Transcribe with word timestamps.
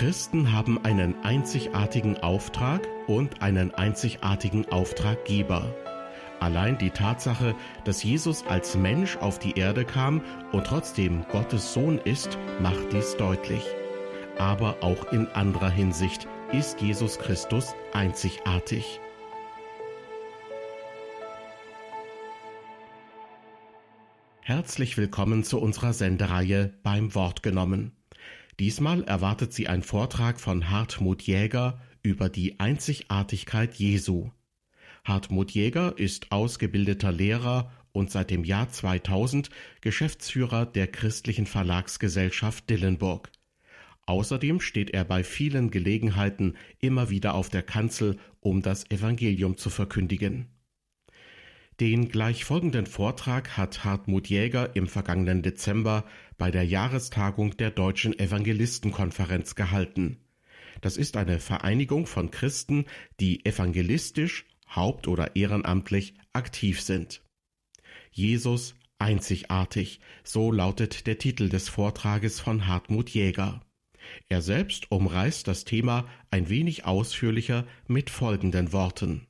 Christen 0.00 0.50
haben 0.50 0.82
einen 0.82 1.14
einzigartigen 1.24 2.16
Auftrag 2.16 2.88
und 3.06 3.42
einen 3.42 3.74
einzigartigen 3.74 4.66
Auftraggeber. 4.72 5.74
Allein 6.40 6.78
die 6.78 6.88
Tatsache, 6.88 7.54
dass 7.84 8.02
Jesus 8.02 8.46
als 8.46 8.78
Mensch 8.78 9.18
auf 9.18 9.38
die 9.38 9.58
Erde 9.58 9.84
kam 9.84 10.22
und 10.52 10.66
trotzdem 10.66 11.26
Gottes 11.30 11.74
Sohn 11.74 11.98
ist, 11.98 12.38
macht 12.62 12.94
dies 12.94 13.14
deutlich. 13.18 13.62
Aber 14.38 14.82
auch 14.82 15.12
in 15.12 15.26
anderer 15.26 15.68
Hinsicht 15.68 16.26
ist 16.50 16.80
Jesus 16.80 17.18
Christus 17.18 17.74
einzigartig. 17.92 19.00
Herzlich 24.40 24.96
willkommen 24.96 25.44
zu 25.44 25.60
unserer 25.60 25.92
Sendereihe 25.92 26.72
beim 26.82 27.14
Wort 27.14 27.42
genommen. 27.42 27.99
Diesmal 28.60 29.04
erwartet 29.04 29.54
Sie 29.54 29.68
ein 29.68 29.82
Vortrag 29.82 30.38
von 30.38 30.68
Hartmut 30.68 31.22
Jäger 31.22 31.80
über 32.02 32.28
die 32.28 32.60
Einzigartigkeit 32.60 33.74
Jesu. 33.76 34.32
Hartmut 35.02 35.52
Jäger 35.52 35.94
ist 35.96 36.30
ausgebildeter 36.30 37.10
Lehrer 37.10 37.72
und 37.92 38.10
seit 38.10 38.28
dem 38.30 38.44
Jahr 38.44 38.68
2000 38.68 39.48
Geschäftsführer 39.80 40.66
der 40.66 40.88
christlichen 40.88 41.46
Verlagsgesellschaft 41.46 42.68
Dillenburg. 42.68 43.30
Außerdem 44.04 44.60
steht 44.60 44.90
er 44.90 45.06
bei 45.06 45.24
vielen 45.24 45.70
Gelegenheiten 45.70 46.54
immer 46.80 47.08
wieder 47.08 47.36
auf 47.36 47.48
der 47.48 47.62
Kanzel, 47.62 48.18
um 48.40 48.60
das 48.60 48.90
Evangelium 48.90 49.56
zu 49.56 49.70
verkündigen. 49.70 50.48
Den 51.80 52.10
gleich 52.10 52.44
folgenden 52.44 52.84
Vortrag 52.84 53.56
hat 53.56 53.84
Hartmut 53.84 54.28
Jäger 54.28 54.76
im 54.76 54.86
vergangenen 54.86 55.40
Dezember 55.40 56.04
bei 56.40 56.50
der 56.50 56.64
Jahrestagung 56.64 57.54
der 57.58 57.70
Deutschen 57.70 58.18
Evangelistenkonferenz 58.18 59.56
gehalten. 59.56 60.16
Das 60.80 60.96
ist 60.96 61.18
eine 61.18 61.38
Vereinigung 61.38 62.06
von 62.06 62.30
Christen, 62.30 62.86
die 63.20 63.44
evangelistisch, 63.44 64.46
haupt- 64.74 65.06
oder 65.06 65.36
ehrenamtlich 65.36 66.14
aktiv 66.32 66.80
sind. 66.80 67.22
Jesus 68.10 68.74
einzigartig, 68.98 70.00
so 70.24 70.50
lautet 70.50 71.06
der 71.06 71.18
Titel 71.18 71.50
des 71.50 71.68
Vortrages 71.68 72.40
von 72.40 72.66
Hartmut 72.66 73.10
Jäger. 73.10 73.60
Er 74.30 74.40
selbst 74.40 74.90
umreißt 74.90 75.46
das 75.46 75.66
Thema 75.66 76.08
ein 76.30 76.48
wenig 76.48 76.86
ausführlicher 76.86 77.66
mit 77.86 78.08
folgenden 78.08 78.72
Worten. 78.72 79.26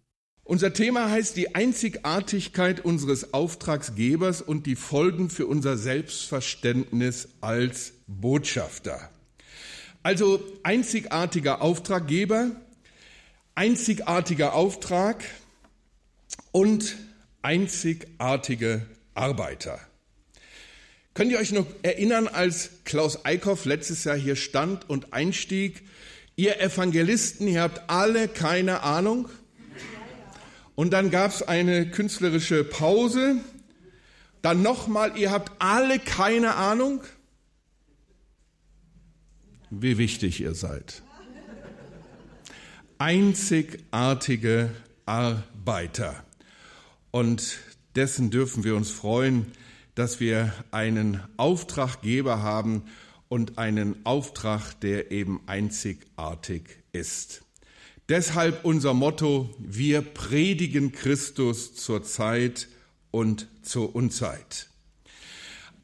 Unser 0.51 0.73
Thema 0.73 1.09
heißt 1.09 1.37
die 1.37 1.55
Einzigartigkeit 1.55 2.84
unseres 2.84 3.34
Auftragsgebers 3.34 4.43
und 4.43 4.67
die 4.67 4.75
Folgen 4.75 5.31
für 5.31 5.47
unser 5.47 5.77
Selbstverständnis 5.77 7.29
als 7.41 7.93
Botschafter. 8.09 9.11
Also 10.03 10.43
einzigartiger 10.65 11.62
Auftraggeber, 11.62 12.51
einzigartiger 13.55 14.55
Auftrag 14.55 15.23
und 16.51 16.97
einzigartige 17.43 18.84
Arbeiter. 19.15 19.78
Könnt 21.15 21.31
ihr 21.31 21.39
euch 21.39 21.53
noch 21.53 21.67
erinnern, 21.83 22.27
als 22.27 22.71
Klaus 22.84 23.25
Eickhoff 23.25 23.67
letztes 23.67 24.03
Jahr 24.03 24.17
hier 24.17 24.34
stand 24.34 24.91
und 24.91 25.12
einstieg, 25.12 25.84
ihr 26.34 26.61
Evangelisten, 26.61 27.47
ihr 27.47 27.62
habt 27.62 27.89
alle 27.89 28.27
keine 28.27 28.83
Ahnung? 28.83 29.28
Und 30.81 30.95
dann 30.95 31.11
gab 31.11 31.31
es 31.31 31.42
eine 31.42 31.91
künstlerische 31.91 32.64
Pause. 32.64 33.36
Dann 34.41 34.62
nochmal, 34.62 35.14
ihr 35.19 35.31
habt 35.31 35.53
alle 35.59 35.98
keine 35.98 36.55
Ahnung, 36.55 37.03
wie 39.69 39.98
wichtig 39.98 40.41
ihr 40.41 40.55
seid. 40.55 41.03
Einzigartige 42.97 44.71
Arbeiter. 45.05 46.25
Und 47.10 47.59
dessen 47.94 48.31
dürfen 48.31 48.65
wir 48.65 48.75
uns 48.75 48.91
freuen, 48.91 49.53
dass 49.94 50.19
wir 50.19 50.50
einen 50.71 51.21
Auftraggeber 51.37 52.41
haben 52.41 52.84
und 53.28 53.59
einen 53.59 54.06
Auftrag, 54.06 54.81
der 54.81 55.10
eben 55.10 55.43
einzigartig 55.47 56.62
ist. 56.93 57.43
Deshalb 58.10 58.65
unser 58.65 58.93
Motto, 58.93 59.54
wir 59.60 60.03
predigen 60.03 60.91
Christus 60.91 61.76
zur 61.76 62.03
Zeit 62.03 62.66
und 63.12 63.47
zur 63.62 63.94
Unzeit. 63.94 64.66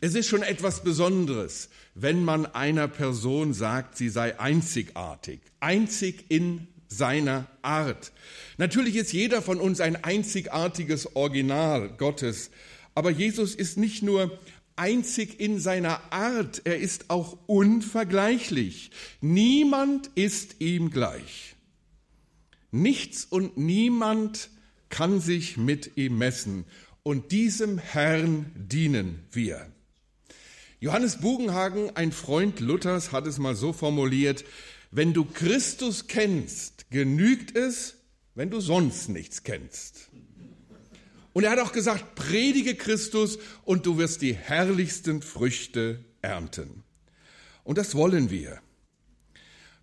Es 0.01 0.17
ist 0.17 0.27
schon 0.27 0.43
etwas 0.43 0.83
Besonderes, 0.83 1.69
wenn 1.95 2.25
man 2.25 2.45
einer 2.45 2.89
Person 2.89 3.55
sagt, 3.55 3.97
sie 3.97 4.09
sei 4.09 4.41
einzigartig, 4.41 5.39
einzig 5.61 6.25
in 6.29 6.67
seiner 6.89 7.47
Art. 7.63 8.11
Natürlich 8.59 8.97
ist 8.97 9.13
jeder 9.13 9.41
von 9.41 9.61
uns 9.61 9.81
ein 9.81 10.03
einzigartiges 10.03 11.15
Original 11.15 11.91
Gottes, 11.91 12.51
aber 12.97 13.11
Jesus 13.11 13.55
ist 13.55 13.79
nicht 13.79 14.03
nur 14.03 14.37
einzig 14.75 15.39
in 15.39 15.61
seiner 15.61 16.01
Art, 16.13 16.63
er 16.65 16.79
ist 16.79 17.09
auch 17.09 17.39
unvergleichlich. 17.47 18.91
Niemand 19.21 20.11
ist 20.17 20.57
ihm 20.59 20.91
gleich. 20.91 21.56
Nichts 22.77 23.25
und 23.25 23.57
niemand 23.57 24.51
kann 24.91 25.21
sich 25.21 25.57
mit 25.57 25.97
ihm 25.97 26.19
messen. 26.19 26.67
Und 27.03 27.33
diesem 27.33 27.79
Herrn 27.79 28.53
dienen 28.55 29.25
wir. 29.33 29.67
Johannes 30.79 31.21
Bugenhagen, 31.21 31.97
ein 31.97 32.13
Freund 32.13 32.61
Luthers, 32.61 33.13
hat 33.13 33.27
es 33.27 33.39
mal 33.39 33.55
so 33.55 33.73
formuliert, 33.73 34.45
wenn 34.91 35.15
du 35.15 35.25
Christus 35.25 36.07
kennst, 36.07 36.91
genügt 36.91 37.57
es, 37.57 37.97
wenn 38.35 38.51
du 38.51 38.61
sonst 38.61 39.09
nichts 39.09 39.43
kennst. 39.43 40.11
Und 41.33 41.45
er 41.45 41.51
hat 41.53 41.59
auch 41.61 41.73
gesagt, 41.73 42.15
predige 42.15 42.75
Christus 42.75 43.39
und 43.65 43.87
du 43.87 43.97
wirst 43.97 44.21
die 44.21 44.35
herrlichsten 44.35 45.23
Früchte 45.23 46.05
ernten. 46.21 46.85
Und 47.65 47.79
das 47.79 47.95
wollen 47.95 48.31
wir. 48.31 48.61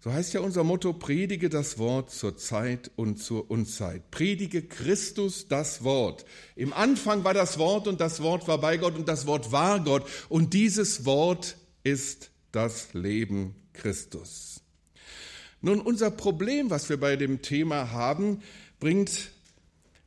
So 0.03 0.11
heißt 0.11 0.33
ja 0.33 0.41
unser 0.41 0.65
Motto, 0.65 0.91
predige 0.91 1.47
das 1.47 1.77
Wort 1.77 2.11
zur 2.11 2.35
Zeit 2.35 2.91
und 2.97 3.23
zur 3.23 3.49
Unzeit. 3.49 4.11
Predige 4.11 4.61
Christus 4.61 5.47
das 5.47 5.85
Wort. 5.85 6.25
Im 6.57 6.73
Anfang 6.73 7.23
war 7.23 7.33
das 7.33 7.57
Wort 7.57 7.87
und 7.87 8.01
das 8.01 8.21
Wort 8.21 8.45
war 8.49 8.57
bei 8.57 8.75
Gott 8.75 8.97
und 8.97 9.07
das 9.07 9.27
Wort 9.27 9.53
war 9.53 9.81
Gott. 9.81 10.05
Und 10.27 10.53
dieses 10.53 11.05
Wort 11.05 11.55
ist 11.85 12.31
das 12.51 12.93
Leben 12.93 13.55
Christus. 13.71 14.59
Nun, 15.61 15.79
unser 15.79 16.11
Problem, 16.11 16.69
was 16.69 16.89
wir 16.89 16.99
bei 16.99 17.15
dem 17.15 17.41
Thema 17.41 17.91
haben, 17.91 18.41
bringt 18.81 19.31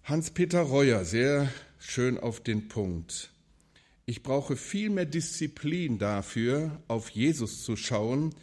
Hans-Peter 0.04 0.60
Reuer 0.60 1.06
sehr 1.06 1.50
schön 1.78 2.18
auf 2.18 2.40
den 2.40 2.68
Punkt. 2.68 3.30
Ich 4.04 4.22
brauche 4.22 4.56
viel 4.56 4.90
mehr 4.90 5.06
Disziplin 5.06 5.98
dafür, 5.98 6.82
auf 6.86 7.08
Jesus 7.08 7.64
zu 7.64 7.76
schauen, 7.76 8.34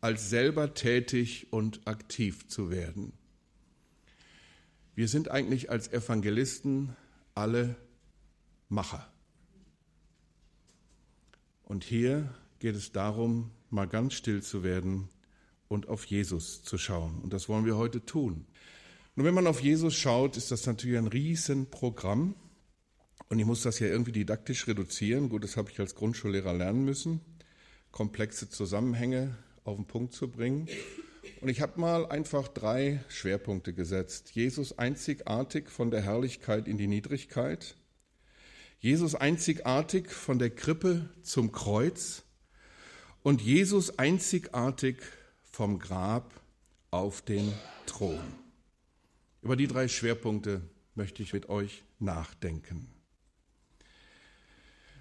als 0.00 0.30
selber 0.30 0.74
tätig 0.74 1.48
und 1.52 1.86
aktiv 1.86 2.48
zu 2.48 2.70
werden. 2.70 3.12
Wir 4.94 5.08
sind 5.08 5.30
eigentlich 5.30 5.70
als 5.70 5.92
Evangelisten 5.92 6.96
alle 7.34 7.76
Macher. 8.68 9.10
Und 11.62 11.84
hier 11.84 12.34
geht 12.58 12.74
es 12.74 12.92
darum, 12.92 13.50
mal 13.70 13.86
ganz 13.86 14.14
still 14.14 14.42
zu 14.42 14.62
werden 14.62 15.08
und 15.68 15.88
auf 15.88 16.04
Jesus 16.04 16.62
zu 16.62 16.78
schauen. 16.78 17.20
Und 17.22 17.32
das 17.32 17.48
wollen 17.48 17.64
wir 17.64 17.76
heute 17.76 18.04
tun. 18.04 18.46
Nur 19.14 19.26
wenn 19.26 19.34
man 19.34 19.46
auf 19.46 19.60
Jesus 19.60 19.94
schaut, 19.94 20.36
ist 20.36 20.50
das 20.50 20.66
natürlich 20.66 20.98
ein 20.98 21.06
Riesenprogramm. 21.06 22.34
Und 23.28 23.38
ich 23.38 23.46
muss 23.46 23.62
das 23.62 23.78
ja 23.78 23.86
irgendwie 23.86 24.12
didaktisch 24.12 24.66
reduzieren. 24.66 25.28
Gut, 25.28 25.44
das 25.44 25.56
habe 25.56 25.70
ich 25.70 25.78
als 25.78 25.94
Grundschullehrer 25.94 26.54
lernen 26.54 26.84
müssen. 26.84 27.20
Komplexe 27.92 28.48
Zusammenhänge 28.48 29.36
auf 29.70 29.76
den 29.76 29.86
Punkt 29.86 30.12
zu 30.12 30.28
bringen. 30.28 30.68
Und 31.40 31.48
ich 31.48 31.60
habe 31.60 31.80
mal 31.80 32.06
einfach 32.06 32.48
drei 32.48 33.02
Schwerpunkte 33.08 33.72
gesetzt. 33.72 34.32
Jesus 34.34 34.78
einzigartig 34.78 35.70
von 35.70 35.90
der 35.90 36.02
Herrlichkeit 36.02 36.68
in 36.68 36.76
die 36.76 36.86
Niedrigkeit. 36.86 37.76
Jesus 38.80 39.14
einzigartig 39.14 40.10
von 40.10 40.38
der 40.38 40.50
Krippe 40.50 41.08
zum 41.22 41.52
Kreuz. 41.52 42.22
Und 43.22 43.42
Jesus 43.42 43.98
einzigartig 43.98 44.96
vom 45.44 45.78
Grab 45.78 46.32
auf 46.90 47.22
den 47.22 47.52
Thron. 47.86 48.18
Über 49.42 49.56
die 49.56 49.66
drei 49.66 49.88
Schwerpunkte 49.88 50.62
möchte 50.94 51.22
ich 51.22 51.32
mit 51.32 51.48
euch 51.48 51.82
nachdenken. 51.98 52.88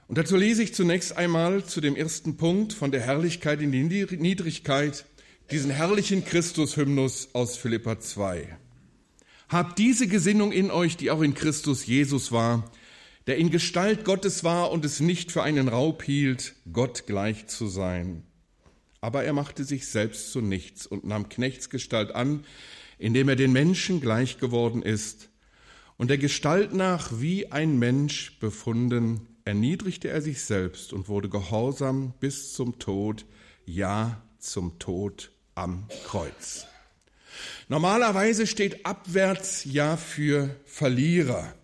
Und 0.10 0.18
dazu 0.18 0.38
lese 0.38 0.64
ich 0.64 0.74
zunächst 0.74 1.16
einmal 1.18 1.64
zu 1.64 1.82
dem 1.82 1.96
ersten 1.96 2.36
Punkt 2.36 2.74
von 2.74 2.90
der 2.90 3.02
Herrlichkeit 3.02 3.62
in 3.62 3.72
die 3.72 3.84
Niedrigkeit 3.84 5.06
diesen 5.52 5.70
herrlichen 5.70 6.26
Christus-Hymnus 6.26 7.30
aus 7.34 7.58
Philippa 7.58 8.00
2. 8.00 8.58
Habt 9.50 9.78
diese 9.78 10.08
Gesinnung 10.08 10.52
in 10.52 10.72
euch, 10.72 10.98
die 10.98 11.12
auch 11.12 11.22
in 11.22 11.36
Christus 11.36 11.86
Jesus 11.86 12.32
war, 12.32 12.72
der 13.28 13.38
in 13.38 13.52
Gestalt 13.52 14.04
Gottes 14.04 14.44
war 14.44 14.72
und 14.72 14.84
es 14.84 15.00
nicht 15.00 15.32
für 15.32 15.44
einen 15.44 15.68
Raub 15.68 16.02
hielt, 16.02 16.56
Gott 16.74 17.06
gleich 17.06 17.46
zu 17.46 17.68
sein. 17.68 18.24
Aber 19.02 19.24
er 19.26 19.34
machte 19.34 19.64
sich 19.64 19.86
selbst 19.86 20.32
zu 20.32 20.42
nichts 20.42 20.88
und 20.88 21.06
nahm 21.06 21.30
Knechtsgestalt 21.30 22.16
an, 22.16 22.46
indem 22.98 23.30
er 23.30 23.36
den 23.36 23.52
Menschen 23.52 24.02
gleich 24.02 24.40
geworden 24.40 24.82
ist. 24.82 25.30
Und 25.98 26.10
der 26.10 26.18
Gestalt 26.18 26.74
nach 26.74 27.12
wie 27.22 27.52
ein 27.52 27.78
Mensch 27.78 28.40
befunden, 28.40 29.28
erniedrigte 29.50 30.10
er 30.10 30.22
sich 30.22 30.44
selbst 30.44 30.94
und 30.94 31.08
wurde 31.08 31.28
gehorsam 31.28 32.14
bis 32.20 32.54
zum 32.54 32.78
Tod, 32.78 33.26
ja 33.66 34.22
zum 34.38 34.78
Tod 34.78 35.32
am 35.56 35.88
Kreuz. 36.06 36.68
Normalerweise 37.68 38.46
steht 38.46 38.86
abwärts 38.86 39.66
ja 39.66 39.98
für 39.98 40.56
Verlierer 40.66 41.56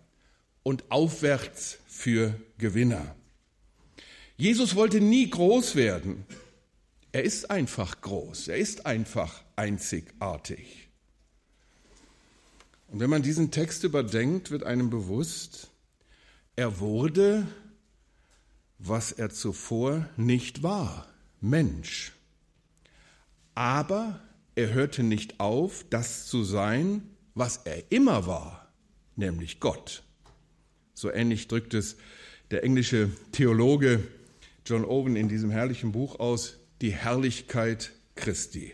und 0.64 0.84
aufwärts 0.90 1.78
für 1.88 2.34
Gewinner. 2.58 3.16
Jesus 4.36 4.76
wollte 4.76 5.00
nie 5.00 5.30
groß 5.30 5.76
werden. 5.76 6.26
Er 7.12 7.24
ist 7.24 7.52
einfach 7.52 8.02
groß, 8.02 8.48
er 8.48 8.58
ist 8.58 8.88
einfach 8.88 9.44
einzigartig. 9.56 10.90
Und 12.88 13.00
wenn 13.00 13.12
man 13.12 13.22
diesen 13.22 13.52
Text 13.52 13.84
überdenkt, 13.84 14.50
wird 14.50 14.64
einem 14.64 14.90
bewusst, 14.90 15.70
er 16.56 16.80
wurde, 16.80 17.46
was 18.88 19.12
er 19.12 19.30
zuvor 19.30 20.08
nicht 20.18 20.64
war, 20.64 21.08
Mensch. 21.42 22.12
Aber 23.54 24.20
er 24.56 24.74
hörte 24.74 25.04
nicht 25.04 25.40
auf, 25.40 25.86
das 25.90 26.28
zu 26.28 26.44
sein, 26.44 27.02
was 27.34 27.58
er 27.66 27.92
immer 27.92 28.28
war, 28.28 28.72
nämlich 29.16 29.60
Gott. 29.60 30.04
So 30.94 31.12
ähnlich 31.12 31.48
drückt 31.48 31.74
es 31.74 31.98
der 32.52 32.64
englische 32.64 33.10
Theologe 33.32 34.08
John 34.66 34.86
Owen 34.86 35.16
in 35.16 35.30
diesem 35.30 35.52
herrlichen 35.52 35.92
Buch 35.92 36.20
aus, 36.20 36.58
die 36.82 36.92
Herrlichkeit 36.92 37.92
Christi. 38.16 38.74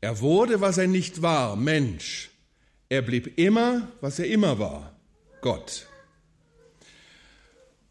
Er 0.00 0.20
wurde, 0.20 0.60
was 0.60 0.78
er 0.78 0.86
nicht 0.86 1.22
war, 1.22 1.56
Mensch. 1.56 2.30
Er 2.88 3.02
blieb 3.02 3.38
immer, 3.38 3.88
was 4.00 4.18
er 4.18 4.26
immer 4.26 4.58
war, 4.58 4.94
Gott. 5.40 5.88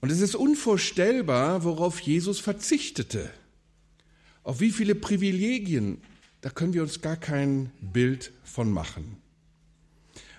Und 0.04 0.12
es 0.12 0.20
ist 0.20 0.36
unvorstellbar, 0.36 1.64
worauf 1.64 2.02
Jesus 2.02 2.42
verzichtete. 2.42 3.30
Auf 4.44 4.60
wie 4.60 4.72
viele 4.72 4.96
Privilegien, 4.96 6.02
da 6.42 6.50
können 6.50 6.74
wir 6.74 6.82
uns 6.82 7.00
gar 7.00 7.16
kein 7.16 7.72
Bild 7.80 8.34
von 8.44 8.70
machen. 8.70 9.16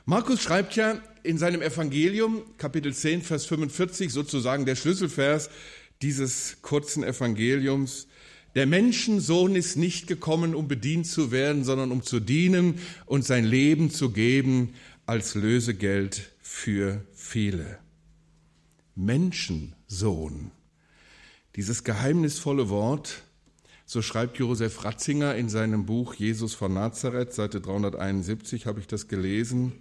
Markus 0.04 0.42
schreibt 0.42 0.76
ja 0.76 1.00
in 1.22 1.38
seinem 1.38 1.62
Evangelium, 1.62 2.42
Kapitel 2.58 2.92
10, 2.92 3.22
Vers 3.22 3.46
45, 3.46 4.12
sozusagen 4.12 4.66
der 4.66 4.76
Schlüsselvers 4.76 5.48
dieses 6.02 6.58
kurzen 6.60 7.02
Evangeliums, 7.02 8.06
der 8.54 8.66
Menschensohn 8.66 9.56
ist 9.56 9.76
nicht 9.76 10.06
gekommen, 10.08 10.54
um 10.54 10.68
bedient 10.68 11.06
zu 11.06 11.30
werden, 11.32 11.64
sondern 11.64 11.90
um 11.90 12.02
zu 12.02 12.20
dienen 12.20 12.80
und 13.06 13.24
sein 13.24 13.46
Leben 13.46 13.90
zu 13.90 14.10
geben 14.10 14.74
als 15.06 15.34
Lösegeld 15.34 16.32
für 16.42 17.02
viele. 17.14 17.78
Menschensohn. 18.96 20.50
Dieses 21.56 21.84
geheimnisvolle 21.84 22.68
Wort, 22.68 23.22
so 23.86 24.02
schreibt 24.02 24.38
Josef 24.38 24.84
Ratzinger 24.84 25.34
in 25.34 25.48
seinem 25.48 25.86
Buch 25.86 26.14
Jesus 26.14 26.54
von 26.54 26.74
Nazareth, 26.74 27.32
Seite 27.32 27.60
371 27.60 28.66
habe 28.66 28.80
ich 28.80 28.86
das 28.86 29.08
gelesen. 29.08 29.72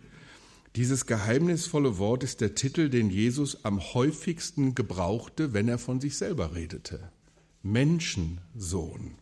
Dieses 0.76 1.06
geheimnisvolle 1.06 1.98
Wort 2.00 2.24
ist 2.24 2.42
der 2.42 2.56
Titel, 2.56 2.90
den 2.90 3.10
Jesus 3.10 3.64
am 3.64 3.80
häufigsten 3.80 4.76
gebrauchte, 4.76 5.54
wenn 5.54 5.68
er 5.68 5.78
von 5.78 6.02
sich 6.02 6.18
selber 6.18 6.56
redete. 6.56 7.12
Menschensohn. 7.62 9.16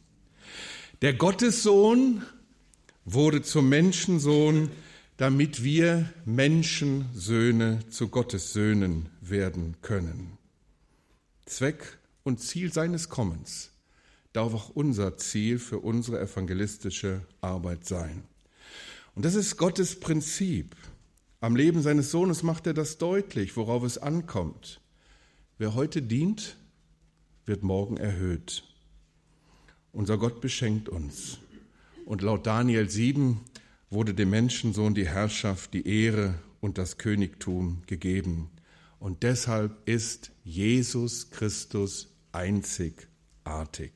Der 1.02 1.14
Gottessohn 1.14 2.24
wurde 3.06 3.42
zum 3.42 3.70
Menschensohn, 3.70 4.70
damit 5.22 5.64
wir 5.64 6.12
Menschensöhne 6.26 7.88
zu 7.92 8.08
Gottessöhnen 8.08 9.08
werden 9.22 9.76
können. 9.84 10.40
Zweck 11.46 12.00
und 12.24 12.40
Ziel 12.40 12.74
seines 12.74 13.08
Kommens 13.08 13.70
darf 14.34 14.52
auch 14.56 14.70
unser 14.70 15.18
Ziel 15.18 15.60
für 15.60 15.78
unsere 15.78 16.20
evangelistische 16.20 17.22
Arbeit 17.40 17.86
sein. 17.86 18.24
Und 19.14 19.24
das 19.24 19.36
ist 19.36 19.58
Gottes 19.58 20.00
Prinzip. 20.00 20.76
Am 21.40 21.56
Leben 21.56 21.84
seines 21.84 22.10
Sohnes 22.10 22.42
macht 22.42 22.66
er 22.66 22.74
das 22.74 22.98
deutlich, 22.98 23.56
worauf 23.56 23.84
es 23.84 24.00
ankommt. 24.00 24.82
Wer 25.60 25.76
heute 25.76 26.02
dient, 26.02 26.58
wird 27.46 27.62
morgen 27.62 27.98
erhöht. 27.98 28.64
Unser 29.92 30.18
Gott 30.18 30.42
beschenkt 30.42 30.90
uns. 30.90 31.38
Und 32.08 32.24
laut 32.24 32.48
Daniel 32.48 32.90
7 32.90 33.40
wurde 33.92 34.14
dem 34.14 34.32
Menschensohn 34.32 34.96
die 34.96 35.08
Herrschaft, 35.08 35.74
die 35.74 35.86
Ehre 35.86 36.36
und 36.62 36.78
das 36.78 36.98
Königtum 36.98 37.84
gegeben. 37.86 38.50
Und 39.00 39.24
deshalb 39.24 39.88
ist 39.88 40.32
Jesus 40.44 41.30
Christus 41.30 42.16
einzigartig. 42.32 43.92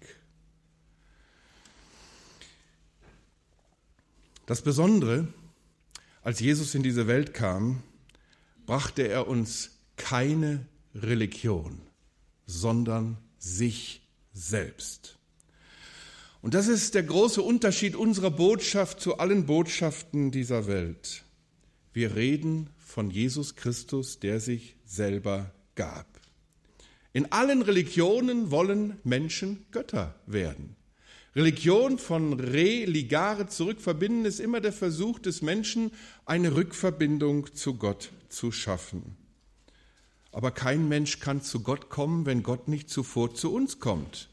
Das 4.46 4.62
Besondere 4.62 5.28
als 6.22 6.40
Jesus 6.40 6.76
in 6.76 6.84
diese 6.84 7.08
Welt 7.08 7.34
kam, 7.34 7.82
brachte 8.66 9.08
er 9.08 9.28
uns 9.28 9.80
keine 9.96 10.66
Religion, 10.94 11.80
sondern 12.46 13.18
sich 13.38 14.02
selbst. 14.34 15.18
Und 16.46 16.54
das 16.54 16.68
ist 16.68 16.94
der 16.94 17.02
große 17.02 17.42
Unterschied 17.42 17.96
unserer 17.96 18.30
Botschaft 18.30 19.00
zu 19.00 19.18
allen 19.18 19.48
Botschaften 19.48 20.30
dieser 20.30 20.68
Welt. 20.68 21.24
Wir 21.92 22.16
reden 22.16 22.70
von 22.78 23.10
Jesus 23.10 23.56
Christus, 23.56 24.20
der 24.20 24.40
sich 24.40 24.76
selber 24.86 25.52
gab. 25.74 26.06
In 27.14 27.32
allen 27.32 27.64
Religionen 27.64 28.52
wollen 28.52 29.00
Menschen 29.04 29.66
Götter 29.72 30.14
werden. 30.28 30.76
Religion 31.36 31.98
von 31.98 32.40
religare 32.40 33.48
zurückverbinden 33.48 34.26
ist 34.26 34.40
immer 34.40 34.62
der 34.62 34.72
Versuch 34.72 35.18
des 35.18 35.42
Menschen, 35.42 35.90
eine 36.26 36.56
Rückverbindung 36.56 37.56
zu 37.56 37.74
Gott 37.74 38.12
zu 38.30 38.52
schaffen. 38.52 39.18
Aber 40.32 40.52
kein 40.52 40.88
Mensch 40.88 41.20
kann 41.20 41.42
zu 41.42 41.62
Gott 41.62 41.90
kommen, 41.90 42.28
wenn 42.28 42.44
Gott 42.44 42.68
nicht 42.68 42.92
zuvor 42.92 43.34
zu 43.34 43.52
uns 43.52 43.80
kommt. 43.80 44.30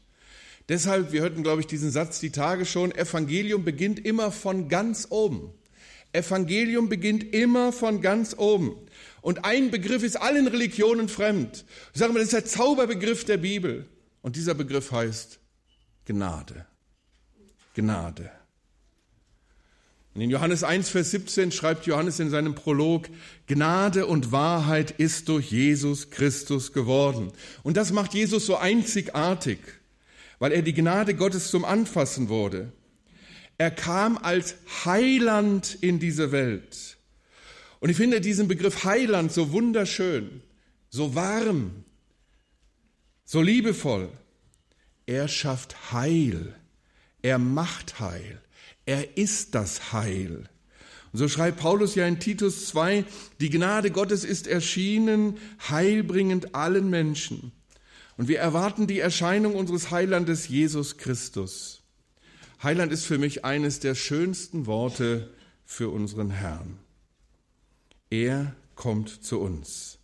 Deshalb, 0.69 1.11
wir 1.11 1.21
hörten, 1.21 1.43
glaube 1.43 1.61
ich, 1.61 1.67
diesen 1.67 1.91
Satz 1.91 2.19
die 2.19 2.31
Tage 2.31 2.65
schon, 2.65 2.93
Evangelium 2.93 3.65
beginnt 3.65 4.05
immer 4.05 4.31
von 4.31 4.69
ganz 4.69 5.07
oben. 5.09 5.53
Evangelium 6.13 6.89
beginnt 6.89 7.33
immer 7.33 7.73
von 7.73 8.01
ganz 8.01 8.35
oben. 8.37 8.75
Und 9.21 9.45
ein 9.45 9.71
Begriff 9.71 10.03
ist 10.03 10.15
allen 10.15 10.47
Religionen 10.47 11.09
fremd. 11.09 11.65
Ich 11.93 11.99
sage 11.99 12.13
mal, 12.13 12.19
das 12.19 12.27
ist 12.27 12.33
der 12.33 12.45
Zauberbegriff 12.45 13.25
der 13.25 13.37
Bibel. 13.37 13.87
Und 14.21 14.35
dieser 14.35 14.53
Begriff 14.53 14.91
heißt 14.91 15.39
Gnade. 16.05 16.65
Gnade. 17.73 18.31
Und 20.13 20.21
in 20.21 20.29
Johannes 20.29 20.63
1, 20.63 20.89
Vers 20.89 21.11
17 21.11 21.51
schreibt 21.51 21.87
Johannes 21.87 22.19
in 22.19 22.29
seinem 22.29 22.53
Prolog, 22.53 23.07
Gnade 23.47 24.05
und 24.05 24.31
Wahrheit 24.31 24.91
ist 24.91 25.27
durch 25.27 25.51
Jesus 25.51 26.11
Christus 26.11 26.71
geworden. 26.71 27.31
Und 27.63 27.77
das 27.77 27.91
macht 27.91 28.13
Jesus 28.13 28.45
so 28.45 28.55
einzigartig, 28.55 29.59
weil 30.43 30.51
er 30.51 30.61
die 30.61 30.73
Gnade 30.73 31.15
Gottes 31.15 31.49
zum 31.51 31.63
Anfassen 31.63 32.27
wurde. 32.27 32.73
Er 33.57 33.71
kam 33.71 34.17
als 34.17 34.55
Heiland 34.83 35.77
in 35.79 35.99
diese 35.99 36.33
Welt. 36.33 36.97
Und 37.79 37.89
ich 37.89 37.95
finde 37.95 38.19
diesen 38.19 38.49
Begriff 38.49 38.83
Heiland 38.83 39.31
so 39.31 39.53
wunderschön, 39.53 40.41
so 40.89 41.15
warm, 41.15 41.85
so 43.23 43.41
liebevoll. 43.41 44.09
Er 45.05 45.29
schafft 45.29 45.93
Heil. 45.93 46.53
Er 47.21 47.39
macht 47.39 48.01
Heil. 48.01 48.41
Er 48.85 49.17
ist 49.17 49.55
das 49.55 49.93
Heil. 49.93 50.49
Und 51.13 51.19
so 51.19 51.29
schreibt 51.29 51.59
Paulus 51.59 51.95
ja 51.95 52.05
in 52.05 52.19
Titus 52.19 52.67
2, 52.67 53.05
die 53.39 53.49
Gnade 53.49 53.91
Gottes 53.91 54.25
ist 54.25 54.47
erschienen, 54.47 55.37
heilbringend 55.69 56.53
allen 56.53 56.89
Menschen. 56.89 57.53
Und 58.17 58.27
wir 58.27 58.39
erwarten 58.39 58.87
die 58.87 58.99
Erscheinung 58.99 59.55
unseres 59.55 59.91
Heilandes 59.91 60.47
Jesus 60.47 60.97
Christus. 60.97 61.81
Heiland 62.61 62.91
ist 62.91 63.05
für 63.05 63.17
mich 63.17 63.43
eines 63.43 63.79
der 63.79 63.95
schönsten 63.95 64.65
Worte 64.65 65.33
für 65.65 65.89
unseren 65.89 66.29
Herrn. 66.29 66.79
Er 68.09 68.55
kommt 68.75 69.09
zu 69.09 69.39
uns. 69.39 69.97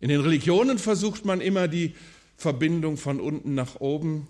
In 0.00 0.08
den 0.08 0.20
Religionen 0.20 0.78
versucht 0.78 1.24
man 1.24 1.40
immer 1.40 1.68
die 1.68 1.94
Verbindung 2.36 2.96
von 2.96 3.20
unten 3.20 3.54
nach 3.54 3.80
oben, 3.80 4.28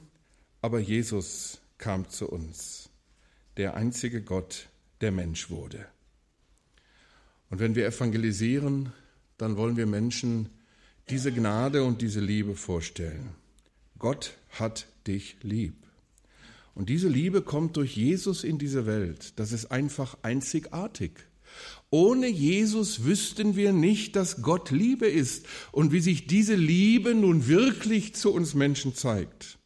aber 0.62 0.78
Jesus 0.78 1.61
kam 1.78 2.08
zu 2.08 2.28
uns, 2.28 2.88
der 3.56 3.75
einzige 3.75 4.23
Gott, 4.23 4.68
der 5.00 5.12
Mensch 5.12 5.50
wurde. 5.50 5.87
Und 7.50 7.61
wenn 7.61 7.75
wir 7.75 7.87
evangelisieren, 7.87 8.92
dann 9.37 9.56
wollen 9.56 9.76
wir 9.76 9.87
Menschen 9.87 10.49
diese 11.11 11.32
Gnade 11.32 11.84
und 11.84 12.02
diese 12.02 12.20
Liebe 12.20 12.54
vorstellen. 12.54 13.30
Gott 13.99 14.34
hat 14.50 14.87
dich 15.06 15.37
lieb. 15.42 15.75
Und 16.75 16.88
diese 16.88 17.08
Liebe 17.08 17.42
kommt 17.42 17.76
durch 17.76 17.96
Jesus 17.96 18.42
in 18.42 18.58
diese 18.58 18.87
Welt. 18.87 19.34
Das 19.37 19.52
ist 19.52 19.66
einfach 19.66 20.16
einzigartig. 20.23 21.12
Ohne 21.90 22.26
Jesus 22.26 23.04
wüssten 23.04 23.54
wir 23.54 23.73
nicht, 23.73 24.16
dass 24.16 24.42
Gott 24.42 24.70
Liebe 24.73 25.06
ist 25.06 25.46
und 25.70 25.92
wie 25.92 26.00
sich 26.00 26.26
diese 26.26 26.56
Liebe 26.56 27.14
nun 27.14 27.46
wirklich 27.46 28.14
zu 28.14 28.32
uns 28.32 28.54
Menschen 28.54 28.96
zeigt. 28.96 29.58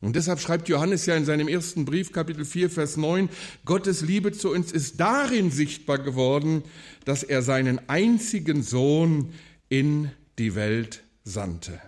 Und 0.00 0.16
deshalb 0.16 0.40
schreibt 0.40 0.68
Johannes 0.68 1.06
ja 1.06 1.14
in 1.14 1.26
seinem 1.26 1.46
ersten 1.46 1.84
Brief, 1.84 2.10
Kapitel 2.10 2.44
4, 2.44 2.70
Vers 2.70 2.96
9, 2.96 3.28
Gottes 3.66 4.00
Liebe 4.00 4.32
zu 4.32 4.50
uns 4.50 4.72
ist 4.72 4.98
darin 4.98 5.50
sichtbar 5.50 5.98
geworden, 5.98 6.64
dass 7.04 7.22
er 7.22 7.42
seinen 7.42 7.88
einzigen 7.88 8.62
Sohn 8.62 9.34
in 9.68 10.10
die 10.40 10.54
Welt 10.54 11.02
sandte. 11.22 11.78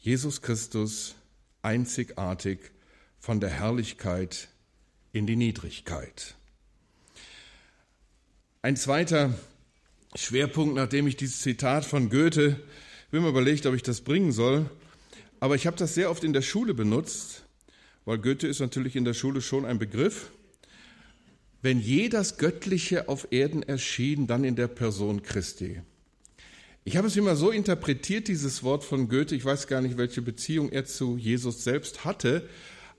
Jesus 0.00 0.42
Christus 0.42 1.14
einzigartig 1.62 2.58
von 3.20 3.38
der 3.38 3.50
Herrlichkeit 3.50 4.48
in 5.12 5.24
die 5.24 5.36
Niedrigkeit. 5.36 6.34
Ein 8.62 8.76
zweiter 8.76 9.32
Schwerpunkt, 10.16 10.74
nachdem 10.74 11.06
ich 11.06 11.14
dieses 11.14 11.40
Zitat 11.40 11.84
von 11.84 12.10
Goethe, 12.10 12.58
ich 13.04 13.10
bin 13.12 13.22
mir 13.22 13.28
überlegt, 13.28 13.66
ob 13.66 13.76
ich 13.76 13.84
das 13.84 14.00
bringen 14.00 14.32
soll, 14.32 14.68
aber 15.38 15.54
ich 15.54 15.68
habe 15.68 15.76
das 15.76 15.94
sehr 15.94 16.10
oft 16.10 16.24
in 16.24 16.32
der 16.32 16.42
Schule 16.42 16.74
benutzt, 16.74 17.44
weil 18.06 18.18
Goethe 18.18 18.48
ist 18.48 18.58
natürlich 18.58 18.96
in 18.96 19.04
der 19.04 19.14
Schule 19.14 19.40
schon 19.40 19.64
ein 19.64 19.78
Begriff. 19.78 20.32
Wenn 21.62 21.78
je 21.78 22.08
das 22.08 22.38
Göttliche 22.38 23.08
auf 23.08 23.28
Erden 23.30 23.62
erschien, 23.62 24.26
dann 24.26 24.42
in 24.42 24.56
der 24.56 24.66
Person 24.66 25.22
Christi. 25.22 25.80
Ich 26.88 26.96
habe 26.96 27.08
es 27.08 27.18
immer 27.18 27.36
so 27.36 27.50
interpretiert, 27.50 28.28
dieses 28.28 28.62
Wort 28.62 28.82
von 28.82 29.10
Goethe, 29.10 29.34
ich 29.34 29.44
weiß 29.44 29.66
gar 29.66 29.82
nicht, 29.82 29.98
welche 29.98 30.22
Beziehung 30.22 30.70
er 30.70 30.86
zu 30.86 31.18
Jesus 31.18 31.62
selbst 31.62 32.06
hatte, 32.06 32.48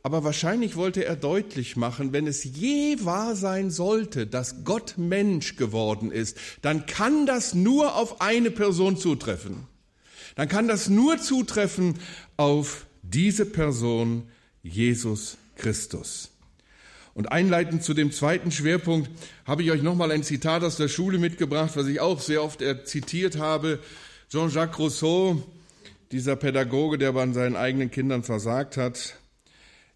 aber 0.04 0.24
wahrscheinlich 0.24 0.76
wollte 0.76 1.06
er 1.06 1.16
deutlich 1.16 1.76
machen, 1.76 2.14
wenn 2.14 2.28
es 2.28 2.44
je 2.44 3.04
wahr 3.04 3.36
sein 3.36 3.72
sollte, 3.72 4.28
dass 4.28 4.64
Gott 4.64 5.00
Mensch 5.00 5.56
geworden 5.56 6.12
ist, 6.12 6.38
dann 6.62 6.86
kann 6.86 7.26
das 7.26 7.56
nur 7.56 7.96
auf 7.96 8.22
eine 8.22 8.52
Person 8.52 8.96
zutreffen. 8.96 9.66
Dann 10.36 10.48
kann 10.48 10.68
das 10.68 10.88
nur 10.88 11.18
zutreffen 11.18 11.96
auf 12.38 12.86
diese 13.02 13.48
Person, 13.48 14.28
Jesus 14.62 15.36
Christus. 15.56 16.30
Und 17.20 17.34
einleitend 17.34 17.84
zu 17.84 17.94
dem 17.94 18.14
zweiten 18.14 18.50
Schwerpunkt 18.50 19.10
habe 19.46 19.62
ich 19.62 19.72
euch 19.72 19.82
nochmal 19.82 20.10
ein 20.10 20.24
Zitat 20.24 20.64
aus 20.64 20.78
der 20.78 20.88
Schule 20.88 21.18
mitgebracht, 21.18 21.72
was 21.76 21.86
ich 21.88 22.00
auch 22.00 22.22
sehr 22.22 22.42
oft 22.42 22.64
zitiert 22.86 23.38
habe. 23.38 23.80
Jean-Jacques 24.32 24.80
Rousseau, 24.80 25.44
dieser 26.14 26.38
Pädagoge, 26.38 26.98
der 26.98 27.12
bei 27.12 27.30
seinen 27.34 27.58
eigenen 27.58 27.92
Kindern 27.92 28.24
versagt 28.24 28.78
hat, 28.78 29.16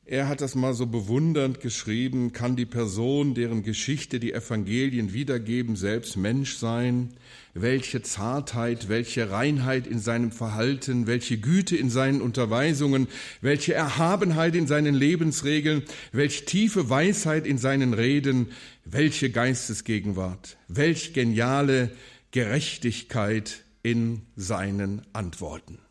er 0.05 0.27
hat 0.27 0.41
das 0.41 0.53
mal 0.55 0.73
so 0.73 0.85
bewundernd 0.85 1.61
geschrieben, 1.61 2.33
kann 2.33 2.57
die 2.57 2.65
Person, 2.65 3.33
deren 3.35 3.63
Geschichte 3.63 4.19
die 4.19 4.33
Evangelien 4.33 5.13
wiedergeben, 5.13 5.77
selbst 5.77 6.17
Mensch 6.17 6.55
sein? 6.57 7.13
Welche 7.53 8.01
Zartheit, 8.01 8.89
welche 8.89 9.31
Reinheit 9.31 9.87
in 9.87 9.99
seinem 9.99 10.31
Verhalten, 10.31 11.07
welche 11.07 11.37
Güte 11.37 11.77
in 11.77 11.89
seinen 11.89 12.21
Unterweisungen, 12.21 13.07
welche 13.39 13.73
Erhabenheit 13.73 14.55
in 14.55 14.67
seinen 14.67 14.93
Lebensregeln, 14.93 15.83
welche 16.11 16.43
tiefe 16.43 16.89
Weisheit 16.89 17.47
in 17.47 17.57
seinen 17.57 17.93
Reden, 17.93 18.47
welche 18.83 19.29
Geistesgegenwart, 19.29 20.57
welch 20.67 21.13
geniale 21.13 21.91
Gerechtigkeit 22.31 23.63
in 23.83 24.23
seinen 24.35 25.03
Antworten. 25.13 25.82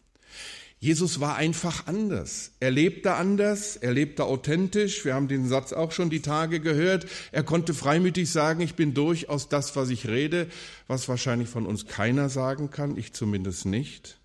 Jesus 0.82 1.20
war 1.20 1.36
einfach 1.36 1.86
anders. 1.86 2.50
Er 2.58 2.72
lebte 2.72 3.14
anders, 3.14 3.76
er 3.76 3.92
lebte 3.92 4.24
authentisch. 4.24 5.04
Wir 5.04 5.14
haben 5.14 5.28
den 5.28 5.46
Satz 5.46 5.72
auch 5.72 5.92
schon 5.92 6.10
die 6.10 6.22
Tage 6.22 6.58
gehört. 6.58 7.06
Er 7.30 7.44
konnte 7.44 7.72
freimütig 7.72 8.28
sagen, 8.28 8.60
ich 8.62 8.74
bin 8.74 8.92
durchaus 8.92 9.48
das, 9.48 9.76
was 9.76 9.90
ich 9.90 10.08
rede, 10.08 10.48
was 10.88 11.08
wahrscheinlich 11.08 11.48
von 11.48 11.66
uns 11.66 11.86
keiner 11.86 12.28
sagen 12.28 12.70
kann, 12.70 12.96
ich 12.96 13.12
zumindest 13.12 13.64
nicht. 13.64 14.18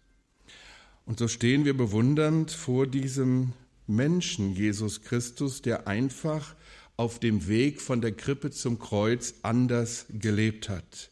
Und 1.05 1.19
so 1.19 1.27
stehen 1.27 1.63
wir 1.63 1.77
bewundernd 1.77 2.49
vor 2.49 2.87
diesem 2.87 3.53
Menschen, 3.85 4.55
Jesus 4.55 5.03
Christus, 5.03 5.61
der 5.61 5.87
einfach 5.87 6.55
auf 6.95 7.19
dem 7.19 7.47
Weg 7.47 7.81
von 7.81 8.01
der 8.01 8.13
Krippe 8.13 8.49
zum 8.49 8.79
Kreuz 8.79 9.35
anders 9.43 10.07
gelebt 10.09 10.69
hat. 10.69 11.11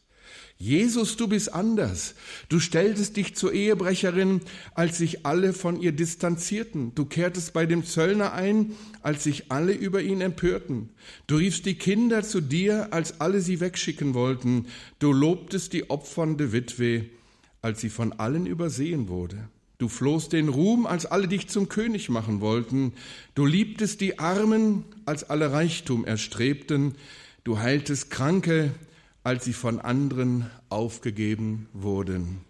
Jesus, 0.58 1.18
du 1.18 1.28
bist 1.28 1.52
anders. 1.52 2.14
Du 2.48 2.60
stelltest 2.60 3.18
dich 3.18 3.34
zur 3.34 3.52
Ehebrecherin, 3.52 4.40
als 4.74 4.96
sich 4.96 5.26
alle 5.26 5.52
von 5.52 5.80
ihr 5.80 5.92
distanzierten. 5.92 6.94
Du 6.94 7.04
kehrtest 7.04 7.52
bei 7.52 7.66
dem 7.66 7.84
Zöllner 7.84 8.32
ein, 8.32 8.72
als 9.02 9.24
sich 9.24 9.52
alle 9.52 9.72
über 9.72 10.00
ihn 10.00 10.22
empörten. 10.22 10.88
Du 11.26 11.36
riefst 11.36 11.66
die 11.66 11.74
Kinder 11.74 12.22
zu 12.22 12.40
dir, 12.40 12.92
als 12.92 13.20
alle 13.20 13.42
sie 13.42 13.60
wegschicken 13.60 14.14
wollten. 14.14 14.66
Du 14.98 15.12
lobtest 15.12 15.74
die 15.74 15.90
opfernde 15.90 16.52
Witwe, 16.52 17.04
als 17.60 17.82
sie 17.82 17.90
von 17.90 18.14
allen 18.14 18.46
übersehen 18.46 19.08
wurde. 19.08 19.50
Du 19.76 19.88
flohst 19.88 20.32
den 20.32 20.48
Ruhm, 20.48 20.86
als 20.86 21.04
alle 21.04 21.28
dich 21.28 21.48
zum 21.48 21.68
König 21.68 22.08
machen 22.08 22.40
wollten. 22.40 22.94
Du 23.34 23.44
liebtest 23.44 24.00
die 24.00 24.18
Armen, 24.18 24.86
als 25.04 25.28
alle 25.28 25.52
Reichtum 25.52 26.06
erstrebten. 26.06 26.94
Du 27.44 27.58
heiltest 27.58 28.10
Kranke, 28.10 28.72
als 29.26 29.44
sie 29.44 29.54
von 29.54 29.80
anderen 29.80 30.48
aufgegeben 30.68 31.68
wurden. 31.72 32.44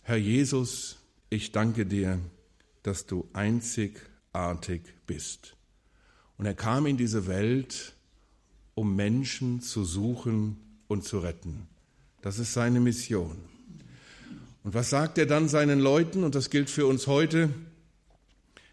Herr 0.00 0.16
Jesus, 0.16 0.98
ich 1.30 1.52
danke 1.52 1.86
dir, 1.86 2.18
dass 2.82 3.06
du 3.06 3.28
einzigartig 3.32 4.82
bist. 5.06 5.54
Und 6.36 6.46
er 6.46 6.54
kam 6.54 6.86
in 6.86 6.96
diese 6.96 7.28
Welt, 7.28 7.94
um 8.74 8.96
Menschen 8.96 9.60
zu 9.60 9.84
suchen 9.84 10.56
und 10.88 11.04
zu 11.04 11.20
retten. 11.20 11.68
Das 12.22 12.40
ist 12.40 12.54
seine 12.54 12.80
Mission. 12.80 13.38
Und 14.64 14.74
was 14.74 14.90
sagt 14.90 15.16
er 15.16 15.26
dann 15.26 15.48
seinen 15.48 15.78
Leuten? 15.78 16.24
Und 16.24 16.34
das 16.34 16.50
gilt 16.50 16.70
für 16.70 16.88
uns 16.88 17.06
heute. 17.06 17.50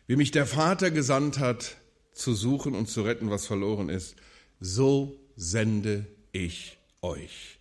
Wie 0.07 0.15
mich 0.15 0.31
der 0.31 0.47
Vater 0.47 0.89
gesandt 0.89 1.37
hat, 1.37 1.77
zu 2.13 2.33
suchen 2.33 2.73
und 2.73 2.89
zu 2.89 3.03
retten, 3.03 3.29
was 3.29 3.45
verloren 3.45 3.89
ist, 3.89 4.15
so 4.59 5.15
sende 5.35 6.07
ich 6.31 6.78
euch. 7.01 7.59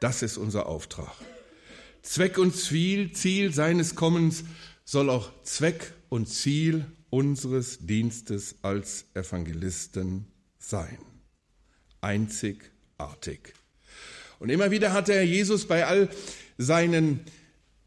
Das 0.00 0.22
ist 0.22 0.36
unser 0.36 0.66
Auftrag. 0.66 1.12
Zweck 2.02 2.38
und 2.38 2.56
Ziel, 2.56 3.12
Ziel 3.12 3.52
seines 3.52 3.94
Kommens 3.94 4.44
soll 4.84 5.10
auch 5.10 5.30
Zweck 5.42 5.92
und 6.08 6.26
Ziel 6.26 6.86
unseres 7.10 7.78
Dienstes 7.80 8.56
als 8.62 9.04
Evangelisten 9.14 10.26
sein. 10.58 10.98
Einzigartig. 12.00 13.54
Und 14.38 14.48
immer 14.48 14.70
wieder 14.70 14.92
hat 14.92 15.08
der 15.08 15.24
Jesus 15.26 15.66
bei 15.66 15.86
all 15.86 16.08
seinen 16.56 17.20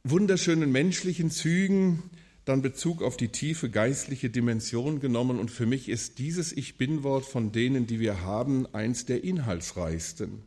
wunderschönen 0.03 0.72
menschlichen 0.72 1.31
Zügen 1.31 2.03
dann 2.45 2.62
Bezug 2.62 3.01
auf 3.01 3.17
die 3.17 3.29
tiefe 3.29 3.69
geistliche 3.69 4.29
Dimension 4.29 5.00
genommen. 5.00 5.39
Und 5.39 5.50
für 5.50 5.65
mich 5.65 5.89
ist 5.89 6.19
dieses 6.19 6.51
Ich 6.51 6.77
bin-Wort 6.77 7.25
von 7.25 7.51
denen, 7.51 7.88
die 7.88 8.00
wir 8.00 8.22
haben, 8.22 8.67
eins 8.74 9.05
der 9.05 9.24
inhaltsreichsten. 9.24 10.43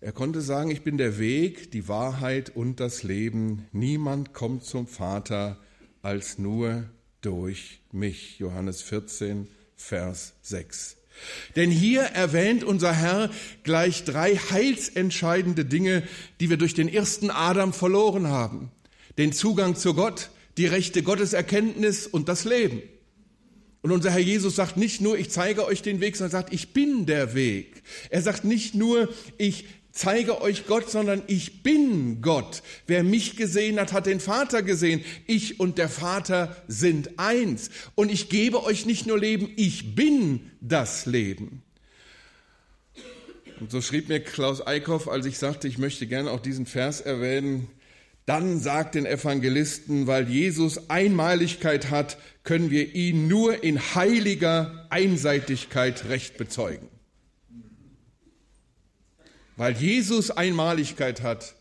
Er 0.00 0.12
konnte 0.12 0.40
sagen, 0.42 0.70
ich 0.70 0.82
bin 0.82 0.96
der 0.96 1.18
Weg, 1.18 1.72
die 1.72 1.88
Wahrheit 1.88 2.54
und 2.54 2.78
das 2.78 3.02
Leben. 3.02 3.66
Niemand 3.72 4.32
kommt 4.32 4.62
zum 4.62 4.86
Vater 4.86 5.58
als 6.02 6.38
nur 6.38 6.84
durch 7.20 7.80
mich. 7.90 8.38
Johannes 8.38 8.80
14, 8.80 9.48
Vers 9.74 10.34
6. 10.42 10.98
Denn 11.56 11.72
hier 11.72 12.02
erwähnt 12.02 12.62
unser 12.62 12.92
Herr 12.92 13.28
gleich 13.64 14.04
drei 14.04 14.36
heilsentscheidende 14.36 15.64
Dinge, 15.64 16.04
die 16.38 16.48
wir 16.48 16.58
durch 16.58 16.74
den 16.74 16.88
ersten 16.88 17.32
Adam 17.32 17.72
verloren 17.72 18.28
haben. 18.28 18.70
Den 19.18 19.32
Zugang 19.32 19.74
zu 19.74 19.94
Gott, 19.94 20.30
die 20.58 20.66
rechte 20.66 21.02
Gotteserkenntnis 21.02 22.06
und 22.06 22.28
das 22.28 22.44
Leben. 22.44 22.82
Und 23.80 23.92
unser 23.92 24.10
Herr 24.10 24.20
Jesus 24.20 24.56
sagt 24.56 24.76
nicht 24.76 25.00
nur, 25.00 25.18
ich 25.18 25.30
zeige 25.30 25.64
euch 25.64 25.82
den 25.82 26.00
Weg, 26.00 26.16
sondern 26.16 26.32
sagt, 26.32 26.52
ich 26.52 26.72
bin 26.72 27.06
der 27.06 27.34
Weg. 27.34 27.82
Er 28.10 28.22
sagt 28.22 28.44
nicht 28.44 28.74
nur, 28.74 29.08
ich 29.38 29.66
zeige 29.98 30.40
euch 30.40 30.66
Gott, 30.66 30.90
sondern 30.90 31.22
ich 31.26 31.62
bin 31.62 32.22
Gott. 32.22 32.62
Wer 32.86 33.02
mich 33.02 33.36
gesehen 33.36 33.80
hat, 33.80 33.92
hat 33.92 34.06
den 34.06 34.20
Vater 34.20 34.62
gesehen. 34.62 35.04
Ich 35.26 35.58
und 35.58 35.76
der 35.76 35.88
Vater 35.88 36.56
sind 36.68 37.18
eins. 37.18 37.70
Und 37.96 38.10
ich 38.10 38.28
gebe 38.28 38.62
euch 38.62 38.86
nicht 38.86 39.06
nur 39.06 39.18
Leben, 39.18 39.50
ich 39.56 39.96
bin 39.96 40.52
das 40.60 41.06
Leben. 41.06 41.62
Und 43.58 43.72
so 43.72 43.80
schrieb 43.80 44.08
mir 44.08 44.20
Klaus 44.20 44.64
Eickhoff, 44.64 45.08
als 45.08 45.26
ich 45.26 45.36
sagte, 45.36 45.66
ich 45.66 45.78
möchte 45.78 46.06
gerne 46.06 46.30
auch 46.30 46.40
diesen 46.40 46.66
Vers 46.66 47.00
erwähnen, 47.00 47.66
dann 48.24 48.60
sagt 48.60 48.94
den 48.94 49.04
Evangelisten, 49.04 50.06
weil 50.06 50.28
Jesus 50.28 50.90
Einmaligkeit 50.90 51.90
hat, 51.90 52.18
können 52.44 52.70
wir 52.70 52.94
ihn 52.94 53.26
nur 53.26 53.64
in 53.64 53.80
heiliger 53.96 54.86
Einseitigkeit 54.90 56.08
recht 56.08 56.36
bezeugen. 56.36 56.88
Weil 59.58 59.76
Jesus 59.76 60.30
Einmaligkeit 60.30 61.22
hat, 61.22 61.56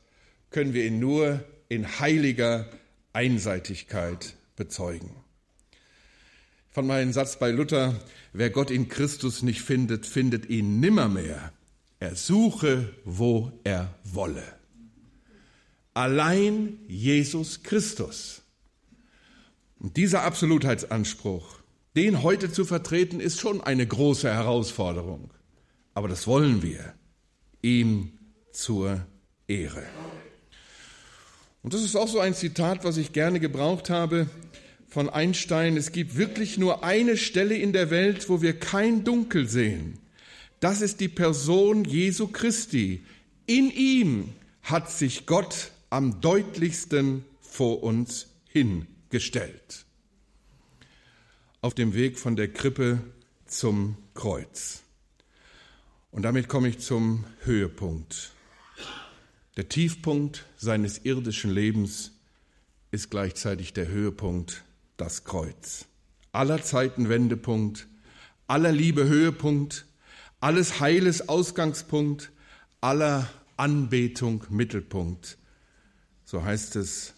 können 0.52 0.76
wir 0.76 0.86
ihn 0.86 1.00
nur 1.00 1.44
in 1.68 2.00
heiliger 2.00 2.70
Einseitigkeit 3.12 4.36
bezeugen. 4.56 5.16
von 6.70 6.86
meinem 6.86 7.12
Satz 7.12 7.40
bei 7.40 7.50
Luther, 7.50 8.00
wer 8.34 8.52
Gott 8.52 8.70
in 8.70 8.88
Christus 8.88 9.42
nicht 9.42 9.64
findet, 9.64 10.06
findet 10.06 10.48
ihn 10.48 10.80
nimmermehr. 10.80 11.52
Er 12.00 12.16
suche, 12.16 12.94
wo 13.04 13.52
er 13.64 13.96
wolle. 14.04 14.44
Allein 15.96 16.78
Jesus 16.88 17.64
Christus. 17.64 18.44
Und 19.80 19.98
dieser 19.98 20.22
Absolutheitsanspruch, 20.22 21.58
den 21.96 22.22
heute 22.22 22.52
zu 22.52 22.64
vertreten, 22.64 23.20
ist 23.20 23.40
schon 23.40 23.60
eine 23.60 23.88
große 23.88 24.32
Herausforderung. 24.32 25.34
Aber 25.96 26.08
das 26.08 26.28
wollen 26.28 26.62
wir, 26.62 26.94
ihm 27.68 28.12
zur 28.52 29.06
Ehre. 29.48 29.84
Und 31.64 31.74
das 31.74 31.84
ist 31.84 31.96
auch 31.96 32.08
so 32.08 32.20
ein 32.20 32.34
Zitat, 32.34 32.86
was 32.86 32.98
ich 32.98 33.12
gerne 33.12 33.40
gebraucht 33.40 33.90
habe 33.90 34.28
von 34.88 35.10
Einstein. 35.10 35.76
Es 35.76 35.92
gibt 35.92 36.16
wirklich 36.16 36.58
nur 36.58 36.84
eine 36.84 37.18
Stelle 37.18 37.58
in 37.58 37.74
der 37.74 37.90
Welt, 37.90 38.30
wo 38.30 38.42
wir 38.42 38.58
kein 38.58 39.04
Dunkel 39.04 39.50
sehen. 39.50 40.00
Das 40.62 40.82
ist 40.82 41.02
die 41.02 41.10
Person 41.10 41.84
Jesu 41.84 42.28
Christi. 42.28 43.04
In 43.46 43.70
ihm 43.70 44.34
hat 44.64 44.90
sich 44.90 45.26
Gott 45.26 45.72
am 45.90 46.22
deutlichsten 46.22 47.26
vor 47.42 47.84
uns 47.84 48.28
hingestellt. 48.48 49.86
Auf 51.62 51.74
dem 51.74 51.94
Weg 51.94 52.18
von 52.18 52.36
der 52.38 52.48
Krippe 52.48 53.02
zum 53.46 53.98
Kreuz. 54.14 54.84
Und 56.12 56.24
damit 56.24 56.48
komme 56.48 56.70
ich 56.70 56.80
zum 56.80 57.26
Höhepunkt. 57.44 58.32
Der 59.58 59.70
Tiefpunkt 59.70 60.46
seines 60.58 61.04
irdischen 61.04 61.52
Lebens 61.52 62.12
ist 62.92 63.10
gleichzeitig 63.10 63.74
der 63.74 63.88
Höhepunkt, 63.88 64.64
das 64.98 65.24
Kreuz. 65.24 65.86
Aller 66.32 66.64
Zeiten 66.64 67.10
Wendepunkt, 67.10 67.88
aller 68.48 68.72
Liebe 68.72 69.06
Höhepunkt, 69.06 69.86
alles 70.40 70.80
Heiles 70.80 71.28
Ausgangspunkt, 71.28 72.32
aller 72.82 73.30
Anbetung 73.58 74.44
Mittelpunkt. 74.50 75.38
So 76.24 76.44
heißt 76.44 76.76
es 76.76 77.14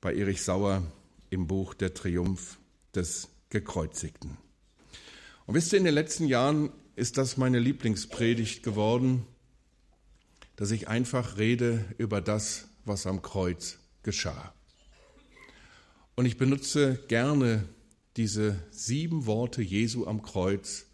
bei 0.00 0.14
Erich 0.14 0.42
Sauer 0.42 0.82
im 1.30 1.46
Buch 1.46 1.74
Der 1.74 1.94
Triumph 1.94 2.58
des 2.94 3.28
Gekreuzigten. 3.48 4.36
Und 5.46 5.54
wisst 5.54 5.72
ihr, 5.72 5.78
in 5.78 5.84
den 5.84 5.94
letzten 5.94 6.26
Jahren 6.26 6.70
ist 6.96 7.18
das 7.18 7.36
meine 7.36 7.58
Lieblingspredigt 7.58 8.62
geworden, 8.62 9.26
dass 10.56 10.70
ich 10.70 10.88
einfach 10.88 11.38
rede 11.38 11.84
über 11.98 12.20
das, 12.20 12.68
was 12.84 13.06
am 13.06 13.22
Kreuz 13.22 13.78
geschah. 14.02 14.52
Und 16.14 16.26
ich 16.26 16.38
benutze 16.38 17.00
gerne 17.08 17.64
diese 18.16 18.56
sieben 18.70 19.26
Worte 19.26 19.62
Jesu 19.62 20.06
am 20.06 20.22
Kreuz, 20.22 20.86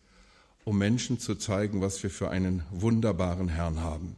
um 0.65 0.79
Menschen 0.79 1.19
zu 1.19 1.35
zeigen, 1.35 1.83
was 1.83 2.03
wir 2.03 2.11
für 2.11 2.31
einen 2.31 2.63
wunderbaren 2.71 3.49
Herrn 3.49 3.81
haben. 3.81 4.17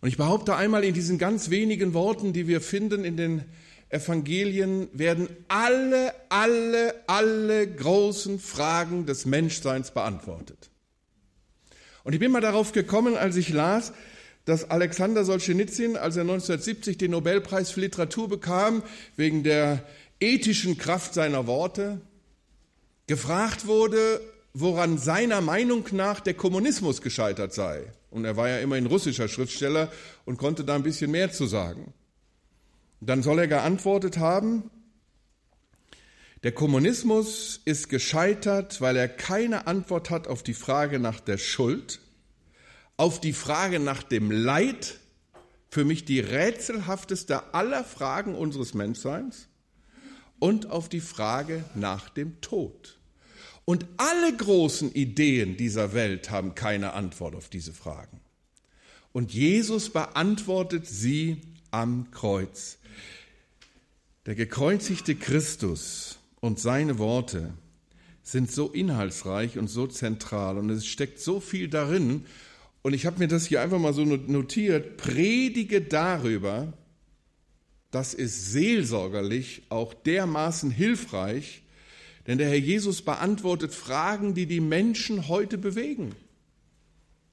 Und 0.00 0.08
ich 0.08 0.16
behaupte 0.16 0.56
einmal, 0.56 0.82
in 0.82 0.94
diesen 0.94 1.18
ganz 1.18 1.50
wenigen 1.50 1.94
Worten, 1.94 2.32
die 2.32 2.48
wir 2.48 2.60
finden 2.60 3.04
in 3.04 3.16
den 3.16 3.44
Evangelien, 3.88 4.88
werden 4.92 5.28
alle, 5.46 6.12
alle, 6.28 6.94
alle 7.06 7.72
großen 7.72 8.40
Fragen 8.40 9.06
des 9.06 9.26
Menschseins 9.26 9.92
beantwortet. 9.92 10.71
Und 12.04 12.12
ich 12.14 12.20
bin 12.20 12.32
mal 12.32 12.40
darauf 12.40 12.72
gekommen, 12.72 13.16
als 13.16 13.36
ich 13.36 13.50
las, 13.50 13.92
dass 14.44 14.70
Alexander 14.70 15.24
Solzhenitsyn, 15.24 15.96
als 15.96 16.16
er 16.16 16.22
1970 16.22 16.98
den 16.98 17.12
Nobelpreis 17.12 17.70
für 17.70 17.80
Literatur 17.80 18.28
bekam, 18.28 18.82
wegen 19.16 19.44
der 19.44 19.84
ethischen 20.20 20.78
Kraft 20.78 21.14
seiner 21.14 21.46
Worte, 21.46 22.00
gefragt 23.06 23.66
wurde, 23.66 24.20
woran 24.52 24.98
seiner 24.98 25.40
Meinung 25.40 25.84
nach 25.92 26.20
der 26.20 26.34
Kommunismus 26.34 27.02
gescheitert 27.02 27.54
sei. 27.54 27.84
Und 28.10 28.24
er 28.24 28.36
war 28.36 28.48
ja 28.48 28.58
immerhin 28.58 28.86
russischer 28.86 29.28
Schriftsteller 29.28 29.90
und 30.24 30.36
konnte 30.36 30.64
da 30.64 30.74
ein 30.74 30.82
bisschen 30.82 31.10
mehr 31.10 31.32
zu 31.32 31.46
sagen. 31.46 31.94
Dann 33.00 33.22
soll 33.22 33.38
er 33.38 33.48
geantwortet 33.48 34.18
haben, 34.18 34.70
der 36.42 36.52
Kommunismus 36.52 37.60
ist 37.64 37.88
gescheitert, 37.88 38.80
weil 38.80 38.96
er 38.96 39.08
keine 39.08 39.66
Antwort 39.66 40.10
hat 40.10 40.26
auf 40.26 40.42
die 40.42 40.54
Frage 40.54 40.98
nach 40.98 41.20
der 41.20 41.38
Schuld, 41.38 42.00
auf 42.96 43.20
die 43.20 43.32
Frage 43.32 43.78
nach 43.78 44.02
dem 44.02 44.30
Leid, 44.30 44.98
für 45.68 45.84
mich 45.84 46.04
die 46.04 46.20
rätselhafteste 46.20 47.54
aller 47.54 47.84
Fragen 47.84 48.34
unseres 48.34 48.74
Menschseins, 48.74 49.48
und 50.38 50.70
auf 50.70 50.88
die 50.88 51.00
Frage 51.00 51.64
nach 51.76 52.08
dem 52.08 52.40
Tod. 52.40 52.98
Und 53.64 53.86
alle 53.96 54.36
großen 54.36 54.92
Ideen 54.92 55.56
dieser 55.56 55.94
Welt 55.94 56.30
haben 56.30 56.56
keine 56.56 56.94
Antwort 56.94 57.36
auf 57.36 57.48
diese 57.48 57.72
Fragen. 57.72 58.20
Und 59.12 59.32
Jesus 59.32 59.90
beantwortet 59.90 60.88
sie 60.88 61.40
am 61.70 62.10
Kreuz. 62.10 62.78
Der 64.26 64.34
gekreuzigte 64.34 65.14
Christus 65.14 66.18
und 66.42 66.58
seine 66.58 66.98
Worte 66.98 67.54
sind 68.22 68.50
so 68.50 68.68
inhaltsreich 68.68 69.58
und 69.58 69.68
so 69.68 69.86
zentral 69.86 70.58
und 70.58 70.68
es 70.70 70.86
steckt 70.86 71.18
so 71.20 71.40
viel 71.40 71.68
darin, 71.68 72.26
und 72.82 72.94
ich 72.94 73.06
habe 73.06 73.20
mir 73.20 73.28
das 73.28 73.46
hier 73.46 73.62
einfach 73.62 73.78
mal 73.78 73.94
so 73.94 74.04
notiert, 74.04 74.96
predige 74.96 75.82
darüber, 75.82 76.72
das 77.92 78.12
ist 78.12 78.50
seelsorgerlich 78.50 79.62
auch 79.68 79.94
dermaßen 79.94 80.72
hilfreich, 80.72 81.62
denn 82.26 82.38
der 82.38 82.48
Herr 82.48 82.58
Jesus 82.58 83.02
beantwortet 83.02 83.72
Fragen, 83.72 84.34
die 84.34 84.46
die 84.46 84.60
Menschen 84.60 85.28
heute 85.28 85.58
bewegen. 85.58 86.16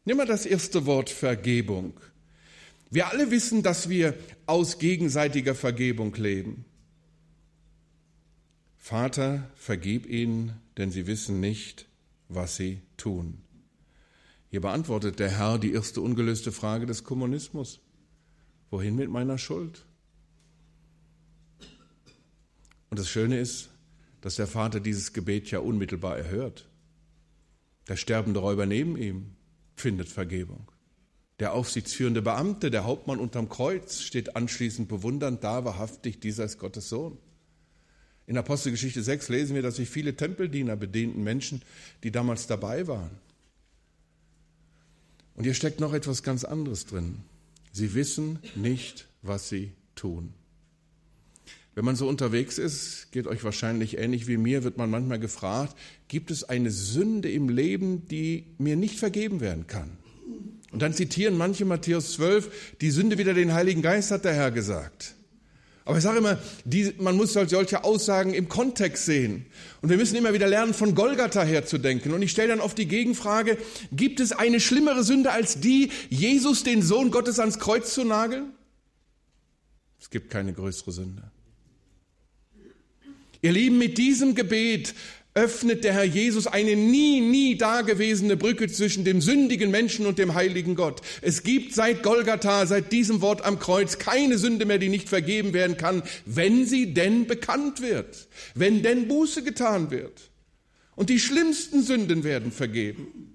Nimm 0.06 0.18
mal 0.18 0.28
das 0.28 0.46
erste 0.46 0.86
Wort 0.86 1.10
Vergebung. 1.10 2.00
Wir 2.92 3.08
alle 3.08 3.32
wissen, 3.32 3.64
dass 3.64 3.90
wir 3.90 4.14
aus 4.46 4.78
gegenseitiger 4.78 5.56
Vergebung 5.56 6.14
leben. 6.14 6.66
Vater, 8.90 9.48
vergib 9.54 10.08
ihnen, 10.08 10.60
denn 10.78 10.90
sie 10.90 11.06
wissen 11.06 11.40
nicht, 11.40 11.88
was 12.28 12.56
sie 12.56 12.82
tun. 12.98 13.44
Hier 14.50 14.62
beantwortet 14.62 15.20
der 15.20 15.30
Herr 15.30 15.60
die 15.60 15.74
erste 15.74 16.02
ungelöste 16.02 16.52
Frage 16.52 16.88
des 16.88 17.04
Kommunismus. 17.04 17.82
Wohin 18.72 18.96
mit 18.96 19.12
meiner 19.12 19.38
Schuld? 19.38 19.86
Und 22.90 22.98
das 22.98 23.08
Schöne 23.08 23.38
ist, 23.40 23.70
dass 24.22 24.38
der 24.38 24.48
Vater 24.48 24.80
dieses 24.80 25.14
Gebet 25.14 25.52
ja 25.52 25.60
unmittelbar 25.60 26.18
erhört. 26.18 26.68
Der 27.90 27.96
sterbende 27.96 28.40
Räuber 28.40 28.66
neben 28.66 28.98
ihm 28.98 29.36
findet 29.76 30.10
Vergebung. 30.10 30.72
Der 31.38 31.54
aufsichtsführende 31.54 32.24
Beamte, 32.24 32.72
der 32.72 32.86
Hauptmann 32.86 33.20
unterm 33.20 33.50
Kreuz, 33.50 34.02
steht 34.02 34.36
anschließend 34.36 34.90
bewundernd 34.90 35.44
da, 35.44 35.64
wahrhaftig, 35.64 36.22
dieser 36.22 36.46
ist 36.46 36.58
Gottes 36.58 36.90
Sohn. 36.90 37.20
In 38.30 38.38
Apostelgeschichte 38.38 39.02
6 39.02 39.30
lesen 39.30 39.56
wir, 39.56 39.64
dass 39.64 39.78
sich 39.78 39.90
viele 39.90 40.16
Tempeldiener 40.16 40.76
bedienten, 40.76 41.24
Menschen, 41.24 41.64
die 42.04 42.12
damals 42.12 42.46
dabei 42.46 42.86
waren. 42.86 43.10
Und 45.34 45.46
hier 45.46 45.56
steckt 45.56 45.80
noch 45.80 45.94
etwas 45.94 46.22
ganz 46.22 46.44
anderes 46.44 46.86
drin. 46.86 47.24
Sie 47.72 47.96
wissen 47.96 48.38
nicht, 48.54 49.08
was 49.24 49.50
sie 49.50 49.72
tun. 49.96 50.36
Wenn 51.74 51.86
man 51.86 51.96
so 51.96 52.08
unterwegs 52.08 52.60
ist, 52.60 53.12
geht 53.12 53.26
euch 53.26 53.44
wahrscheinlich 53.44 53.98
ähnlich 53.98 54.28
wie 54.28 54.38
mir, 54.38 54.64
wird 54.64 54.78
man 54.78 54.92
manchmal 54.92 55.20
gefragt, 55.20 55.76
gibt 56.08 56.30
es 56.30 56.44
eine 56.44 56.70
Sünde 56.70 57.32
im 57.32 57.50
Leben, 57.50 58.08
die 58.10 58.46
mir 58.60 58.76
nicht 58.76 59.00
vergeben 59.00 59.40
werden 59.40 59.66
kann? 59.66 59.98
Und 60.72 60.84
dann 60.84 60.94
zitieren 60.94 61.36
manche 61.36 61.66
Matthäus 61.66 62.14
12, 62.14 62.76
die 62.80 62.92
Sünde 62.92 63.18
wieder 63.18 63.34
den 63.34 63.54
Heiligen 63.54 63.82
Geist, 63.82 64.12
hat 64.12 64.24
der 64.24 64.36
Herr 64.36 64.52
gesagt. 64.52 65.16
Aber 65.90 65.98
ich 65.98 66.04
sage 66.04 66.20
immer, 66.20 66.38
die, 66.66 66.94
man 67.00 67.18
muss 67.18 67.36
halt 67.36 67.50
solche 67.50 67.84
Aussagen 67.84 68.36
im 68.36 68.48
Kontext 68.48 69.06
sehen. 69.06 69.48
Und 69.82 69.90
wir 69.90 69.98
müssen 69.98 70.16
immer 70.16 70.34
wieder 70.34 70.46
lernen, 70.46 70.76
von 70.76 70.94
Golgatha 70.94 71.42
herzudenken. 71.42 72.14
Und 72.14 72.22
ich 72.22 72.30
stelle 72.30 72.50
dann 72.50 72.60
oft 72.60 72.78
die 72.78 72.86
Gegenfrage, 72.86 73.58
gibt 73.92 74.20
es 74.20 74.32
eine 74.32 74.60
schlimmere 74.60 75.04
Sünde 75.04 75.32
als 75.32 75.62
die, 75.62 75.90
Jesus, 76.12 76.62
den 76.62 76.84
Sohn 76.84 77.10
Gottes, 77.10 77.40
ans 77.40 77.58
Kreuz 77.58 77.92
zu 77.96 78.04
nageln? 78.04 78.52
Es 80.00 80.12
gibt 80.12 80.30
keine 80.30 80.54
größere 80.54 80.92
Sünde. 80.92 81.24
Ihr 83.42 83.52
Lieben, 83.52 83.80
mit 83.80 83.98
diesem 83.98 84.36
Gebet 84.36 84.94
öffnet 85.34 85.84
der 85.84 85.94
Herr 85.94 86.04
Jesus 86.04 86.48
eine 86.48 86.76
nie, 86.76 87.22
nie 87.22 87.58
dagewesene 87.58 88.36
Brücke 88.36 88.68
zwischen 88.68 89.06
dem 89.06 89.22
sündigen 89.22 89.72
Menschen 89.72 90.06
und 90.06 90.18
dem 90.18 90.34
heiligen 90.34 90.76
Gott. 90.76 91.02
Es 91.22 91.44
gibt 91.44 91.74
seit 91.74 92.04
Golgatha, 92.04 92.66
seit 92.66 92.92
diesem 92.92 93.22
Wort 93.22 93.44
am 93.46 93.60
Kreuz, 93.60 94.00
keine 94.00 94.38
Sünde 94.38 94.66
mehr, 94.66 94.80
die 94.80 94.90
nicht 94.90 95.08
vergeben 95.08 95.54
werden 95.54 95.78
kann, 95.78 96.04
wenn 96.26 96.66
sie 96.66 96.94
denn 96.94 97.28
bekannt 97.28 97.82
wird, 97.82 98.28
wenn 98.56 98.82
denn 98.82 99.08
Buße 99.08 99.44
getan 99.44 99.92
wird. 99.92 100.30
Und 100.96 101.10
die 101.10 101.20
schlimmsten 101.20 101.84
Sünden 101.84 102.24
werden 102.24 102.52
vergeben. 102.52 103.30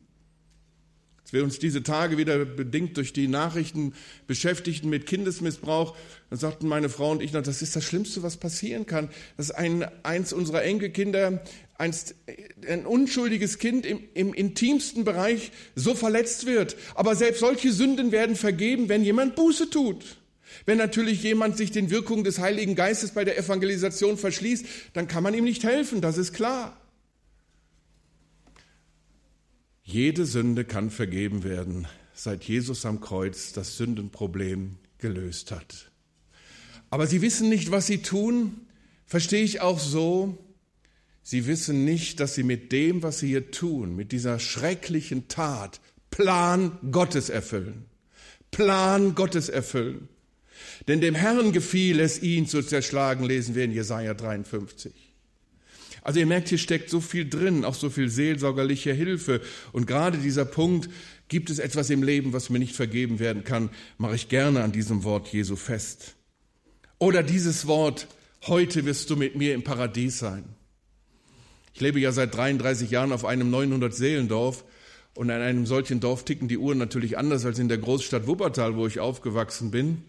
Als 1.22 1.32
wir 1.32 1.42
uns 1.42 1.58
diese 1.58 1.82
Tage 1.82 2.18
wieder 2.18 2.44
bedingt 2.44 2.98
durch 2.98 3.14
die 3.14 3.28
Nachrichten 3.28 3.94
beschäftigten 4.26 4.90
mit 4.90 5.06
Kindesmissbrauch, 5.06 5.96
dann 6.28 6.38
sagten 6.38 6.68
meine 6.68 6.90
Frau 6.90 7.12
und 7.12 7.22
ich 7.22 7.30
das 7.30 7.62
ist 7.62 7.74
das 7.74 7.82
Schlimmste, 7.82 8.22
was 8.22 8.36
passieren 8.36 8.84
kann, 8.84 9.08
dass 9.38 9.50
ein, 9.50 9.86
eins 10.02 10.34
unserer 10.34 10.62
Enkelkinder, 10.64 11.42
eins, 11.76 12.14
ein 12.68 12.86
unschuldiges 12.86 13.58
Kind 13.58 13.86
im, 13.86 14.00
im 14.14 14.32
intimsten 14.34 15.04
Bereich 15.04 15.52
so 15.74 15.94
verletzt 15.94 16.46
wird. 16.46 16.76
Aber 16.94 17.16
selbst 17.16 17.40
solche 17.40 17.72
Sünden 17.72 18.12
werden 18.12 18.36
vergeben, 18.36 18.88
wenn 18.88 19.04
jemand 19.04 19.36
Buße 19.36 19.70
tut. 19.70 20.18
Wenn 20.66 20.78
natürlich 20.78 21.22
jemand 21.22 21.56
sich 21.56 21.72
den 21.72 21.90
Wirkungen 21.90 22.24
des 22.24 22.38
Heiligen 22.38 22.74
Geistes 22.74 23.10
bei 23.10 23.24
der 23.24 23.38
Evangelisation 23.38 24.16
verschließt, 24.16 24.64
dann 24.92 25.08
kann 25.08 25.22
man 25.22 25.34
ihm 25.34 25.44
nicht 25.44 25.64
helfen, 25.64 26.00
das 26.00 26.16
ist 26.16 26.32
klar. 26.32 26.80
Jede 29.82 30.24
Sünde 30.24 30.64
kann 30.64 30.90
vergeben 30.90 31.44
werden, 31.44 31.86
seit 32.14 32.44
Jesus 32.44 32.86
am 32.86 33.00
Kreuz 33.00 33.52
das 33.52 33.76
Sündenproblem 33.76 34.76
gelöst 34.98 35.50
hat. 35.50 35.90
Aber 36.88 37.06
sie 37.06 37.20
wissen 37.20 37.48
nicht, 37.48 37.70
was 37.70 37.86
sie 37.86 38.00
tun, 38.00 38.66
verstehe 39.04 39.44
ich 39.44 39.60
auch 39.60 39.78
so. 39.78 40.38
Sie 41.26 41.46
wissen 41.46 41.86
nicht, 41.86 42.20
dass 42.20 42.34
sie 42.34 42.42
mit 42.42 42.70
dem, 42.70 43.02
was 43.02 43.18
sie 43.18 43.28
hier 43.28 43.50
tun, 43.50 43.96
mit 43.96 44.12
dieser 44.12 44.38
schrecklichen 44.38 45.26
Tat, 45.26 45.80
Plan 46.10 46.78
Gottes 46.92 47.30
erfüllen. 47.30 47.86
Plan 48.50 49.14
Gottes 49.14 49.48
erfüllen. 49.48 50.08
Denn 50.86 51.00
dem 51.00 51.14
Herrn 51.14 51.52
gefiel 51.52 51.98
es, 51.98 52.22
ihn 52.22 52.46
zu 52.46 52.62
zerschlagen, 52.62 53.24
lesen 53.24 53.54
wir 53.54 53.64
in 53.64 53.72
Jesaja 53.72 54.12
53. 54.12 54.92
Also 56.02 56.20
ihr 56.20 56.26
merkt, 56.26 56.50
hier 56.50 56.58
steckt 56.58 56.90
so 56.90 57.00
viel 57.00 57.26
drin, 57.26 57.64
auch 57.64 57.74
so 57.74 57.88
viel 57.88 58.10
seelsorgerliche 58.10 58.92
Hilfe. 58.92 59.40
Und 59.72 59.86
gerade 59.86 60.18
dieser 60.18 60.44
Punkt, 60.44 60.90
gibt 61.28 61.48
es 61.48 61.58
etwas 61.58 61.88
im 61.88 62.02
Leben, 62.02 62.34
was 62.34 62.50
mir 62.50 62.58
nicht 62.58 62.76
vergeben 62.76 63.18
werden 63.18 63.44
kann, 63.44 63.70
mache 63.96 64.14
ich 64.14 64.28
gerne 64.28 64.62
an 64.62 64.72
diesem 64.72 65.04
Wort 65.04 65.28
Jesu 65.28 65.56
fest. 65.56 66.16
Oder 66.98 67.22
dieses 67.22 67.66
Wort, 67.66 68.08
heute 68.46 68.84
wirst 68.84 69.08
du 69.08 69.16
mit 69.16 69.36
mir 69.36 69.54
im 69.54 69.64
Paradies 69.64 70.18
sein. 70.18 70.44
Ich 71.74 71.80
lebe 71.80 72.00
ja 72.00 72.12
seit 72.12 72.34
33 72.34 72.90
Jahren 72.90 73.12
auf 73.12 73.24
einem 73.24 73.50
900 73.50 73.94
Seelendorf 73.94 74.64
und 75.14 75.30
an 75.30 75.42
einem 75.42 75.66
solchen 75.66 76.00
Dorf 76.00 76.24
ticken 76.24 76.48
die 76.48 76.56
Uhren 76.56 76.78
natürlich 76.78 77.18
anders 77.18 77.44
als 77.44 77.58
in 77.58 77.68
der 77.68 77.78
Großstadt 77.78 78.26
Wuppertal, 78.26 78.76
wo 78.76 78.86
ich 78.86 79.00
aufgewachsen 79.00 79.70
bin. 79.70 80.02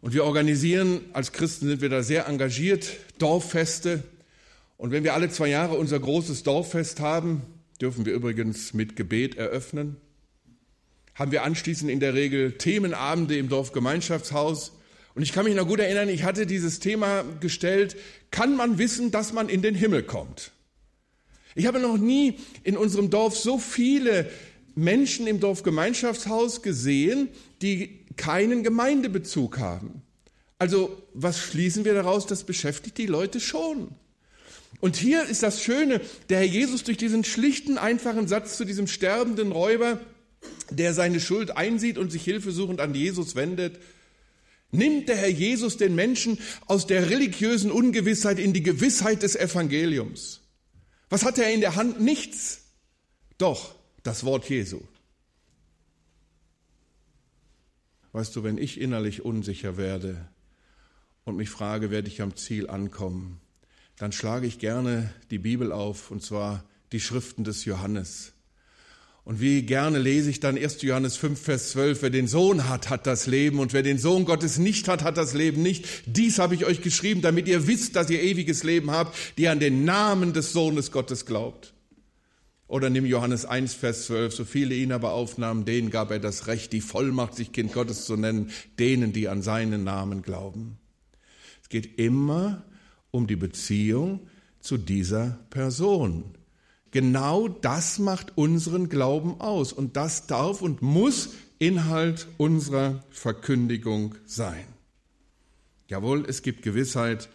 Und 0.00 0.14
wir 0.14 0.24
organisieren, 0.24 1.00
als 1.12 1.32
Christen 1.32 1.68
sind 1.68 1.80
wir 1.82 1.90
da 1.90 2.02
sehr 2.02 2.26
engagiert, 2.26 2.88
Dorffeste, 3.18 4.02
und 4.78 4.90
wenn 4.90 5.04
wir 5.04 5.14
alle 5.14 5.30
zwei 5.30 5.48
Jahre 5.48 5.76
unser 5.76 5.98
großes 5.98 6.42
Dorffest 6.42 7.00
haben, 7.00 7.42
dürfen 7.80 8.04
wir 8.04 8.12
übrigens 8.12 8.74
mit 8.74 8.96
Gebet 8.96 9.36
eröffnen, 9.36 9.96
haben 11.14 11.32
wir 11.32 11.44
anschließend 11.44 11.90
in 11.90 12.00
der 12.00 12.12
Regel 12.14 12.52
Themenabende 12.52 13.38
im 13.38 13.48
Dorfgemeinschaftshaus. 13.48 14.72
Und 15.14 15.22
ich 15.22 15.32
kann 15.32 15.46
mich 15.46 15.54
noch 15.54 15.66
gut 15.66 15.80
erinnern, 15.80 16.10
ich 16.10 16.24
hatte 16.24 16.46
dieses 16.46 16.78
Thema 16.78 17.24
gestellt, 17.40 17.96
kann 18.30 18.54
man 18.54 18.76
wissen, 18.76 19.10
dass 19.10 19.32
man 19.32 19.48
in 19.48 19.62
den 19.62 19.74
Himmel 19.74 20.02
kommt? 20.02 20.52
Ich 21.56 21.66
habe 21.66 21.80
noch 21.80 21.96
nie 21.96 22.38
in 22.62 22.76
unserem 22.76 23.08
Dorf 23.10 23.36
so 23.36 23.58
viele 23.58 24.30
Menschen 24.74 25.26
im 25.26 25.40
Dorfgemeinschaftshaus 25.40 26.60
gesehen, 26.62 27.28
die 27.62 28.04
keinen 28.16 28.62
Gemeindebezug 28.62 29.58
haben. 29.58 30.02
Also 30.58 31.02
was 31.14 31.38
schließen 31.38 31.86
wir 31.86 31.94
daraus? 31.94 32.26
Das 32.26 32.44
beschäftigt 32.44 32.98
die 32.98 33.06
Leute 33.06 33.40
schon. 33.40 33.88
Und 34.80 34.96
hier 34.96 35.24
ist 35.24 35.42
das 35.42 35.62
Schöne, 35.62 36.02
der 36.28 36.38
Herr 36.38 36.46
Jesus 36.46 36.84
durch 36.84 36.98
diesen 36.98 37.24
schlichten, 37.24 37.78
einfachen 37.78 38.28
Satz 38.28 38.58
zu 38.58 38.66
diesem 38.66 38.86
sterbenden 38.86 39.50
Räuber, 39.50 39.98
der 40.70 40.92
seine 40.92 41.20
Schuld 41.20 41.56
einsieht 41.56 41.96
und 41.96 42.12
sich 42.12 42.22
hilfesuchend 42.22 42.80
an 42.80 42.94
Jesus 42.94 43.34
wendet, 43.34 43.78
nimmt 44.72 45.08
der 45.08 45.16
Herr 45.16 45.30
Jesus 45.30 45.78
den 45.78 45.94
Menschen 45.94 46.38
aus 46.66 46.86
der 46.86 47.08
religiösen 47.08 47.70
Ungewissheit 47.70 48.38
in 48.38 48.52
die 48.52 48.62
Gewissheit 48.62 49.22
des 49.22 49.36
Evangeliums. 49.36 50.42
Was 51.08 51.24
hat 51.24 51.38
er 51.38 51.52
in 51.52 51.60
der 51.60 51.76
Hand? 51.76 52.00
Nichts. 52.00 52.62
Doch 53.38 53.74
das 54.02 54.24
Wort 54.24 54.48
Jesu. 54.48 54.80
Weißt 58.12 58.34
du, 58.34 58.42
wenn 58.42 58.56
ich 58.56 58.80
innerlich 58.80 59.24
unsicher 59.24 59.76
werde 59.76 60.28
und 61.24 61.36
mich 61.36 61.50
frage, 61.50 61.90
werde 61.90 62.08
ich 62.08 62.22
am 62.22 62.34
Ziel 62.34 62.68
ankommen, 62.70 63.40
dann 63.96 64.12
schlage 64.12 64.46
ich 64.46 64.58
gerne 64.58 65.12
die 65.30 65.38
Bibel 65.38 65.72
auf, 65.72 66.10
und 66.10 66.22
zwar 66.22 66.64
die 66.92 67.00
Schriften 67.00 67.44
des 67.44 67.64
Johannes. 67.64 68.32
Und 69.26 69.40
wie 69.40 69.62
gerne 69.62 69.98
lese 69.98 70.30
ich 70.30 70.38
dann 70.38 70.56
1. 70.56 70.82
Johannes 70.82 71.16
5, 71.16 71.40
Vers 71.40 71.70
12, 71.70 72.02
wer 72.02 72.10
den 72.10 72.28
Sohn 72.28 72.68
hat, 72.68 72.90
hat 72.90 73.08
das 73.08 73.26
Leben, 73.26 73.58
und 73.58 73.72
wer 73.72 73.82
den 73.82 73.98
Sohn 73.98 74.24
Gottes 74.24 74.56
nicht 74.56 74.86
hat, 74.86 75.02
hat 75.02 75.16
das 75.16 75.34
Leben 75.34 75.62
nicht. 75.62 75.84
Dies 76.06 76.38
habe 76.38 76.54
ich 76.54 76.64
euch 76.64 76.80
geschrieben, 76.80 77.22
damit 77.22 77.48
ihr 77.48 77.66
wisst, 77.66 77.96
dass 77.96 78.08
ihr 78.08 78.22
ewiges 78.22 78.62
Leben 78.62 78.92
habt, 78.92 79.16
die 79.36 79.48
an 79.48 79.58
den 79.58 79.84
Namen 79.84 80.32
des 80.32 80.52
Sohnes 80.52 80.92
Gottes 80.92 81.26
glaubt. 81.26 81.74
Oder 82.68 82.88
nimm 82.88 83.04
Johannes 83.04 83.44
1, 83.44 83.74
Vers 83.74 84.06
12, 84.06 84.32
so 84.32 84.44
viele 84.44 84.76
ihn 84.76 84.92
aber 84.92 85.10
aufnahmen, 85.10 85.64
denen 85.64 85.90
gab 85.90 86.12
er 86.12 86.20
das 86.20 86.46
Recht, 86.46 86.72
die 86.72 86.80
Vollmacht, 86.80 87.34
sich 87.34 87.50
Kind 87.50 87.72
Gottes 87.72 88.04
zu 88.04 88.16
nennen, 88.16 88.52
denen, 88.78 89.12
die 89.12 89.26
an 89.26 89.42
seinen 89.42 89.82
Namen 89.82 90.22
glauben. 90.22 90.78
Es 91.64 91.68
geht 91.68 91.98
immer 91.98 92.64
um 93.10 93.26
die 93.26 93.34
Beziehung 93.34 94.20
zu 94.60 94.78
dieser 94.78 95.40
Person. 95.50 96.35
Genau 96.96 97.46
das 97.46 97.98
macht 97.98 98.38
unseren 98.38 98.88
Glauben 98.88 99.38
aus 99.38 99.74
und 99.74 99.98
das 99.98 100.26
darf 100.26 100.62
und 100.62 100.80
muss 100.80 101.28
Inhalt 101.58 102.26
unserer 102.38 103.04
Verkündigung 103.10 104.14
sein. 104.24 104.64
Jawohl, 105.88 106.24
es 106.26 106.40
gibt 106.40 106.62
Gewissheit, 106.62 107.28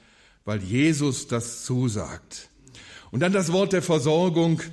weil 0.45 0.63
Jesus 0.63 1.27
das 1.27 1.63
zusagt. 1.63 2.49
Und 3.11 3.19
dann 3.19 3.33
das 3.33 3.51
Wort 3.51 3.71
der 3.73 3.83
Versorgung. 3.83 4.63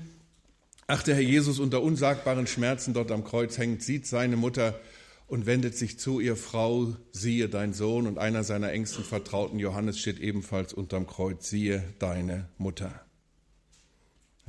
Ach, 0.86 1.02
der 1.02 1.16
Herr 1.16 1.22
Jesus 1.22 1.58
unter 1.58 1.82
unsagbaren 1.82 2.46
Schmerzen 2.46 2.94
dort 2.94 3.10
am 3.10 3.24
Kreuz 3.24 3.58
hängt, 3.58 3.82
sieht 3.82 4.06
seine 4.06 4.38
Mutter 4.38 4.80
und 5.26 5.44
wendet 5.44 5.76
sich 5.76 5.98
zu 5.98 6.18
ihr 6.18 6.34
Frau, 6.34 6.96
siehe 7.12 7.50
dein 7.50 7.74
Sohn 7.74 8.06
und 8.06 8.16
einer 8.16 8.42
seiner 8.42 8.72
engsten 8.72 9.04
Vertrauten, 9.04 9.58
Johannes, 9.58 9.98
steht 9.98 10.18
ebenfalls 10.18 10.72
unterm 10.72 11.06
Kreuz, 11.06 11.50
siehe 11.50 11.84
deine 11.98 12.48
Mutter. 12.56 13.02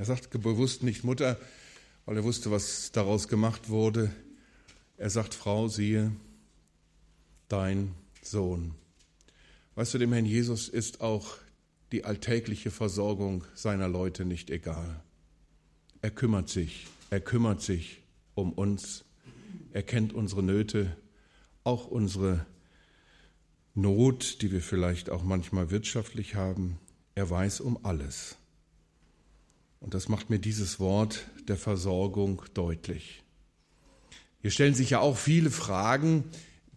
Er 0.00 0.06
sagt 0.06 0.30
bewusst 0.30 0.82
nicht 0.82 1.04
Mutter, 1.04 1.38
weil 2.06 2.16
er 2.16 2.24
wusste, 2.24 2.50
was 2.50 2.90
daraus 2.90 3.28
gemacht 3.28 3.68
wurde. 3.68 4.10
Er 4.96 5.10
sagt 5.10 5.34
Frau, 5.34 5.68
siehe 5.68 6.10
dein 7.48 7.94
Sohn. 8.22 8.74
Weißt 9.74 9.92
du, 9.92 9.98
dem 9.98 10.14
Herrn 10.14 10.24
Jesus 10.24 10.70
ist 10.70 11.02
auch 11.02 11.36
die 11.92 12.06
alltägliche 12.06 12.70
Versorgung 12.70 13.44
seiner 13.52 13.88
Leute 13.88 14.24
nicht 14.24 14.48
egal. 14.48 15.02
Er 16.00 16.10
kümmert 16.10 16.48
sich, 16.48 16.86
er 17.10 17.20
kümmert 17.20 17.60
sich 17.60 18.00
um 18.34 18.54
uns 18.54 19.04
er 19.74 19.82
kennt 19.82 20.14
unsere 20.14 20.42
Nöte, 20.42 20.96
auch 21.62 21.86
unsere 21.88 22.46
Not, 23.74 24.40
die 24.40 24.50
wir 24.50 24.62
vielleicht 24.62 25.10
auch 25.10 25.24
manchmal 25.24 25.70
wirtschaftlich 25.70 26.36
haben. 26.36 26.78
Er 27.14 27.28
weiß 27.28 27.60
um 27.60 27.84
alles. 27.84 28.39
Und 29.80 29.94
das 29.94 30.08
macht 30.08 30.30
mir 30.30 30.38
dieses 30.38 30.78
Wort 30.78 31.26
der 31.48 31.56
Versorgung 31.56 32.42
deutlich. 32.54 33.22
Hier 34.42 34.50
stellen 34.50 34.74
sich 34.74 34.90
ja 34.90 35.00
auch 35.00 35.16
viele 35.16 35.50
Fragen, 35.50 36.24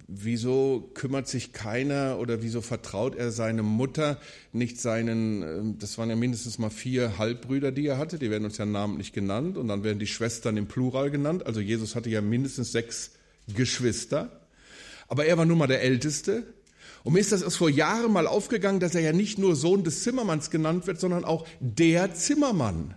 wieso 0.07 0.91
kümmert 0.93 1.27
sich 1.27 1.53
keiner 1.53 2.17
oder 2.19 2.41
wieso 2.41 2.61
vertraut 2.61 3.15
er 3.15 3.31
seine 3.31 3.63
Mutter 3.63 4.19
nicht 4.51 4.79
seinen, 4.79 5.41
ähm, 5.43 5.79
das 5.79 5.97
waren 5.97 6.09
ja 6.09 6.15
mindestens 6.15 6.59
mal 6.59 6.69
vier 6.69 7.17
Halbbrüder, 7.17 7.71
die 7.71 7.87
er 7.87 7.97
hatte, 7.97 8.19
die 8.19 8.29
werden 8.29 8.45
uns 8.45 8.57
ja 8.57 8.65
namentlich 8.65 9.13
genannt 9.13 9.57
und 9.57 9.67
dann 9.67 9.83
werden 9.83 9.99
die 9.99 10.07
Schwestern 10.07 10.57
im 10.57 10.67
Plural 10.67 11.09
genannt. 11.11 11.45
Also 11.45 11.59
Jesus 11.59 11.95
hatte 11.95 12.09
ja 12.09 12.21
mindestens 12.21 12.71
sechs 12.71 13.11
Geschwister, 13.53 14.41
aber 15.07 15.25
er 15.25 15.37
war 15.37 15.45
nun 15.45 15.57
mal 15.57 15.67
der 15.67 15.81
Älteste. 15.81 16.43
Und 17.03 17.13
mir 17.13 17.19
ist 17.19 17.31
das 17.31 17.41
erst 17.41 17.57
vor 17.57 17.69
Jahren 17.69 18.11
mal 18.11 18.27
aufgegangen, 18.27 18.79
dass 18.79 18.95
er 18.95 19.01
ja 19.01 19.13
nicht 19.13 19.37
nur 19.37 19.55
Sohn 19.55 19.83
des 19.83 20.03
Zimmermanns 20.03 20.49
genannt 20.49 20.87
wird, 20.87 20.99
sondern 20.99 21.25
auch 21.25 21.45
der 21.59 22.13
Zimmermann. 22.13 22.95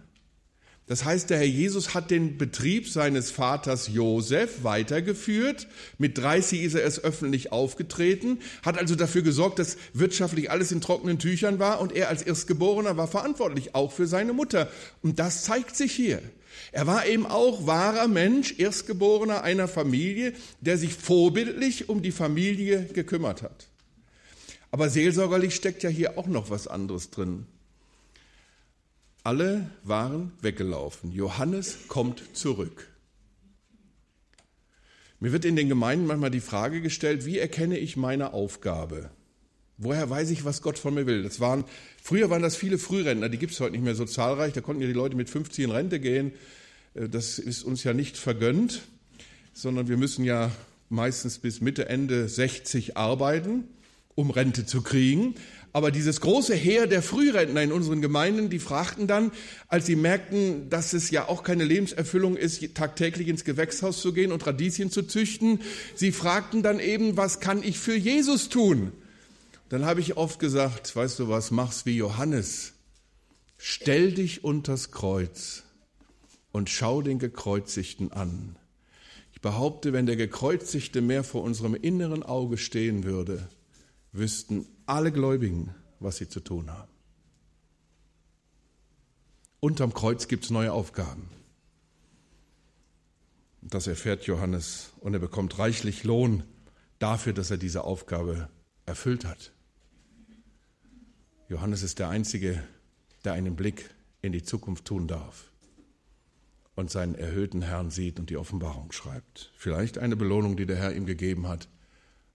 Das 0.89 1.05
heißt, 1.05 1.31
der 1.31 1.39
Herr 1.39 1.47
Jesus 1.47 1.95
hat 1.95 2.13
den 2.13 2.39
Betrieb 2.39 2.89
seines 2.89 3.33
Vaters 3.33 3.89
Josef 3.93 4.63
weitergeführt. 4.63 5.67
Mit 5.99 6.17
30 6.17 6.63
ist 6.63 6.75
er 6.75 6.83
erst 6.83 7.03
öffentlich 7.03 7.51
aufgetreten, 7.51 8.39
hat 8.65 8.79
also 8.79 8.95
dafür 8.95 9.23
gesorgt, 9.23 9.59
dass 9.59 9.79
wirtschaftlich 9.95 10.49
alles 10.49 10.71
in 10.71 10.81
trockenen 10.81 11.19
Tüchern 11.19 11.59
war 11.59 11.81
und 11.81 11.91
er 11.91 12.09
als 12.09 12.23
Erstgeborener 12.23 12.97
war 12.97 13.09
verantwortlich, 13.09 13.75
auch 13.75 13.91
für 13.91 14.07
seine 14.07 14.33
Mutter. 14.33 14.71
Und 15.03 15.19
das 15.19 15.43
zeigt 15.43 15.75
sich 15.75 15.91
hier. 15.93 16.23
Er 16.71 16.87
war 16.87 17.05
eben 17.07 17.27
auch 17.27 17.67
wahrer 17.67 18.07
Mensch, 18.07 18.55
Erstgeborener 18.59 19.43
einer 19.43 19.67
Familie, 19.67 20.35
der 20.61 20.79
sich 20.79 20.95
vorbildlich 20.95 21.89
um 21.89 22.01
die 22.01 22.13
Familie 22.13 22.85
gekümmert 22.93 23.43
hat. 23.43 23.67
Aber 24.71 24.91
seelsorgerlich 24.91 25.55
steckt 25.55 25.83
ja 25.83 25.91
hier 25.91 26.19
auch 26.19 26.27
noch 26.27 26.51
was 26.51 26.67
anderes 26.67 27.11
drin. 27.11 27.47
Alle 29.23 29.71
waren 29.83 30.33
weggelaufen. 30.41 31.11
Johannes 31.13 31.89
kommt 31.89 32.23
zurück. 32.35 32.89
Mir 35.19 35.33
wird 35.33 35.45
in 35.45 35.57
den 35.57 35.69
Gemeinden 35.69 36.07
manchmal 36.07 36.31
die 36.31 36.41
Frage 36.41 36.81
gestellt, 36.81 37.25
wie 37.25 37.39
erkenne 37.39 37.79
ich 37.79 37.97
meine 37.97 38.35
Aufgabe? 38.35 39.11
Woher 39.79 40.09
weiß 40.09 40.31
ich, 40.31 40.45
was 40.45 40.63
Gott 40.63 40.79
von 40.79 40.95
mir 40.95 41.07
will? 41.07 41.23
Das 41.23 41.41
waren, 41.41 41.65
früher 42.03 42.31
waren 42.31 42.43
das 42.43 42.57
viele 42.57 42.79
Frührentner, 42.79 43.29
die 43.29 43.39
gibt 43.39 43.53
es 43.53 43.61
heute 43.61 43.73
nicht 43.73 43.85
mehr 43.85 43.95
so 43.95 44.05
zahlreich. 44.05 44.53
Da 44.53 44.61
konnten 44.61 44.83
ja 44.83 44.89
die 44.89 44.95
Leute 44.95 45.17
mit 45.17 45.29
50 45.29 45.65
in 45.65 45.71
Rente 45.71 46.01
gehen. 46.01 46.33
Äh, 46.95 47.09
das 47.09 47.39
ist 47.39 47.63
uns 47.63 47.83
ja 47.85 47.95
nicht 47.95 48.17
vergönnt, 48.17 48.83
sondern 49.53 49.89
wir 49.89 49.97
müssen 49.97 50.25
ja 50.25 50.51
meistens 50.89 51.39
bis 51.39 51.61
Mitte, 51.61 51.89
Ende 51.89 52.29
60 52.29 52.97
arbeiten, 52.97 53.65
um 54.17 54.31
Rente 54.31 54.67
zu 54.67 54.83
kriegen. 54.83 55.37
Aber 55.73 55.91
dieses 55.91 56.23
große 56.23 56.55
Heer 56.55 56.87
der 56.87 57.03
Frührentner 57.03 57.63
in 57.63 57.71
unseren 57.71 58.01
Gemeinden, 58.01 58.49
die 58.49 58.59
fragten 58.59 59.07
dann, 59.07 59.31
als 59.69 59.85
sie 59.85 59.95
merkten, 59.95 60.71
dass 60.71 60.95
es 60.95 61.11
ja 61.11 61.29
auch 61.29 61.43
keine 61.43 61.65
Lebenserfüllung 61.65 62.37
ist, 62.37 62.75
tagtäglich 62.75 63.29
ins 63.29 63.45
Gewächshaus 63.45 64.01
zu 64.01 64.15
gehen 64.15 64.33
und 64.33 64.47
Radieschen 64.47 64.91
zu 64.91 65.03
züchten, 65.03 65.61
sie 65.95 66.13
fragten 66.13 66.63
dann 66.63 66.81
eben, 66.81 67.19
was 67.19 67.41
kann 67.41 67.63
ich 67.63 67.79
für 67.79 67.95
Jesus 67.95 68.49
tun? 68.49 68.91
Dann 69.69 69.85
habe 69.85 70.01
ich 70.01 70.17
oft 70.17 70.39
gesagt, 70.39 70.97
weißt 70.97 71.19
du 71.19 71.29
was, 71.29 71.51
mach's 71.51 71.85
wie 71.85 71.97
Johannes. 71.97 72.73
Stell 73.59 74.13
dich 74.13 74.45
unters 74.45 74.93
Kreuz 74.93 75.65
und 76.53 76.71
schau 76.71 77.03
den 77.03 77.19
Gekreuzigten 77.19 78.13
an. 78.13 78.57
Ich 79.35 79.43
behaupte, 79.43 79.93
wenn 79.93 80.07
der 80.07 80.17
Gekreuzigte 80.17 81.03
mehr 81.03 81.23
vor 81.23 81.43
unserem 81.43 81.75
inneren 81.75 82.23
Auge 82.23 82.57
stehen 82.57 83.05
würde, 83.05 83.47
wüssten 84.17 84.67
alle 84.87 85.13
Gläubigen, 85.13 85.75
was 86.01 86.17
sie 86.17 86.29
zu 86.29 86.41
tun 86.41 86.71
haben. 86.71 86.93
Unterm 89.61 89.95
Kreuz 89.95 90.29
gibt 90.29 90.45
es 90.45 90.51
neue 90.51 90.73
Aufgaben. 90.73 91.29
Das 93.63 93.87
erfährt 93.87 94.25
Johannes 94.25 94.93
und 95.01 95.15
er 95.15 95.19
bekommt 95.19 95.59
reichlich 95.59 96.05
Lohn 96.05 96.45
dafür, 96.99 97.33
dass 97.33 97.51
er 97.51 97.57
diese 97.57 97.85
Aufgabe 97.85 98.49
erfüllt 98.85 99.25
hat. 99.25 99.53
Johannes 101.49 101.83
ist 101.83 101.99
der 101.99 102.09
Einzige, 102.09 102.63
der 103.25 103.33
einen 103.33 103.57
Blick 103.57 103.91
in 104.23 104.33
die 104.33 104.43
Zukunft 104.43 104.85
tun 104.85 105.09
darf 105.09 105.51
und 106.75 106.91
seinen 106.91 107.15
erhöhten 107.15 107.63
Herrn 107.63 107.91
sieht 107.91 108.21
und 108.21 108.31
die 108.31 108.37
Offenbarung 108.37 108.93
schreibt. 108.93 109.53
Vielleicht 109.57 109.99
eine 109.99 110.17
Belohnung, 110.17 110.57
die 110.57 110.67
der 110.67 110.77
Herr 110.77 110.95
ihm 110.95 111.07
gegeben 111.07 111.49
hat, 111.49 111.69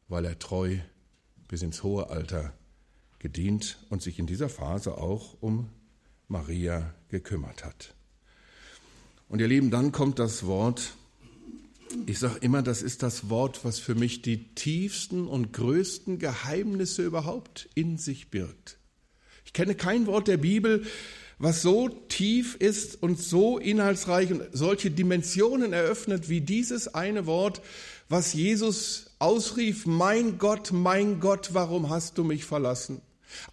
weil 0.07 0.25
er 0.25 0.39
treu 0.39 0.79
bis 1.51 1.61
ins 1.61 1.83
hohe 1.83 2.09
Alter 2.09 2.53
gedient 3.19 3.77
und 3.89 4.01
sich 4.01 4.17
in 4.17 4.25
dieser 4.25 4.47
Phase 4.47 4.97
auch 4.97 5.35
um 5.41 5.69
Maria 6.29 6.95
gekümmert 7.09 7.65
hat. 7.65 7.93
Und 9.27 9.41
ihr 9.41 9.49
Lieben, 9.49 9.69
dann 9.69 9.91
kommt 9.91 10.17
das 10.17 10.45
Wort, 10.45 10.95
ich 12.05 12.19
sage 12.19 12.37
immer, 12.39 12.61
das 12.61 12.81
ist 12.81 13.03
das 13.03 13.29
Wort, 13.29 13.65
was 13.65 13.79
für 13.79 13.95
mich 13.95 14.21
die 14.21 14.45
tiefsten 14.55 15.27
und 15.27 15.51
größten 15.51 16.19
Geheimnisse 16.19 17.03
überhaupt 17.03 17.67
in 17.75 17.97
sich 17.97 18.29
birgt. 18.29 18.77
Ich 19.45 19.51
kenne 19.51 19.75
kein 19.75 20.07
Wort 20.07 20.29
der 20.29 20.37
Bibel, 20.37 20.85
was 21.37 21.61
so 21.61 21.89
tief 21.89 22.55
ist 22.55 23.03
und 23.03 23.19
so 23.19 23.57
inhaltsreich 23.57 24.31
und 24.31 24.43
solche 24.53 24.89
Dimensionen 24.89 25.73
eröffnet 25.73 26.29
wie 26.29 26.39
dieses 26.39 26.87
eine 26.93 27.25
Wort, 27.25 27.61
was 28.11 28.33
Jesus 28.33 29.05
ausrief, 29.19 29.85
mein 29.85 30.37
Gott, 30.37 30.71
mein 30.73 31.19
Gott, 31.19 31.49
warum 31.53 31.89
hast 31.89 32.17
du 32.17 32.23
mich 32.23 32.45
verlassen? 32.45 33.01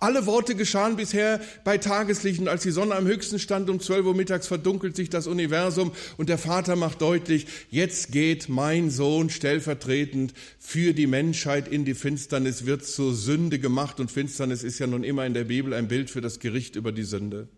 Alle 0.01 0.27
Worte 0.27 0.57
geschahen 0.57 0.97
bisher 0.97 1.41
bei 1.63 1.79
Tageslicht 1.79 2.41
und 2.41 2.49
als 2.49 2.65
die 2.65 2.73
Sonne 2.73 2.97
am 2.97 3.07
höchsten 3.07 3.39
stand 3.39 3.71
um 3.71 3.79
12 3.79 4.07
Uhr 4.07 4.15
mittags 4.15 4.49
verdunkelt 4.49 4.97
sich 4.97 5.09
das 5.09 5.29
Universum 5.29 5.93
und 6.17 6.29
der 6.29 6.39
Vater 6.39 6.75
macht 6.75 7.01
deutlich, 7.01 7.47
jetzt 7.71 8.11
geht 8.11 8.49
mein 8.49 8.91
Sohn 8.91 9.31
stellvertretend 9.31 10.35
für 10.59 10.95
die 10.95 11.07
Menschheit 11.07 11.69
in 11.69 11.85
die 11.85 11.95
Finsternis, 11.95 12.67
wird 12.67 12.85
zur 12.85 13.15
Sünde 13.15 13.61
gemacht 13.61 14.01
und 14.01 14.11
Finsternis 14.11 14.65
ist 14.65 14.81
ja 14.81 14.89
nun 14.89 15.05
immer 15.05 15.25
in 15.27 15.35
der 15.35 15.45
Bibel 15.45 15.73
ein 15.75 15.87
Bild 15.87 16.11
für 16.11 16.21
das 16.21 16.41
Gericht 16.41 16.75
über 16.75 16.91
die 16.91 17.05
Sünde. 17.05 17.49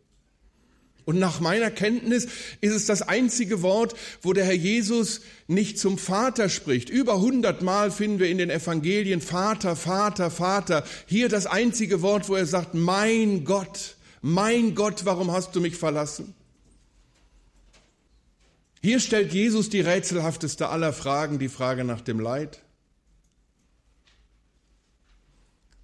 Und 1.04 1.18
nach 1.18 1.40
meiner 1.40 1.70
Kenntnis 1.70 2.28
ist 2.60 2.74
es 2.74 2.86
das 2.86 3.02
einzige 3.02 3.62
Wort, 3.62 3.94
wo 4.22 4.32
der 4.32 4.44
Herr 4.44 4.54
Jesus 4.54 5.22
nicht 5.46 5.78
zum 5.78 5.98
Vater 5.98 6.48
spricht. 6.48 6.90
Über 6.90 7.20
hundertmal 7.20 7.90
finden 7.90 8.18
wir 8.18 8.28
in 8.28 8.38
den 8.38 8.50
Evangelien 8.50 9.20
Vater, 9.20 9.76
Vater, 9.76 10.30
Vater. 10.30 10.84
Hier 11.06 11.28
das 11.28 11.46
einzige 11.46 12.02
Wort, 12.02 12.28
wo 12.28 12.36
er 12.36 12.46
sagt, 12.46 12.74
mein 12.74 13.44
Gott, 13.44 13.96
mein 14.22 14.74
Gott, 14.74 15.04
warum 15.04 15.30
hast 15.30 15.56
du 15.56 15.60
mich 15.60 15.76
verlassen? 15.76 16.34
Hier 18.82 18.98
stellt 19.00 19.32
Jesus 19.34 19.68
die 19.68 19.80
rätselhafteste 19.80 20.68
aller 20.68 20.92
Fragen, 20.92 21.38
die 21.38 21.50
Frage 21.50 21.84
nach 21.84 22.00
dem 22.00 22.18
Leid. 22.18 22.60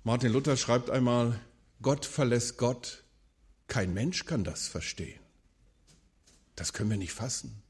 Martin 0.03 0.33
Luther 0.33 0.57
schreibt 0.57 0.89
einmal, 0.89 1.39
Gott 1.83 2.07
verlässt 2.07 2.57
Gott, 2.57 3.03
kein 3.69 3.93
Mensch 3.95 4.25
kann 4.25 4.45
das 4.45 4.69
verstehen. 4.69 5.19
Das 6.55 6.73
können 6.73 6.91
wir 6.91 6.97
nicht 6.97 7.13
fassen. 7.13 7.63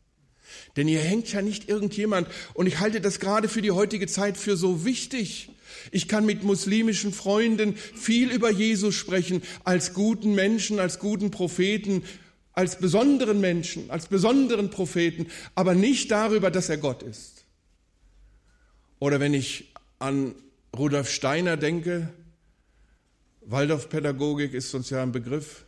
Denn 0.76 0.86
hier 0.86 1.00
hängt 1.00 1.32
ja 1.32 1.42
nicht 1.42 1.68
irgendjemand. 1.68 2.28
Und 2.54 2.66
ich 2.66 2.78
halte 2.78 3.00
das 3.00 3.18
gerade 3.18 3.48
für 3.48 3.62
die 3.62 3.72
heutige 3.72 4.06
Zeit 4.06 4.36
für 4.36 4.56
so 4.56 4.84
wichtig. 4.84 5.50
Ich 5.90 6.06
kann 6.08 6.24
mit 6.24 6.44
muslimischen 6.44 7.12
Freunden 7.12 7.76
viel 7.76 8.30
über 8.30 8.50
Jesus 8.50 8.94
sprechen, 8.94 9.42
als 9.64 9.92
guten 9.92 10.34
Menschen, 10.34 10.78
als 10.78 10.98
guten 10.98 11.30
Propheten, 11.30 12.04
als 12.52 12.78
besonderen 12.78 13.40
Menschen, 13.40 13.90
als 13.90 14.06
besonderen 14.06 14.70
Propheten, 14.70 15.26
aber 15.54 15.74
nicht 15.74 16.10
darüber, 16.10 16.50
dass 16.50 16.68
er 16.68 16.78
Gott 16.78 17.02
ist. 17.02 17.44
Oder 18.98 19.20
wenn 19.20 19.34
ich 19.34 19.72
an 19.98 20.34
Rudolf 20.76 21.10
Steiner 21.10 21.56
denke, 21.56 22.08
Waldorfpädagogik 23.42 24.54
ist 24.54 24.74
uns 24.74 24.88
ja 24.90 25.02
ein 25.02 25.12
Begriff, 25.12 25.65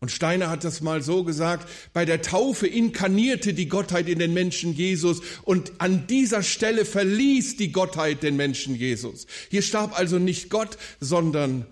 und 0.00 0.10
Steiner 0.10 0.48
hat 0.48 0.62
das 0.62 0.80
mal 0.80 1.02
so 1.02 1.24
gesagt, 1.24 1.68
bei 1.92 2.04
der 2.04 2.22
Taufe 2.22 2.68
inkarnierte 2.68 3.52
die 3.52 3.68
Gottheit 3.68 4.08
in 4.08 4.20
den 4.20 4.32
Menschen 4.32 4.72
Jesus 4.72 5.20
und 5.42 5.72
an 5.78 6.06
dieser 6.06 6.44
Stelle 6.44 6.84
verließ 6.84 7.56
die 7.56 7.72
Gottheit 7.72 8.22
den 8.22 8.36
Menschen 8.36 8.76
Jesus. 8.76 9.26
Hier 9.50 9.62
starb 9.62 9.98
also 9.98 10.18
nicht 10.18 10.50
Gott, 10.50 10.78
sondern 11.00 11.66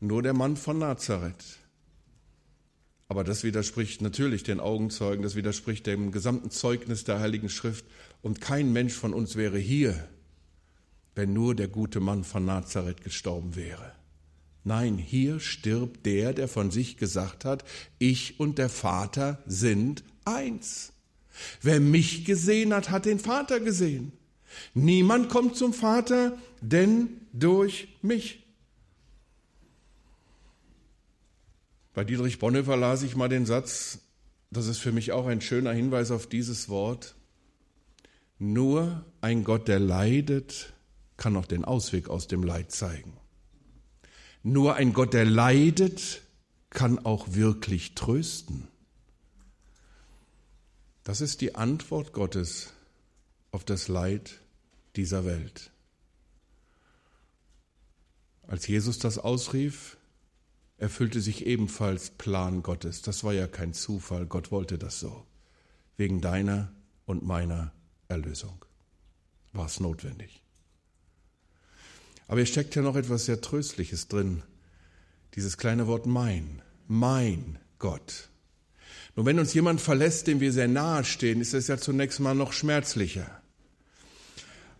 nur 0.00 0.22
der 0.22 0.34
Mann 0.34 0.56
von 0.56 0.78
Nazareth. 0.78 1.44
Aber 3.08 3.24
das 3.24 3.42
widerspricht 3.42 4.02
natürlich 4.02 4.42
den 4.42 4.60
Augenzeugen, 4.60 5.22
das 5.22 5.34
widerspricht 5.34 5.86
dem 5.86 6.12
gesamten 6.12 6.50
Zeugnis 6.50 7.04
der 7.04 7.20
Heiligen 7.20 7.48
Schrift 7.48 7.86
und 8.20 8.40
kein 8.40 8.72
Mensch 8.72 8.94
von 8.94 9.14
uns 9.14 9.36
wäre 9.36 9.58
hier, 9.58 10.08
wenn 11.14 11.32
nur 11.32 11.54
der 11.54 11.68
gute 11.68 12.00
Mann 12.00 12.24
von 12.24 12.44
Nazareth 12.44 13.02
gestorben 13.02 13.56
wäre. 13.56 13.92
Nein, 14.64 14.96
hier 14.96 15.40
stirbt 15.40 16.06
der, 16.06 16.32
der 16.32 16.48
von 16.48 16.70
sich 16.70 16.96
gesagt 16.96 17.44
hat, 17.44 17.64
ich 17.98 18.38
und 18.38 18.58
der 18.58 18.68
Vater 18.68 19.42
sind 19.46 20.04
eins. 20.24 20.92
Wer 21.60 21.80
mich 21.80 22.24
gesehen 22.24 22.72
hat, 22.72 22.90
hat 22.90 23.06
den 23.06 23.18
Vater 23.18 23.58
gesehen. 23.58 24.12
Niemand 24.74 25.28
kommt 25.28 25.56
zum 25.56 25.72
Vater, 25.72 26.38
denn 26.60 27.08
durch 27.32 27.88
mich. 28.02 28.44
Bei 31.94 32.04
Dietrich 32.04 32.38
Bonhoeffer 32.38 32.76
las 32.76 33.02
ich 33.02 33.16
mal 33.16 33.28
den 33.28 33.46
Satz, 33.46 33.98
das 34.50 34.66
ist 34.66 34.78
für 34.78 34.92
mich 34.92 35.12
auch 35.12 35.26
ein 35.26 35.40
schöner 35.40 35.72
Hinweis 35.72 36.10
auf 36.10 36.26
dieses 36.26 36.68
Wort. 36.68 37.14
Nur 38.38 39.04
ein 39.20 39.44
Gott, 39.44 39.68
der 39.68 39.78
leidet, 39.78 40.72
kann 41.16 41.36
auch 41.36 41.46
den 41.46 41.64
Ausweg 41.64 42.08
aus 42.08 42.28
dem 42.28 42.42
Leid 42.42 42.70
zeigen. 42.72 43.21
Nur 44.42 44.74
ein 44.74 44.92
Gott, 44.92 45.14
der 45.14 45.24
leidet, 45.24 46.22
kann 46.70 46.98
auch 47.04 47.34
wirklich 47.34 47.94
trösten. 47.94 48.68
Das 51.04 51.20
ist 51.20 51.40
die 51.40 51.54
Antwort 51.54 52.12
Gottes 52.12 52.72
auf 53.50 53.64
das 53.64 53.88
Leid 53.88 54.40
dieser 54.96 55.24
Welt. 55.24 55.70
Als 58.46 58.66
Jesus 58.66 58.98
das 58.98 59.18
ausrief, 59.18 59.96
erfüllte 60.76 61.20
sich 61.20 61.46
ebenfalls 61.46 62.10
Plan 62.10 62.62
Gottes. 62.62 63.02
Das 63.02 63.24
war 63.24 63.32
ja 63.32 63.46
kein 63.46 63.72
Zufall, 63.72 64.26
Gott 64.26 64.50
wollte 64.50 64.78
das 64.78 64.98
so. 64.98 65.26
Wegen 65.96 66.20
deiner 66.20 66.72
und 67.06 67.22
meiner 67.22 67.72
Erlösung 68.08 68.64
war 69.52 69.66
es 69.66 69.78
notwendig. 69.80 70.41
Aber 72.32 72.40
hier 72.40 72.46
steckt 72.46 72.74
ja 72.74 72.80
noch 72.80 72.96
etwas 72.96 73.26
sehr 73.26 73.42
Tröstliches 73.42 74.08
drin. 74.08 74.42
Dieses 75.34 75.58
kleine 75.58 75.86
Wort 75.86 76.06
mein, 76.06 76.62
mein 76.88 77.58
Gott. 77.78 78.30
Nur 79.14 79.26
wenn 79.26 79.38
uns 79.38 79.52
jemand 79.52 79.82
verlässt, 79.82 80.28
dem 80.28 80.40
wir 80.40 80.50
sehr 80.50 80.66
nahe 80.66 81.04
stehen, 81.04 81.42
ist 81.42 81.52
es 81.52 81.68
ja 81.68 81.76
zunächst 81.76 82.20
mal 82.20 82.34
noch 82.34 82.54
schmerzlicher. 82.54 83.42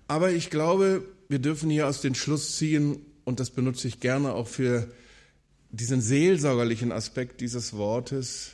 Aber 0.08 0.30
ich 0.30 0.48
glaube, 0.48 1.06
wir 1.28 1.40
dürfen 1.40 1.68
hier 1.68 1.88
aus 1.88 2.00
den 2.00 2.14
Schluss 2.14 2.56
ziehen, 2.56 3.04
und 3.24 3.38
das 3.38 3.50
benutze 3.50 3.86
ich 3.86 4.00
gerne 4.00 4.32
auch 4.32 4.48
für 4.48 4.90
diesen 5.72 6.00
seelsorgerlichen 6.00 6.90
Aspekt 6.90 7.42
dieses 7.42 7.74
Wortes, 7.74 8.52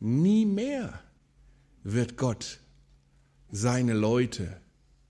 nie 0.00 0.46
mehr 0.46 1.02
wird 1.84 2.16
Gott 2.16 2.60
seine 3.50 3.92
Leute 3.92 4.56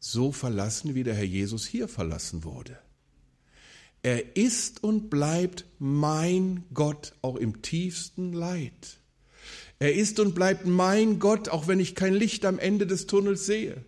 so 0.00 0.32
verlassen, 0.32 0.96
wie 0.96 1.04
der 1.04 1.14
Herr 1.14 1.22
Jesus 1.22 1.64
hier 1.64 1.86
verlassen 1.86 2.42
wurde. 2.42 2.76
Er 4.02 4.36
ist 4.36 4.82
und 4.82 5.10
bleibt 5.10 5.64
mein 5.78 6.64
Gott 6.74 7.14
auch 7.22 7.36
im 7.36 7.62
tiefsten 7.62 8.32
Leid. 8.32 8.98
Er 9.78 9.94
ist 9.94 10.20
und 10.20 10.34
bleibt 10.34 10.66
mein 10.66 11.18
Gott, 11.18 11.48
auch 11.48 11.68
wenn 11.68 11.80
ich 11.80 11.94
kein 11.94 12.14
Licht 12.14 12.44
am 12.44 12.58
Ende 12.58 12.86
des 12.86 13.06
Tunnels 13.06 13.46
sehe. 13.46 13.84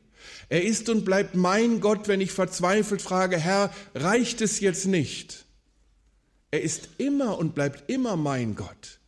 Er 0.49 0.65
ist 0.65 0.89
und 0.89 1.05
bleibt 1.05 1.35
mein 1.35 1.81
Gott, 1.81 2.09
wenn 2.09 2.21
ich 2.21 2.33
verzweifelt 2.33 3.03
frage, 3.03 3.39
Herr, 3.39 3.73
reicht 3.95 4.41
es 4.41 4.61
jetzt 4.61 4.87
nicht? 4.87 5.47
Er 6.51 6.63
ist 6.63 6.89
immer 6.99 7.39
und 7.39 7.55
bleibt 7.55 7.91
immer 7.91 8.17
mein 8.17 8.55
Gott 8.55 9.01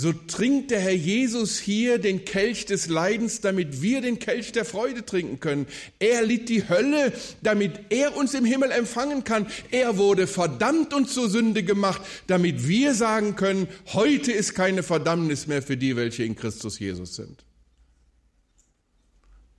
so 0.00 0.12
trinkt 0.12 0.70
der 0.70 0.78
Herr 0.78 0.94
Jesus 0.94 1.58
hier 1.58 1.98
den 1.98 2.24
Kelch 2.24 2.66
des 2.66 2.86
Leidens, 2.86 3.40
damit 3.40 3.82
wir 3.82 4.00
den 4.00 4.20
Kelch 4.20 4.52
der 4.52 4.64
Freude 4.64 5.04
trinken 5.04 5.40
können. 5.40 5.66
Er 5.98 6.22
litt 6.22 6.48
die 6.48 6.68
Hölle, 6.68 7.12
damit 7.42 7.80
er 7.90 8.16
uns 8.16 8.32
im 8.34 8.44
Himmel 8.44 8.70
empfangen 8.70 9.24
kann. 9.24 9.48
Er 9.72 9.96
wurde 9.96 10.28
verdammt 10.28 10.94
und 10.94 11.10
zur 11.10 11.28
Sünde 11.28 11.64
gemacht, 11.64 12.00
damit 12.28 12.68
wir 12.68 12.94
sagen 12.94 13.34
können, 13.34 13.66
heute 13.86 14.30
ist 14.30 14.54
keine 14.54 14.84
Verdammnis 14.84 15.48
mehr 15.48 15.62
für 15.62 15.76
die, 15.76 15.96
welche 15.96 16.22
in 16.22 16.36
Christus 16.36 16.78
Jesus 16.78 17.16
sind. 17.16 17.44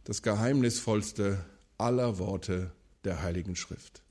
Das 0.06 0.22
geheimnisvollste 0.22 1.44
aller 1.78 2.18
Worte 2.18 2.72
der 3.04 3.24
Heiligen 3.24 3.58
Schrift. 3.58 4.02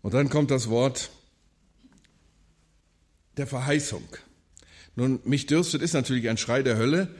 Und 0.00 0.14
dann 0.14 0.30
kommt 0.30 0.50
das 0.50 0.70
Wort, 0.70 1.10
der 3.36 3.46
Verheißung. 3.46 4.06
Nun, 4.94 5.20
mich 5.24 5.46
dürstet 5.46 5.82
ist 5.82 5.92
natürlich 5.92 6.28
ein 6.28 6.38
Schrei 6.38 6.62
der 6.62 6.78
Hölle, 6.78 7.14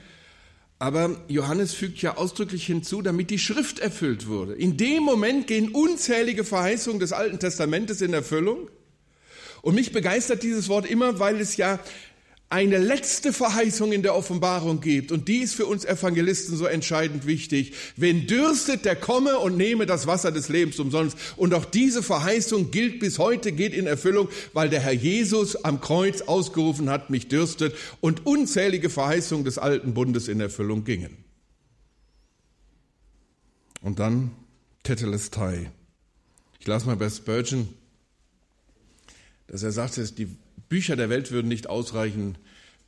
aber 0.79 1.21
Johannes 1.27 1.73
fügt 1.73 2.01
ja 2.01 2.17
ausdrücklich 2.17 2.65
hinzu, 2.65 3.01
damit 3.01 3.29
die 3.29 3.39
Schrift 3.39 3.79
erfüllt 3.79 4.27
wurde. 4.27 4.53
In 4.53 4.77
dem 4.77 5.03
Moment 5.03 5.47
gehen 5.47 5.69
unzählige 5.69 6.43
Verheißungen 6.43 6.99
des 6.99 7.13
Alten 7.13 7.39
Testamentes 7.39 8.01
in 8.01 8.13
Erfüllung. 8.13 8.69
Und 9.63 9.75
mich 9.75 9.91
begeistert 9.91 10.43
dieses 10.43 10.69
Wort 10.69 10.85
immer, 10.85 11.19
weil 11.19 11.39
es 11.39 11.57
ja 11.57 11.79
eine 12.49 12.77
letzte 12.77 13.33
Verheißung 13.33 13.91
in 13.91 14.03
der 14.03 14.15
Offenbarung 14.15 14.79
gibt. 14.79 15.11
Und 15.11 15.27
die 15.27 15.39
ist 15.39 15.53
für 15.53 15.65
uns 15.65 15.83
Evangelisten 15.83 16.55
so 16.55 16.65
entscheidend 16.65 17.27
wichtig. 17.27 17.73
Wenn 17.97 18.25
dürstet, 18.25 18.85
der 18.85 18.95
komme 18.95 19.39
und 19.39 19.57
nehme 19.57 19.85
das 19.85 20.07
Wasser 20.07 20.31
des 20.31 20.47
Lebens 20.47 20.79
umsonst. 20.79 21.17
Und 21.35 21.53
auch 21.53 21.65
diese 21.65 22.01
Verheißung 22.01 22.71
gilt 22.71 22.99
bis 22.99 23.19
heute, 23.19 23.51
geht 23.51 23.73
in 23.73 23.85
Erfüllung, 23.85 24.29
weil 24.53 24.69
der 24.69 24.79
Herr 24.79 24.93
Jesus 24.93 25.65
am 25.65 25.81
Kreuz 25.81 26.21
ausgerufen 26.21 26.89
hat, 26.89 27.09
mich 27.09 27.27
dürstet. 27.27 27.75
Und 27.99 28.25
unzählige 28.25 28.89
Verheißungen 28.89 29.43
des 29.43 29.57
alten 29.57 29.93
Bundes 29.93 30.29
in 30.29 30.39
Erfüllung 30.39 30.85
gingen. 30.85 31.17
Und 33.81 33.99
dann 33.99 34.31
Tetelestai. 34.83 35.69
Ich 36.59 36.67
las 36.67 36.85
mal 36.85 36.95
bei 36.95 37.09
Spurgeon, 37.09 37.67
dass 39.47 39.63
er 39.63 39.73
sagte, 39.73 40.03
die 40.13 40.29
Bücher 40.69 40.95
der 40.95 41.09
Welt 41.09 41.31
würden 41.31 41.47
nicht 41.47 41.67
ausreichen, 41.67 42.37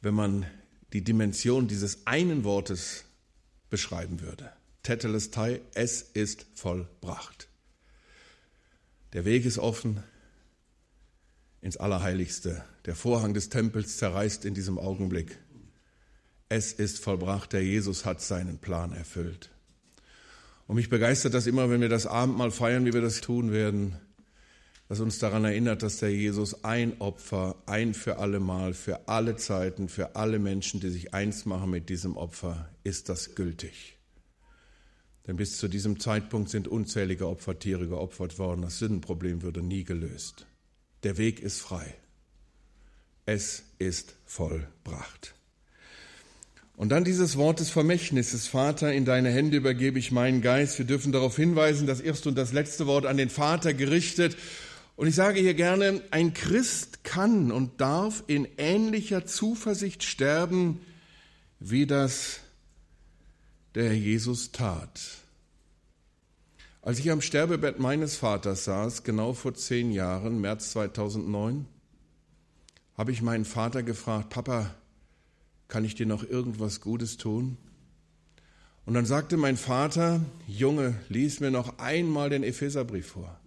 wenn 0.01 0.13
man 0.13 0.45
die 0.93 1.03
Dimension 1.03 1.67
dieses 1.67 2.05
einen 2.07 2.43
Wortes 2.43 3.05
beschreiben 3.69 4.21
würde. 4.21 4.51
Tetelestai, 4.83 5.61
es 5.73 6.01
ist 6.01 6.45
vollbracht. 6.55 7.47
Der 9.13 9.25
Weg 9.25 9.45
ist 9.45 9.59
offen 9.59 10.03
ins 11.61 11.77
Allerheiligste. 11.77 12.63
Der 12.85 12.95
Vorhang 12.95 13.33
des 13.33 13.49
Tempels 13.49 13.97
zerreißt 13.97 14.45
in 14.45 14.53
diesem 14.53 14.77
Augenblick. 14.77 15.37
Es 16.47 16.73
ist 16.73 16.99
vollbracht, 16.99 17.53
der 17.53 17.63
Jesus 17.63 18.05
hat 18.05 18.21
seinen 18.21 18.57
Plan 18.57 18.93
erfüllt. 18.93 19.51
Und 20.67 20.75
mich 20.75 20.89
begeistert 20.89 21.33
das 21.33 21.47
immer, 21.47 21.69
wenn 21.69 21.81
wir 21.81 21.89
das 21.89 22.05
Abendmahl 22.05 22.51
feiern, 22.51 22.85
wie 22.85 22.93
wir 22.93 23.01
das 23.01 23.21
tun 23.21 23.51
werden 23.51 23.95
das 24.89 24.99
uns 24.99 25.19
daran 25.19 25.45
erinnert, 25.45 25.83
dass 25.83 25.97
der 25.97 26.11
Jesus 26.11 26.63
ein 26.63 26.99
Opfer, 26.99 27.55
ein 27.67 27.93
für 27.93 28.17
alle 28.17 28.39
Mal, 28.39 28.73
für 28.73 29.07
alle 29.07 29.35
Zeiten, 29.35 29.87
für 29.87 30.15
alle 30.15 30.39
Menschen, 30.39 30.79
die 30.79 30.89
sich 30.89 31.13
eins 31.13 31.45
machen 31.45 31.69
mit 31.69 31.89
diesem 31.89 32.17
Opfer, 32.17 32.69
ist 32.83 33.07
das 33.07 33.35
gültig. 33.35 33.99
Denn 35.27 35.35
bis 35.35 35.59
zu 35.59 35.67
diesem 35.67 35.99
Zeitpunkt 35.99 36.49
sind 36.49 36.67
unzählige 36.67 37.27
Opfertiere 37.27 37.87
geopfert 37.87 38.39
worden. 38.39 38.63
Das 38.63 38.79
Sündenproblem 38.79 39.43
würde 39.43 39.61
nie 39.61 39.83
gelöst. 39.83 40.47
Der 41.03 41.19
Weg 41.19 41.39
ist 41.39 41.61
frei. 41.61 41.93
Es 43.27 43.65
ist 43.77 44.15
vollbracht. 44.25 45.35
Und 46.75 46.89
dann 46.89 47.03
dieses 47.03 47.37
Wort 47.37 47.59
des 47.59 47.69
Vermächtnisses, 47.69 48.47
Vater, 48.47 48.91
in 48.91 49.05
deine 49.05 49.29
Hände 49.29 49.57
übergebe 49.57 49.99
ich 49.99 50.11
meinen 50.11 50.41
Geist. 50.41 50.79
Wir 50.79 50.85
dürfen 50.85 51.11
darauf 51.11 51.35
hinweisen, 51.35 51.85
das 51.85 51.99
erste 51.99 52.29
und 52.29 52.35
das 52.35 52.53
letzte 52.53 52.87
Wort 52.87 53.05
an 53.05 53.17
den 53.17 53.29
Vater 53.29 53.75
gerichtet 53.75 54.35
und 54.99 55.07
ich 55.07 55.15
sage 55.15 55.39
hier 55.39 55.53
gerne, 55.53 56.03
ein 56.11 56.33
Christ 56.33 57.05
kann 57.05 57.53
und 57.53 57.79
darf 57.79 58.21
in 58.27 58.45
ähnlicher 58.57 59.25
Zuversicht 59.25 60.03
sterben, 60.03 60.81
wie 61.61 61.87
das 61.87 62.41
der 63.75 63.97
Jesus 63.97 64.51
tat. 64.51 64.99
Als 66.81 66.99
ich 66.99 67.11
am 67.11 67.21
Sterbebett 67.21 67.79
meines 67.79 68.17
Vaters 68.17 68.65
saß, 68.65 69.03
genau 69.03 69.31
vor 69.31 69.53
zehn 69.53 69.93
Jahren, 69.93 70.41
März 70.41 70.71
2009, 70.71 71.65
habe 72.97 73.13
ich 73.13 73.21
meinen 73.21 73.45
Vater 73.45 73.83
gefragt, 73.83 74.31
Papa, 74.31 74.75
kann 75.69 75.85
ich 75.85 75.95
dir 75.95 76.07
noch 76.07 76.25
irgendwas 76.25 76.81
Gutes 76.81 77.15
tun? 77.15 77.55
Und 78.85 78.95
dann 78.95 79.05
sagte 79.05 79.37
mein 79.37 79.55
Vater, 79.55 80.19
Junge, 80.45 80.99
lies 81.07 81.39
mir 81.39 81.51
noch 81.51 81.79
einmal 81.79 82.29
den 82.29 82.43
Epheserbrief 82.43 83.07
vor. 83.07 83.39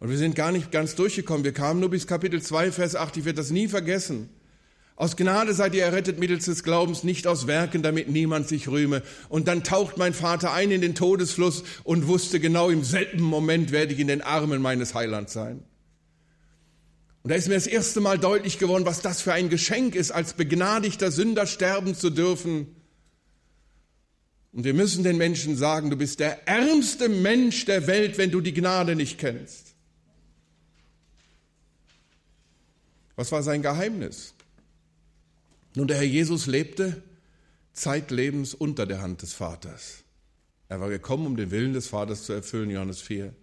Und 0.00 0.10
wir 0.10 0.18
sind 0.18 0.34
gar 0.34 0.52
nicht 0.52 0.70
ganz 0.70 0.94
durchgekommen. 0.94 1.44
Wir 1.44 1.52
kamen 1.52 1.80
nur 1.80 1.90
bis 1.90 2.06
Kapitel 2.06 2.40
2, 2.40 2.72
Vers 2.72 2.94
8. 2.94 3.16
Ich 3.16 3.24
werde 3.24 3.38
das 3.38 3.50
nie 3.50 3.68
vergessen. 3.68 4.28
Aus 4.94 5.16
Gnade 5.16 5.54
seid 5.54 5.74
ihr 5.74 5.84
errettet 5.84 6.18
mittels 6.18 6.46
des 6.46 6.64
Glaubens, 6.64 7.04
nicht 7.04 7.28
aus 7.28 7.46
Werken, 7.46 7.82
damit 7.82 8.08
niemand 8.08 8.48
sich 8.48 8.68
rühme. 8.68 9.02
Und 9.28 9.46
dann 9.46 9.62
taucht 9.62 9.96
mein 9.96 10.12
Vater 10.12 10.52
ein 10.52 10.72
in 10.72 10.80
den 10.80 10.96
Todesfluss 10.96 11.62
und 11.84 12.08
wusste 12.08 12.40
genau 12.40 12.68
im 12.68 12.82
selben 12.82 13.22
Moment 13.22 13.70
werde 13.70 13.92
ich 13.92 14.00
in 14.00 14.08
den 14.08 14.22
Armen 14.22 14.60
meines 14.60 14.94
Heilands 14.94 15.32
sein. 15.32 15.62
Und 17.22 17.30
da 17.30 17.36
ist 17.36 17.46
mir 17.46 17.54
das 17.54 17.68
erste 17.68 18.00
Mal 18.00 18.18
deutlich 18.18 18.58
geworden, 18.58 18.86
was 18.86 19.00
das 19.00 19.20
für 19.20 19.32
ein 19.32 19.50
Geschenk 19.50 19.94
ist, 19.94 20.10
als 20.10 20.32
begnadigter 20.32 21.12
Sünder 21.12 21.46
sterben 21.46 21.94
zu 21.94 22.10
dürfen. 22.10 22.74
Und 24.52 24.64
wir 24.64 24.74
müssen 24.74 25.04
den 25.04 25.16
Menschen 25.16 25.56
sagen, 25.56 25.90
du 25.90 25.96
bist 25.96 26.18
der 26.18 26.48
ärmste 26.48 27.08
Mensch 27.08 27.66
der 27.66 27.86
Welt, 27.86 28.18
wenn 28.18 28.30
du 28.30 28.40
die 28.40 28.54
Gnade 28.54 28.96
nicht 28.96 29.18
kennst. 29.18 29.67
Was 33.18 33.32
war 33.32 33.42
sein 33.42 33.62
Geheimnis? 33.62 34.32
Nun, 35.74 35.88
der 35.88 35.96
Herr 35.96 36.04
Jesus 36.04 36.46
lebte 36.46 37.02
zeitlebens 37.72 38.54
unter 38.54 38.86
der 38.86 39.02
Hand 39.02 39.22
des 39.22 39.32
Vaters. 39.32 40.04
Er 40.68 40.80
war 40.80 40.88
gekommen, 40.88 41.26
um 41.26 41.36
den 41.36 41.50
Willen 41.50 41.72
des 41.72 41.88
Vaters 41.88 42.26
zu 42.26 42.32
erfüllen, 42.32 42.70
Johannes 42.70 43.00
4. 43.00 43.34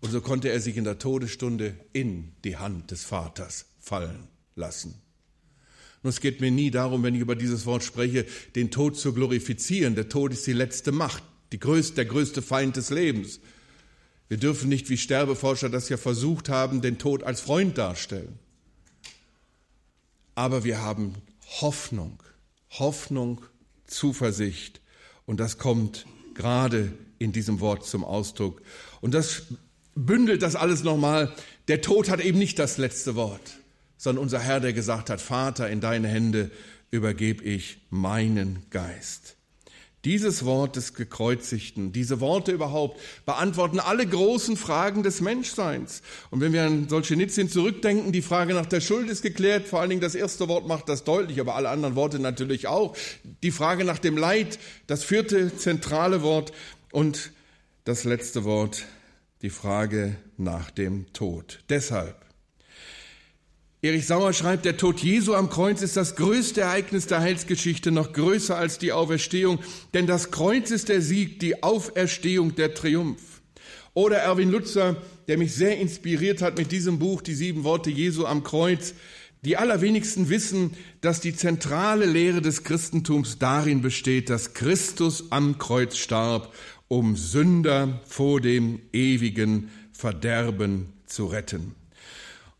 Und 0.00 0.10
so 0.10 0.20
konnte 0.20 0.50
er 0.50 0.60
sich 0.60 0.76
in 0.76 0.84
der 0.84 0.98
Todesstunde 0.98 1.74
in 1.94 2.32
die 2.44 2.58
Hand 2.58 2.90
des 2.90 3.04
Vaters 3.04 3.64
fallen 3.80 4.28
lassen. 4.54 4.94
Nun, 6.02 6.10
es 6.10 6.20
geht 6.20 6.42
mir 6.42 6.50
nie 6.50 6.70
darum, 6.70 7.02
wenn 7.04 7.14
ich 7.14 7.22
über 7.22 7.36
dieses 7.36 7.64
Wort 7.64 7.84
spreche, 7.84 8.26
den 8.54 8.70
Tod 8.70 8.98
zu 8.98 9.14
glorifizieren. 9.14 9.94
Der 9.94 10.10
Tod 10.10 10.34
ist 10.34 10.46
die 10.46 10.52
letzte 10.52 10.92
Macht, 10.92 11.22
die 11.52 11.58
größte, 11.58 11.94
der 11.94 12.04
größte 12.04 12.42
Feind 12.42 12.76
des 12.76 12.90
Lebens. 12.90 13.40
Wir 14.28 14.36
dürfen 14.36 14.68
nicht, 14.68 14.90
wie 14.90 14.98
Sterbeforscher 14.98 15.70
das 15.70 15.88
ja 15.88 15.96
versucht 15.96 16.50
haben, 16.50 16.82
den 16.82 16.98
Tod 16.98 17.22
als 17.22 17.40
Freund 17.40 17.78
darstellen 17.78 18.38
aber 20.34 20.64
wir 20.64 20.82
haben 20.82 21.14
Hoffnung, 21.60 22.22
Hoffnung, 22.70 23.44
Zuversicht 23.86 24.80
und 25.26 25.40
das 25.40 25.58
kommt 25.58 26.06
gerade 26.34 26.92
in 27.18 27.32
diesem 27.32 27.60
Wort 27.60 27.86
zum 27.86 28.04
Ausdruck. 28.04 28.62
Und 29.00 29.14
das 29.14 29.44
bündelt 29.94 30.42
das 30.42 30.56
alles 30.56 30.82
nochmal. 30.82 31.32
Der 31.68 31.80
Tod 31.80 32.10
hat 32.10 32.20
eben 32.20 32.38
nicht 32.38 32.58
das 32.58 32.76
letzte 32.76 33.14
Wort, 33.14 33.58
sondern 33.96 34.22
unser 34.22 34.40
Herr, 34.40 34.60
der 34.60 34.72
gesagt 34.72 35.10
hat, 35.10 35.20
Vater, 35.20 35.70
in 35.70 35.80
deine 35.80 36.08
Hände 36.08 36.50
übergebe 36.90 37.42
ich 37.44 37.78
meinen 37.90 38.66
Geist. 38.70 39.36
Dieses 40.04 40.44
Wort 40.44 40.76
des 40.76 40.92
Gekreuzigten, 40.94 41.92
diese 41.92 42.20
Worte 42.20 42.52
überhaupt, 42.52 43.00
beantworten 43.24 43.80
alle 43.80 44.06
großen 44.06 44.56
Fragen 44.56 45.02
des 45.02 45.20
Menschseins. 45.20 46.02
Und 46.30 46.40
wenn 46.40 46.52
wir 46.52 46.64
an 46.64 46.88
Solzhenitsyn 46.88 47.48
zurückdenken, 47.48 48.12
die 48.12 48.20
Frage 48.20 48.52
nach 48.52 48.66
der 48.66 48.80
Schuld 48.80 49.08
ist 49.08 49.22
geklärt, 49.22 49.66
vor 49.66 49.80
allen 49.80 49.90
Dingen 49.90 50.02
das 50.02 50.14
erste 50.14 50.46
Wort 50.48 50.66
macht 50.66 50.88
das 50.88 51.04
deutlich, 51.04 51.40
aber 51.40 51.54
alle 51.54 51.70
anderen 51.70 51.94
Worte 51.94 52.18
natürlich 52.18 52.66
auch. 52.66 52.96
Die 53.42 53.50
Frage 53.50 53.84
nach 53.84 53.98
dem 53.98 54.16
Leid, 54.16 54.58
das 54.86 55.04
vierte 55.04 55.56
zentrale 55.56 56.22
Wort 56.22 56.52
und 56.92 57.32
das 57.84 58.04
letzte 58.04 58.44
Wort, 58.44 58.84
die 59.42 59.50
Frage 59.50 60.16
nach 60.36 60.70
dem 60.70 61.12
Tod. 61.12 61.60
Deshalb 61.68 62.23
Erich 63.84 64.06
Sauer 64.06 64.32
schreibt, 64.32 64.64
der 64.64 64.78
Tod 64.78 65.00
Jesu 65.00 65.34
am 65.34 65.50
Kreuz 65.50 65.82
ist 65.82 65.98
das 65.98 66.16
größte 66.16 66.62
Ereignis 66.62 67.06
der 67.06 67.20
Heilsgeschichte, 67.20 67.90
noch 67.90 68.14
größer 68.14 68.56
als 68.56 68.78
die 68.78 68.92
Auferstehung, 68.92 69.58
denn 69.92 70.06
das 70.06 70.30
Kreuz 70.30 70.70
ist 70.70 70.88
der 70.88 71.02
Sieg, 71.02 71.38
die 71.38 71.62
Auferstehung 71.62 72.54
der 72.54 72.72
Triumph. 72.72 73.42
Oder 73.92 74.16
Erwin 74.16 74.50
Lutzer, 74.50 74.96
der 75.28 75.36
mich 75.36 75.52
sehr 75.52 75.78
inspiriert 75.78 76.40
hat 76.40 76.56
mit 76.56 76.72
diesem 76.72 76.98
Buch, 76.98 77.20
die 77.20 77.34
sieben 77.34 77.62
Worte 77.62 77.90
Jesu 77.90 78.24
am 78.24 78.42
Kreuz. 78.42 78.94
Die 79.44 79.58
allerwenigsten 79.58 80.30
wissen, 80.30 80.70
dass 81.02 81.20
die 81.20 81.36
zentrale 81.36 82.06
Lehre 82.06 82.40
des 82.40 82.64
Christentums 82.64 83.38
darin 83.38 83.82
besteht, 83.82 84.30
dass 84.30 84.54
Christus 84.54 85.30
am 85.30 85.58
Kreuz 85.58 85.98
starb, 85.98 86.54
um 86.88 87.16
Sünder 87.16 88.00
vor 88.06 88.40
dem 88.40 88.80
ewigen 88.94 89.68
Verderben 89.92 90.94
zu 91.04 91.26
retten. 91.26 91.83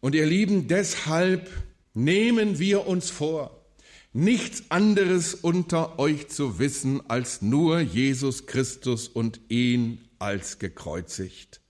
Und 0.05 0.15
ihr 0.15 0.27
Lieben, 0.27 0.69
deshalb 0.69 1.49
nehmen 1.95 2.59
wir 2.59 2.87
uns 2.87 3.09
vor, 3.09 3.65
nichts 4.13 4.65
anderes 4.69 5.33
unter 5.33 5.99
euch 5.99 6.29
zu 6.29 6.59
wissen 6.59 7.01
als 7.09 7.41
nur 7.41 7.81
Jesus 7.81 8.45
Christus 8.45 9.09
und 9.09 9.41
ihn 9.49 10.07
als 10.19 10.59
gekreuzigt. 10.59 11.63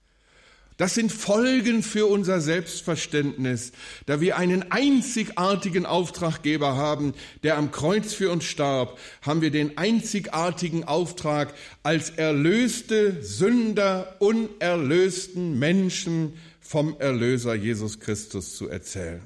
Das 0.75 0.95
sind 0.95 1.13
Folgen 1.13 1.81
für 1.81 2.07
unser 2.07 2.41
Selbstverständnis, 2.41 3.71
da 4.05 4.19
wir 4.19 4.35
einen 4.35 4.69
einzigartigen 4.69 5.85
Auftraggeber 5.85 6.75
haben, 6.75 7.13
der 7.43 7.55
am 7.55 7.71
Kreuz 7.71 8.13
für 8.13 8.29
uns 8.31 8.43
starb, 8.43 8.99
haben 9.21 9.39
wir 9.39 9.51
den 9.51 9.77
einzigartigen 9.77 10.83
Auftrag, 10.83 11.53
als 11.83 12.09
erlöste 12.09 13.23
Sünder, 13.23 14.17
unerlösten 14.19 15.57
Menschen 15.57 16.33
vom 16.65 16.99
Erlöser 16.99 17.53
Jesus 17.53 17.99
Christus 17.99 18.55
zu 18.55 18.67
erzählen. 18.67 19.21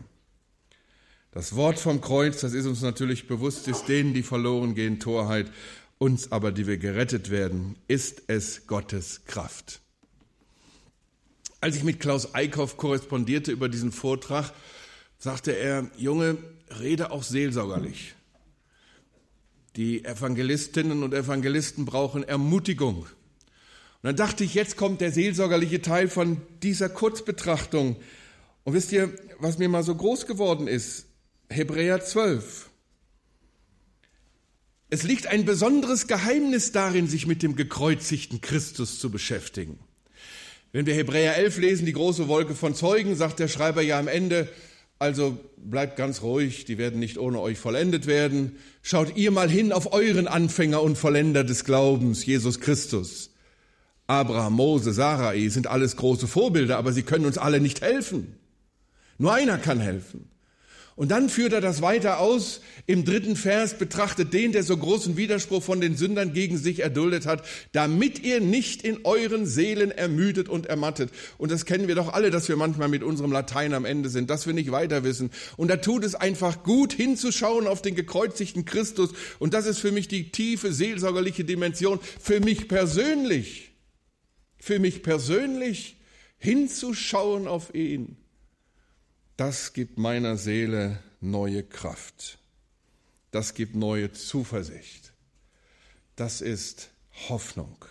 Das 1.32 1.56
Wort 1.56 1.80
vom 1.80 2.02
Kreuz, 2.02 2.42
das 2.42 2.54
ist 2.54 2.66
uns 2.66 2.82
natürlich 2.82 3.28
bewusst, 3.28 3.70
ist 3.70 3.88
denen, 3.88 4.14
die 4.14 4.24
verloren 4.24 4.76
gehen, 4.76 5.00
Torheit, 5.00 5.50
uns 6.00 6.34
aber, 6.34 6.52
die 6.52 6.68
wir 6.68 6.78
gerettet 6.78 7.30
werden, 7.30 7.78
ist 7.88 8.24
es 8.28 8.68
Gottes 8.68 9.24
Kraft. 9.26 9.80
Als 11.62 11.78
ich 11.78 11.84
mit 11.84 12.02
Klaus 12.02 12.36
Eickhoff 12.36 12.76
korrespondierte 12.76 13.54
über 13.54 13.70
diesen 13.70 13.94
Vortrag, 13.94 14.52
sagte 15.18 15.52
er, 15.54 15.90
Junge, 15.98 16.38
rede 16.82 17.12
auch 17.12 17.24
seelsorgerlich. 17.24 18.16
Die 19.78 20.04
Evangelistinnen 20.04 21.04
und 21.04 21.14
Evangelisten 21.14 21.86
brauchen 21.86 22.24
Ermutigung. 22.24 23.06
Und 24.02 24.08
dann 24.08 24.16
dachte 24.16 24.46
ich, 24.46 24.54
jetzt 24.54 24.78
kommt 24.78 25.02
der 25.02 25.12
seelsorgerliche 25.12 25.82
Teil 25.82 26.08
von 26.08 26.42
dieser 26.64 26.88
Kurzbetrachtung. 26.88 27.98
Und 28.64 28.74
wisst 28.74 28.94
ihr, 28.94 29.14
was 29.40 29.58
mir 29.58 29.68
mal 29.68 29.84
so 29.84 29.94
groß 29.94 30.26
geworden 30.26 30.68
ist? 30.68 31.06
Hebräer 31.50 32.04
12. 32.04 32.70
Es 34.90 35.04
liegt 35.04 35.28
ein 35.28 35.44
besonderes 35.44 36.08
Geheimnis 36.08 36.72
darin, 36.72 37.08
sich 37.08 37.28
mit 37.28 37.44
dem 37.44 37.56
gekreuzigten 37.56 38.40
Christus 38.40 39.00
zu 39.00 39.12
beschäftigen. 39.12 39.80
Wenn 40.72 40.86
wir 40.86 40.94
Hebräer 40.94 41.36
11 41.36 41.58
lesen, 41.58 41.86
die 41.86 41.94
große 41.94 42.28
Wolke 42.28 42.56
von 42.56 42.76
Zeugen, 42.76 43.16
sagt 43.16 43.40
der 43.40 43.48
Schreiber 43.48 43.82
ja 43.82 44.00
am 44.00 44.08
Ende, 44.08 44.48
also 44.98 45.38
bleibt 45.58 45.96
ganz 45.96 46.22
ruhig, 46.22 46.66
die 46.66 46.78
werden 46.78 47.00
nicht 47.00 47.18
ohne 47.18 47.40
euch 47.40 47.58
vollendet 47.58 48.08
werden. 48.08 48.58
Schaut 48.82 49.16
ihr 49.18 49.32
mal 49.32 49.50
hin 49.50 49.72
auf 49.72 49.94
euren 49.94 50.28
Anfänger 50.28 50.82
und 50.82 50.98
Vollender 50.98 51.44
des 51.44 51.66
Glaubens, 51.66 52.26
Jesus 52.26 52.60
Christus. 52.60 53.29
Abraham, 54.10 54.54
Mose, 54.54 54.92
Sarai 54.92 55.50
sind 55.50 55.68
alles 55.68 55.96
große 55.96 56.28
Vorbilder, 56.28 56.78
aber 56.78 56.92
sie 56.94 57.04
können 57.04 57.26
uns 57.26 57.38
alle 57.38 57.60
nicht 57.60 57.82
helfen. 57.82 58.36
Nur 59.20 59.34
einer 59.34 59.60
kann 59.60 59.80
helfen. 59.80 60.30
Und 60.96 61.12
dann 61.12 61.30
führt 61.30 61.54
er 61.54 61.62
das 61.62 61.84
weiter 61.84 62.20
aus. 62.20 62.62
Im 62.88 63.06
dritten 63.06 63.36
Vers 63.36 63.78
betrachtet 63.78 64.34
den, 64.34 64.52
der 64.52 64.64
so 64.64 64.76
großen 64.76 65.16
Widerspruch 65.16 65.62
von 65.62 65.80
den 65.80 65.96
Sündern 65.96 66.34
gegen 66.34 66.58
sich 66.58 66.80
erduldet 66.80 67.28
hat, 67.28 67.44
damit 67.72 68.24
ihr 68.24 68.42
nicht 68.42 68.82
in 68.82 69.06
euren 69.06 69.46
Seelen 69.46 69.92
ermüdet 69.92 70.50
und 70.50 70.66
ermattet. 70.66 71.12
Und 71.38 71.52
das 71.52 71.66
kennen 71.66 71.88
wir 71.88 71.96
doch 71.96 72.12
alle, 72.12 72.32
dass 72.32 72.50
wir 72.50 72.58
manchmal 72.58 72.90
mit 72.90 73.04
unserem 73.04 73.32
Latein 73.32 73.76
am 73.76 73.86
Ende 73.86 74.10
sind, 74.10 74.32
dass 74.32 74.48
wir 74.48 74.54
nicht 74.54 74.72
weiter 74.72 75.04
wissen. 75.04 75.30
Und 75.56 75.70
da 75.70 75.78
tut 75.78 76.04
es 76.04 76.16
einfach 76.16 76.64
gut 76.64 76.94
hinzuschauen 76.94 77.68
auf 77.68 77.84
den 77.84 77.94
gekreuzigten 77.94 78.66
Christus. 78.66 79.12
Und 79.38 79.54
das 79.54 79.68
ist 79.68 79.78
für 79.78 79.92
mich 79.92 80.08
die 80.08 80.32
tiefe 80.32 80.74
seelsorgerliche 80.74 81.46
Dimension, 81.46 82.00
für 82.20 82.40
mich 82.40 82.68
persönlich 82.68 83.69
für 84.60 84.80
mich 84.80 85.04
persönlich 85.04 85.98
hinzuschauen 86.38 87.48
auf 87.48 87.74
ihn, 87.74 88.18
das 89.38 89.74
gibt 89.74 89.98
meiner 89.98 90.38
Seele 90.38 91.02
neue 91.22 91.64
Kraft. 91.64 92.40
Das 93.32 93.54
gibt 93.54 93.76
neue 93.76 94.12
Zuversicht. 94.12 95.14
Das 96.16 96.42
ist 96.42 96.90
Hoffnung, 97.30 97.86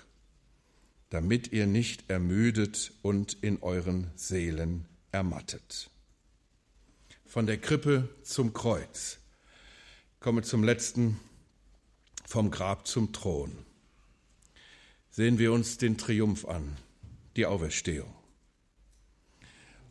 damit 1.11 1.53
ihr 1.53 1.67
nicht 1.67 2.11
ermüdet 2.11 2.93
und 3.03 3.39
in 3.43 3.63
euren 3.63 4.11
Seelen 4.15 4.87
ermattet. 5.11 5.91
Von 7.25 7.47
der 7.47 7.59
Krippe 7.59 8.09
zum 8.23 8.53
Kreuz. 8.53 9.19
Ich 10.15 10.21
komme 10.21 10.43
zum 10.43 10.65
letzten, 10.65 11.19
vom 12.27 12.51
Grab 12.51 12.87
zum 12.87 13.13
Thron 13.13 13.65
sehen 15.19 15.41
wir 15.41 15.53
uns 15.53 15.79
den 15.79 15.97
Triumph 15.97 16.45
an, 16.45 16.77
die 17.35 17.45
Auferstehung. 17.45 18.15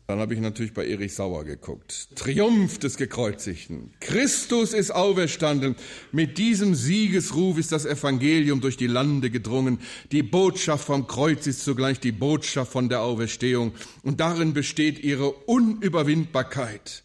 Dann 0.06 0.20
habe 0.20 0.32
ich 0.32 0.40
natürlich 0.40 0.72
bei 0.72 0.86
Erich 0.86 1.12
Sauer 1.12 1.44
geguckt. 1.44 2.08
Triumph 2.14 2.78
des 2.78 2.96
Gekreuzigten. 2.96 3.92
Christus 4.00 4.72
ist 4.72 4.90
auferstanden. 4.90 5.76
Mit 6.12 6.38
diesem 6.38 6.74
Siegesruf 6.74 7.58
ist 7.58 7.72
das 7.72 7.84
Evangelium 7.84 8.62
durch 8.62 8.78
die 8.78 8.86
Lande 8.86 9.28
gedrungen. 9.28 9.80
Die 10.12 10.22
Botschaft 10.22 10.86
vom 10.86 11.06
Kreuz 11.06 11.46
ist 11.46 11.62
zugleich 11.62 12.00
die 12.00 12.12
Botschaft 12.12 12.72
von 12.72 12.88
der 12.88 13.02
Auferstehung. 13.02 13.74
Und 14.02 14.20
darin 14.20 14.54
besteht 14.54 14.98
ihre 14.98 15.30
Unüberwindbarkeit. 15.30 17.04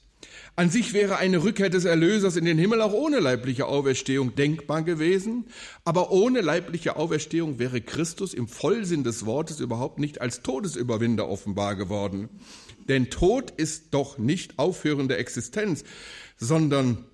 An 0.56 0.70
sich 0.70 0.94
wäre 0.94 1.18
eine 1.18 1.44
Rückkehr 1.44 1.72
des 1.72 1.84
Erlösers 1.84 2.36
in 2.36 2.46
den 2.46 2.60
Himmel 2.60 2.84
auch 2.84 2.94
ohne 2.94 3.20
leibliche 3.20 3.66
Auferstehung 3.66 4.36
denkbar 4.36 4.84
gewesen, 4.84 5.46
aber 5.84 6.12
ohne 6.12 6.42
leibliche 6.42 6.96
Auferstehung 6.96 7.58
wäre 7.58 7.82
Christus 7.82 8.36
im 8.36 8.48
Vollsinn 8.48 9.04
des 9.04 9.26
Wortes 9.26 9.60
überhaupt 9.60 9.98
nicht 9.98 10.22
als 10.22 10.44
Todesüberwinder 10.44 11.28
offenbar 11.28 11.76
geworden. 11.76 12.30
Denn 12.88 13.10
Tod 13.10 13.50
ist 13.50 13.96
doch 13.96 14.20
nicht 14.20 14.60
aufhörende 14.60 15.18
Existenz, 15.18 15.84
sondern 16.38 17.06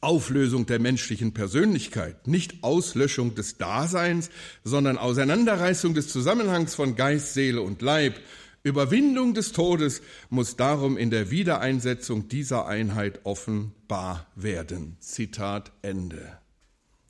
Auflösung 0.00 0.66
der 0.66 0.80
menschlichen 0.80 1.32
Persönlichkeit, 1.32 2.26
nicht 2.26 2.64
Auslöschung 2.64 3.36
des 3.36 3.56
Daseins, 3.56 4.30
sondern 4.64 4.98
Auseinanderreißung 4.98 5.94
des 5.94 6.08
Zusammenhangs 6.08 6.74
von 6.74 6.96
Geist, 6.96 7.34
Seele 7.34 7.60
und 7.60 7.82
Leib 7.82 8.14
Überwindung 8.62 9.32
des 9.32 9.52
Todes 9.52 10.02
muss 10.28 10.56
darum 10.56 10.98
in 10.98 11.10
der 11.10 11.30
Wiedereinsetzung 11.30 12.28
dieser 12.28 12.66
Einheit 12.66 13.20
offenbar 13.24 14.26
werden. 14.36 14.96
Zitat 15.00 15.72
Ende. 15.80 16.38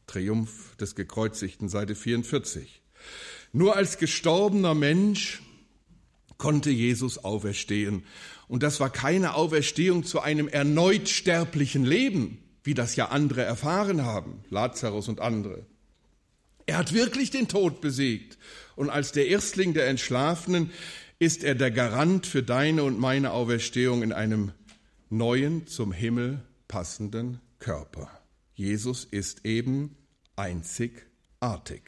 Triumph 0.06 0.76
des 0.76 0.94
Gekreuzigten, 0.94 1.68
Seite 1.68 1.96
44. 1.96 2.82
Nur 3.52 3.76
als 3.76 3.98
gestorbener 3.98 4.74
Mensch 4.74 5.42
konnte 6.38 6.70
Jesus 6.70 7.18
auferstehen. 7.18 8.04
Und 8.46 8.62
das 8.62 8.78
war 8.78 8.90
keine 8.90 9.34
Auferstehung 9.34 10.04
zu 10.04 10.20
einem 10.20 10.46
erneut 10.46 11.08
sterblichen 11.08 11.84
Leben, 11.84 12.38
wie 12.62 12.74
das 12.74 12.94
ja 12.94 13.08
andere 13.08 13.42
erfahren 13.42 14.04
haben, 14.04 14.44
Lazarus 14.50 15.08
und 15.08 15.20
andere. 15.20 15.66
Er 16.66 16.78
hat 16.78 16.92
wirklich 16.92 17.30
den 17.30 17.48
Tod 17.48 17.80
besiegt. 17.80 18.38
Und 18.76 18.90
als 18.90 19.10
der 19.10 19.26
Erstling 19.26 19.74
der 19.74 19.88
Entschlafenen 19.88 20.70
ist 21.20 21.44
er 21.44 21.54
der 21.54 21.70
Garant 21.70 22.26
für 22.26 22.42
deine 22.42 22.82
und 22.82 22.98
meine 22.98 23.32
Auferstehung 23.32 24.02
in 24.02 24.12
einem 24.12 24.52
neuen, 25.10 25.66
zum 25.66 25.92
Himmel 25.92 26.42
passenden 26.66 27.40
Körper. 27.58 28.10
Jesus 28.54 29.04
ist 29.04 29.44
eben 29.44 29.96
einzigartig. 30.34 31.82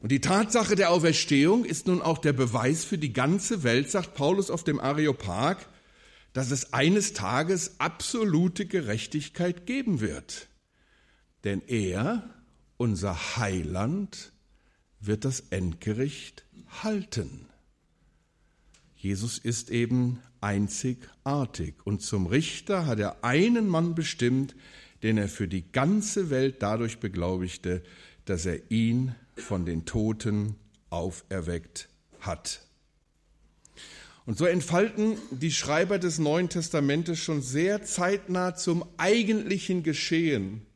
Und 0.00 0.12
die 0.12 0.20
Tatsache 0.20 0.76
der 0.76 0.90
Auferstehung 0.90 1.64
ist 1.64 1.86
nun 1.86 2.02
auch 2.02 2.18
der 2.18 2.34
Beweis 2.34 2.84
für 2.84 2.98
die 2.98 3.14
ganze 3.14 3.62
Welt, 3.62 3.90
sagt 3.90 4.14
Paulus 4.14 4.50
auf 4.50 4.62
dem 4.62 4.78
Areopag, 4.78 5.56
dass 6.34 6.50
es 6.50 6.74
eines 6.74 7.14
Tages 7.14 7.80
absolute 7.80 8.66
Gerechtigkeit 8.66 9.64
geben 9.64 10.00
wird. 10.00 10.48
Denn 11.44 11.62
er, 11.66 12.28
unser 12.76 13.38
Heiland, 13.38 14.32
wird 15.00 15.24
das 15.24 15.40
Endgericht 15.50 16.44
halten. 16.82 17.46
Jesus 18.96 19.38
ist 19.38 19.70
eben 19.70 20.20
einzigartig 20.40 21.74
und 21.84 22.02
zum 22.02 22.26
Richter 22.26 22.86
hat 22.86 22.98
er 22.98 23.24
einen 23.24 23.68
Mann 23.68 23.94
bestimmt, 23.94 24.56
den 25.02 25.18
er 25.18 25.28
für 25.28 25.48
die 25.48 25.70
ganze 25.70 26.30
Welt 26.30 26.56
dadurch 26.60 26.98
beglaubigte, 26.98 27.82
dass 28.24 28.46
er 28.46 28.70
ihn 28.70 29.14
von 29.36 29.66
den 29.66 29.84
Toten 29.84 30.56
auferweckt 30.90 31.88
hat. 32.20 32.62
Und 34.24 34.36
so 34.36 34.44
entfalten 34.44 35.18
die 35.30 35.52
Schreiber 35.52 36.00
des 36.00 36.18
Neuen 36.18 36.48
Testamentes 36.48 37.20
schon 37.20 37.42
sehr 37.42 37.84
zeitnah 37.84 38.56
zum 38.56 38.84
eigentlichen 38.96 39.84
Geschehen. 39.84 40.66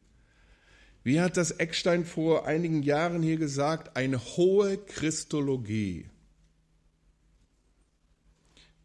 Wie 1.02 1.20
hat 1.20 1.36
das 1.36 1.50
Eckstein 1.50 2.04
vor 2.04 2.46
einigen 2.46 2.82
Jahren 2.82 3.22
hier 3.22 3.38
gesagt, 3.38 3.96
eine 3.96 4.18
hohe 4.18 4.76
Christologie, 4.76 6.06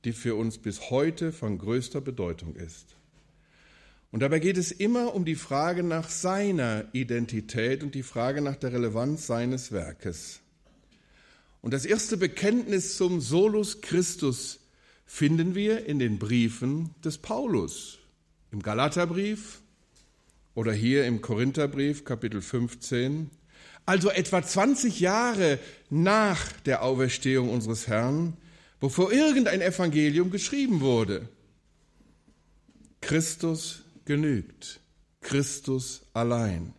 die 0.06 0.14
für 0.14 0.36
uns 0.36 0.60
bis 0.60 0.90
heute 0.90 1.34
von 1.34 1.58
größter 1.58 2.00
Bedeutung 2.00 2.56
ist. 2.56 2.96
Und 4.12 4.22
dabei 4.22 4.40
geht 4.40 4.58
es 4.58 4.72
immer 4.72 5.14
um 5.14 5.26
die 5.26 5.36
Frage 5.36 5.84
nach 5.84 6.10
seiner 6.10 6.86
Identität 6.94 7.84
und 7.84 7.96
die 7.96 8.04
Frage 8.04 8.42
nach 8.42 8.56
der 8.56 8.72
Relevanz 8.72 9.28
seines 9.28 9.72
Werkes. 9.72 10.40
Und 11.62 11.74
das 11.74 11.86
erste 11.86 12.16
Bekenntnis 12.16 12.96
zum 12.96 13.20
Solus 13.20 13.82
Christus 13.82 14.60
finden 15.06 15.56
wir 15.56 15.86
in 15.88 16.00
den 16.00 16.20
Briefen 16.20 16.92
des 17.04 17.18
Paulus. 17.18 17.98
Im 18.52 18.62
Galaterbrief 18.62 19.62
oder 20.56 20.74
hier 20.74 21.06
im 21.06 21.22
Korintherbrief 21.22 22.06
Kapitel 22.06 22.42
15. 22.42 23.30
Also 23.86 24.10
etwa 24.10 24.42
20 24.42 25.00
Jahre 25.00 25.60
nach 25.92 26.52
der 26.62 26.82
Auferstehung 26.82 27.50
unseres 27.50 27.88
Herrn, 27.88 28.36
bevor 28.80 29.12
irgendein 29.12 29.62
Evangelium 29.62 30.32
geschrieben 30.32 30.82
wurde. 30.82 31.30
Christus 33.02 33.84
genügt. 34.06 34.80
Christus 35.22 36.02
allein. 36.14 36.74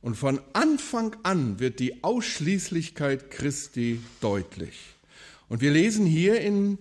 Und 0.00 0.16
von 0.16 0.40
Anfang 0.52 1.14
an 1.22 1.60
wird 1.60 1.78
die 1.80 2.02
Ausschließlichkeit 2.02 3.30
Christi 3.30 4.00
deutlich. 4.20 4.78
Und 5.48 5.60
wir 5.60 5.70
lesen 5.70 6.06
hier 6.06 6.40
in 6.40 6.78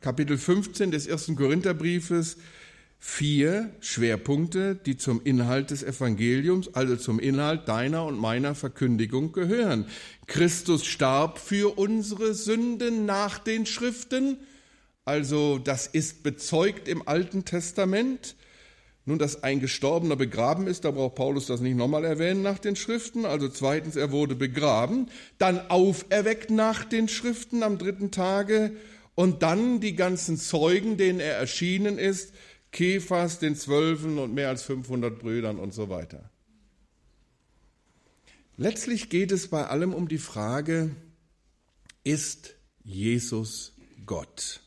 Kapitel 0.00 0.38
15 0.38 0.90
des 0.90 1.06
ersten 1.06 1.36
Korintherbriefes 1.36 2.38
vier 3.04 3.74
Schwerpunkte, 3.80 4.76
die 4.76 4.96
zum 4.96 5.20
Inhalt 5.24 5.72
des 5.72 5.82
Evangeliums, 5.82 6.72
also 6.72 6.94
zum 6.94 7.18
Inhalt 7.18 7.66
deiner 7.66 8.04
und 8.04 8.16
meiner 8.16 8.54
Verkündigung 8.54 9.32
gehören. 9.32 9.86
Christus 10.28 10.86
starb 10.86 11.40
für 11.40 11.76
unsere 11.76 12.32
Sünden 12.32 13.04
nach 13.04 13.40
den 13.40 13.66
Schriften, 13.66 14.36
also 15.04 15.58
das 15.58 15.88
ist 15.88 16.22
bezeugt 16.22 16.86
im 16.86 17.06
Alten 17.08 17.44
Testament. 17.44 18.36
Nun, 19.04 19.18
dass 19.18 19.42
ein 19.42 19.58
Gestorbener 19.58 20.14
begraben 20.14 20.68
ist, 20.68 20.84
da 20.84 20.92
braucht 20.92 21.16
Paulus 21.16 21.46
das 21.48 21.60
nicht 21.60 21.76
nochmal 21.76 22.04
erwähnen 22.04 22.42
nach 22.42 22.60
den 22.60 22.76
Schriften. 22.76 23.26
Also 23.26 23.48
zweitens, 23.48 23.96
er 23.96 24.12
wurde 24.12 24.36
begraben, 24.36 25.08
dann 25.38 25.58
auferweckt 25.70 26.52
nach 26.52 26.84
den 26.84 27.08
Schriften 27.08 27.64
am 27.64 27.78
dritten 27.78 28.12
Tage 28.12 28.76
und 29.16 29.42
dann 29.42 29.80
die 29.80 29.96
ganzen 29.96 30.36
Zeugen, 30.36 30.98
denen 30.98 31.18
er 31.18 31.34
erschienen 31.34 31.98
ist, 31.98 32.32
Kephas, 32.72 33.38
den 33.38 33.54
Zwölfen 33.54 34.18
und 34.18 34.34
mehr 34.34 34.48
als 34.48 34.62
500 34.62 35.18
Brüdern 35.18 35.58
und 35.58 35.72
so 35.72 35.88
weiter. 35.88 36.30
Letztlich 38.56 39.08
geht 39.08 39.30
es 39.32 39.48
bei 39.48 39.66
allem 39.66 39.94
um 39.94 40.08
die 40.08 40.18
Frage, 40.18 40.90
ist 42.04 42.54
Jesus 42.82 43.72
Gott? 44.04 44.60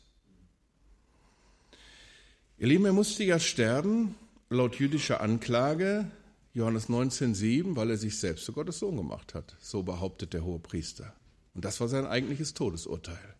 Ihr 2.58 2.68
Lieben, 2.68 2.86
er 2.86 2.92
musste 2.92 3.22
ja 3.22 3.38
sterben, 3.38 4.14
laut 4.48 4.76
jüdischer 4.76 5.20
Anklage, 5.20 6.10
Johannes 6.54 6.88
19,7, 6.88 7.76
weil 7.76 7.90
er 7.90 7.98
sich 7.98 8.18
selbst 8.18 8.46
zu 8.46 8.52
Gottes 8.52 8.78
Sohn 8.78 8.96
gemacht 8.96 9.34
hat. 9.34 9.56
So 9.60 9.82
behauptet 9.82 10.32
der 10.32 10.42
hohe 10.42 10.58
Priester. 10.58 11.14
Und 11.54 11.64
das 11.64 11.80
war 11.80 11.88
sein 11.88 12.06
eigentliches 12.06 12.54
Todesurteil. 12.54 13.35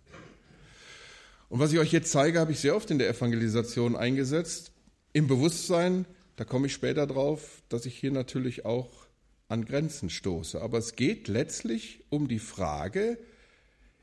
Und 1.49 1.61
was 1.61 1.73
ich 1.73 1.79
euch 1.79 1.93
jetzt 1.93 2.11
zeige, 2.11 2.41
habe 2.41 2.53
ich 2.53 2.61
sehr 2.61 2.75
oft 2.75 2.91
in 2.91 2.99
der 2.99 3.09
Evangelisation 3.09 3.97
eingesetzt. 3.97 4.73
Im 5.13 5.29
Bewusstsein, 5.29 6.07
da 6.37 6.45
komme 6.45 6.67
ich 6.67 6.73
später 6.73 7.07
drauf, 7.07 7.63
dass 7.69 7.87
ich 7.87 7.97
hier 7.97 8.11
natürlich 8.11 8.65
auch 8.65 9.07
an 9.49 9.65
Grenzen 9.65 10.11
stoße. 10.11 10.61
Aber 10.61 10.79
es 10.79 10.97
geht 10.97 11.29
letztlich 11.29 12.05
um 12.11 12.29
die 12.29 12.41
Frage, 12.41 13.19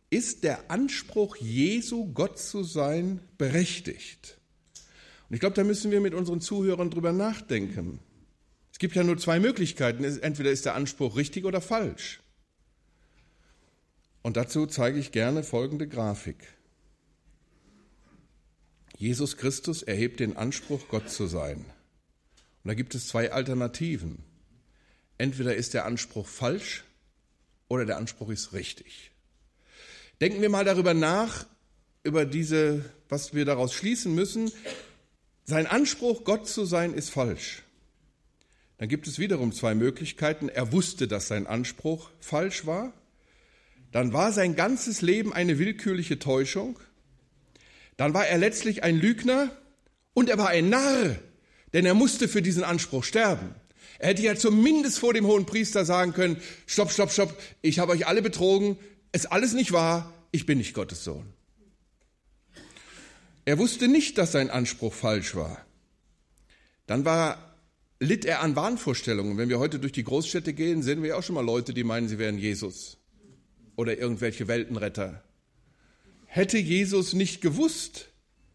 ist 0.09 0.43
der 0.43 0.71
Anspruch 0.71 1.35
Jesu, 1.37 2.13
Gott 2.13 2.39
zu 2.39 2.63
sein, 2.63 3.19
berechtigt? 3.37 4.37
Und 5.27 5.33
ich 5.33 5.39
glaube, 5.39 5.55
da 5.55 5.63
müssen 5.63 5.91
wir 5.91 5.99
mit 5.99 6.13
unseren 6.13 6.39
Zuhörern 6.39 6.91
drüber 6.91 7.11
nachdenken. 7.11 7.99
Es 8.71 8.79
gibt 8.79 8.95
ja 8.95 9.03
nur 9.03 9.17
zwei 9.17 9.39
Möglichkeiten. 9.39 10.03
Entweder 10.03 10.51
ist 10.51 10.65
der 10.65 10.75
Anspruch 10.75 11.15
richtig 11.17 11.45
oder 11.45 11.61
falsch. 11.61 12.21
Und 14.21 14.37
dazu 14.37 14.65
zeige 14.65 14.99
ich 14.99 15.11
gerne 15.11 15.43
folgende 15.43 15.87
Grafik. 15.87 16.37
Jesus 19.03 19.35
Christus 19.35 19.83
erhebt 19.83 20.21
den 20.21 20.37
Anspruch, 20.37 20.87
Gott 20.87 21.09
zu 21.09 21.27
sein. 21.27 21.57
Und 21.57 22.69
da 22.69 22.73
gibt 22.73 22.95
es 22.95 23.09
zwei 23.09 23.33
Alternativen. 23.33 24.19
Entweder 25.17 25.57
ist 25.57 25.73
der 25.73 25.83
Anspruch 25.83 26.25
falsch 26.25 26.85
oder 27.67 27.83
der 27.83 27.97
Anspruch 27.97 28.29
ist 28.29 28.53
richtig. 28.53 29.11
Denken 30.21 30.41
wir 30.41 30.47
mal 30.47 30.63
darüber 30.63 30.93
nach, 30.93 31.45
über 32.03 32.23
diese, 32.23 32.85
was 33.09 33.33
wir 33.33 33.43
daraus 33.43 33.73
schließen 33.73 34.15
müssen. 34.15 34.49
Sein 35.43 35.67
Anspruch, 35.67 36.23
Gott 36.23 36.47
zu 36.47 36.63
sein, 36.63 36.93
ist 36.93 37.09
falsch. 37.09 37.63
Dann 38.77 38.87
gibt 38.87 39.05
es 39.07 39.19
wiederum 39.19 39.51
zwei 39.51 39.75
Möglichkeiten. 39.75 40.47
Er 40.47 40.71
wusste, 40.71 41.09
dass 41.09 41.27
sein 41.27 41.45
Anspruch 41.45 42.09
falsch 42.21 42.65
war. 42.65 42.93
Dann 43.91 44.13
war 44.13 44.31
sein 44.31 44.55
ganzes 44.55 45.01
Leben 45.01 45.33
eine 45.33 45.59
willkürliche 45.59 46.19
Täuschung. 46.19 46.79
Dann 47.97 48.13
war 48.13 48.27
er 48.27 48.37
letztlich 48.37 48.83
ein 48.83 48.97
Lügner 48.97 49.51
und 50.13 50.29
er 50.29 50.37
war 50.37 50.49
ein 50.49 50.69
Narr, 50.69 51.17
denn 51.73 51.85
er 51.85 51.93
musste 51.93 52.27
für 52.27 52.41
diesen 52.41 52.63
Anspruch 52.63 53.03
sterben. 53.03 53.55
Er 53.99 54.09
hätte 54.09 54.23
ja 54.23 54.35
zumindest 54.35 54.99
vor 54.99 55.13
dem 55.13 55.27
hohen 55.27 55.45
Priester 55.45 55.85
sagen 55.85 56.13
können, 56.13 56.37
stopp, 56.65 56.91
stopp, 56.91 57.11
stopp, 57.11 57.37
ich 57.61 57.79
habe 57.79 57.91
euch 57.91 58.07
alle 58.07 58.21
betrogen, 58.21 58.77
ist 59.11 59.31
alles 59.31 59.53
nicht 59.53 59.71
wahr, 59.71 60.13
ich 60.31 60.45
bin 60.45 60.57
nicht 60.57 60.73
Gottes 60.73 61.03
Sohn. 61.03 61.33
Er 63.45 63.59
wusste 63.59 63.87
nicht, 63.87 64.17
dass 64.17 64.31
sein 64.31 64.49
Anspruch 64.49 64.93
falsch 64.93 65.35
war. 65.35 65.65
Dann 66.87 67.05
war, 67.05 67.55
litt 67.99 68.25
er 68.25 68.41
an 68.41 68.55
Wahnvorstellungen. 68.55 69.37
Wenn 69.37 69.49
wir 69.49 69.59
heute 69.59 69.79
durch 69.79 69.93
die 69.93 70.03
Großstädte 70.03 70.53
gehen, 70.53 70.81
sehen 70.81 71.03
wir 71.03 71.17
auch 71.17 71.23
schon 71.23 71.35
mal 71.35 71.45
Leute, 71.45 71.73
die 71.73 71.83
meinen, 71.83 72.07
sie 72.07 72.19
wären 72.19 72.37
Jesus 72.37 72.97
oder 73.75 73.97
irgendwelche 73.97 74.47
Weltenretter. 74.47 75.23
Hätte 76.35 76.57
Jesus 76.57 77.13
nicht 77.13 77.41
gewusst, 77.41 78.09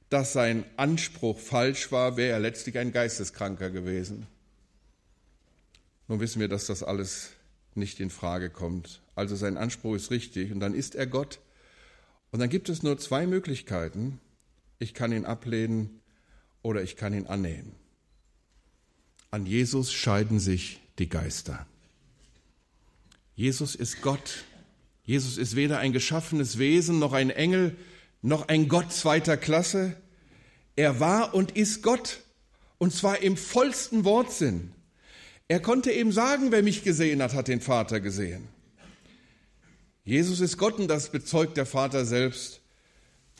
dass 0.08 0.32
sein 0.32 0.64
Anspruch 0.76 1.38
falsch 1.38 1.92
war, 1.92 2.16
wäre 2.16 2.32
er 2.32 2.40
letztlich 2.40 2.76
ein 2.76 2.90
Geisteskranker 2.90 3.70
gewesen. 3.70 4.26
Nun 6.08 6.18
wissen 6.18 6.40
wir, 6.40 6.48
dass 6.48 6.66
das 6.66 6.82
alles 6.82 7.30
nicht 7.76 8.00
in 8.00 8.10
Frage 8.10 8.50
kommt. 8.50 9.00
Also 9.14 9.36
sein 9.36 9.56
Anspruch 9.56 9.94
ist 9.94 10.10
richtig 10.10 10.50
und 10.50 10.58
dann 10.58 10.74
ist 10.74 10.96
er 10.96 11.06
Gott. 11.06 11.38
Und 12.32 12.40
dann 12.40 12.48
gibt 12.48 12.68
es 12.68 12.82
nur 12.82 12.98
zwei 12.98 13.28
Möglichkeiten. 13.28 14.18
Ich 14.80 14.92
kann 14.92 15.12
ihn 15.12 15.24
ablehnen 15.24 16.00
oder 16.62 16.82
ich 16.82 16.96
kann 16.96 17.14
ihn 17.14 17.28
annehmen. 17.28 17.76
An 19.30 19.46
Jesus 19.46 19.92
scheiden 19.92 20.40
sich 20.40 20.80
die 20.98 21.08
Geister. 21.08 21.64
Jesus 23.36 23.76
ist 23.76 24.02
Gott. 24.02 24.42
Jesus 25.08 25.38
ist 25.38 25.56
weder 25.56 25.78
ein 25.78 25.94
geschaffenes 25.94 26.58
Wesen 26.58 26.98
noch 26.98 27.14
ein 27.14 27.30
Engel 27.30 27.74
noch 28.20 28.48
ein 28.48 28.68
Gott 28.68 28.92
zweiter 28.92 29.38
Klasse. 29.38 29.96
Er 30.76 31.00
war 31.00 31.32
und 31.32 31.56
ist 31.56 31.82
Gott 31.82 32.20
und 32.76 32.92
zwar 32.92 33.22
im 33.22 33.38
vollsten 33.38 34.04
Wortsinn. 34.04 34.70
Er 35.48 35.60
konnte 35.60 35.92
eben 35.92 36.12
sagen, 36.12 36.52
wer 36.52 36.62
mich 36.62 36.84
gesehen 36.84 37.22
hat, 37.22 37.32
hat 37.32 37.48
den 37.48 37.62
Vater 37.62 38.00
gesehen. 38.00 38.48
Jesus 40.04 40.40
ist 40.40 40.58
Gott 40.58 40.78
und 40.78 40.88
das 40.88 41.10
bezeugt 41.10 41.56
der 41.56 41.64
Vater 41.64 42.04
selbst 42.04 42.60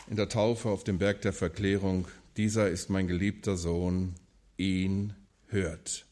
in 0.09 0.17
der 0.17 0.31
Taufe 0.31 0.71
auf 0.71 0.85
dem 0.85 0.97
Berg 0.97 1.21
der 1.21 1.35
Verklärung, 1.35 2.09
dieser 2.39 2.71
ist 2.71 2.89
mein 2.89 3.09
geliebter 3.09 3.59
Sohn, 3.59 4.15
ihn 4.57 5.13
hört. 5.49 6.07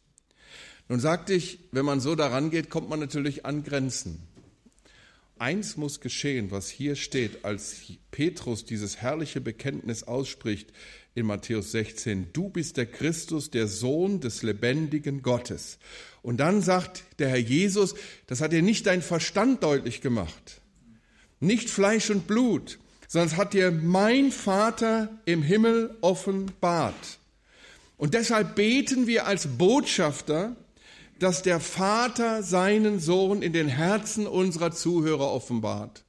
Nun 0.90 1.00
sagte 1.00 1.32
ich, 1.32 1.60
wenn 1.72 1.86
man 1.86 2.00
so 2.00 2.14
daran 2.14 2.50
geht, 2.50 2.68
kommt 2.68 2.90
man 2.90 3.00
natürlich 3.00 3.46
an 3.46 3.64
Grenzen. 3.64 4.20
Eins 5.38 5.76
muss 5.76 6.00
geschehen, 6.00 6.50
was 6.50 6.70
hier 6.70 6.96
steht, 6.96 7.44
als 7.44 7.76
Petrus 8.10 8.64
dieses 8.64 8.96
herrliche 8.98 9.40
Bekenntnis 9.40 10.02
ausspricht 10.04 10.72
in 11.14 11.26
Matthäus 11.26 11.72
16, 11.72 12.28
du 12.32 12.48
bist 12.48 12.76
der 12.76 12.86
Christus, 12.86 13.50
der 13.50 13.66
Sohn 13.66 14.20
des 14.20 14.42
lebendigen 14.42 15.22
Gottes. 15.22 15.78
Und 16.22 16.38
dann 16.38 16.62
sagt 16.62 17.04
der 17.18 17.28
Herr 17.28 17.38
Jesus, 17.38 17.94
das 18.26 18.40
hat 18.40 18.52
dir 18.52 18.62
nicht 18.62 18.86
dein 18.86 19.02
Verstand 19.02 19.62
deutlich 19.62 20.00
gemacht, 20.00 20.60
nicht 21.40 21.68
Fleisch 21.68 22.10
und 22.10 22.26
Blut, 22.26 22.78
sondern 23.06 23.28
es 23.28 23.36
hat 23.36 23.54
dir 23.54 23.70
mein 23.70 24.32
Vater 24.32 25.20
im 25.26 25.42
Himmel 25.42 25.96
offenbart. 26.00 27.18
Und 27.98 28.14
deshalb 28.14 28.56
beten 28.56 29.06
wir 29.06 29.26
als 29.26 29.46
Botschafter, 29.58 30.56
dass 31.18 31.42
der 31.42 31.60
Vater 31.60 32.42
seinen 32.42 33.00
Sohn 33.00 33.42
in 33.42 33.52
den 33.52 33.68
Herzen 33.68 34.26
unserer 34.26 34.72
Zuhörer 34.72 35.30
offenbart. 35.32 36.04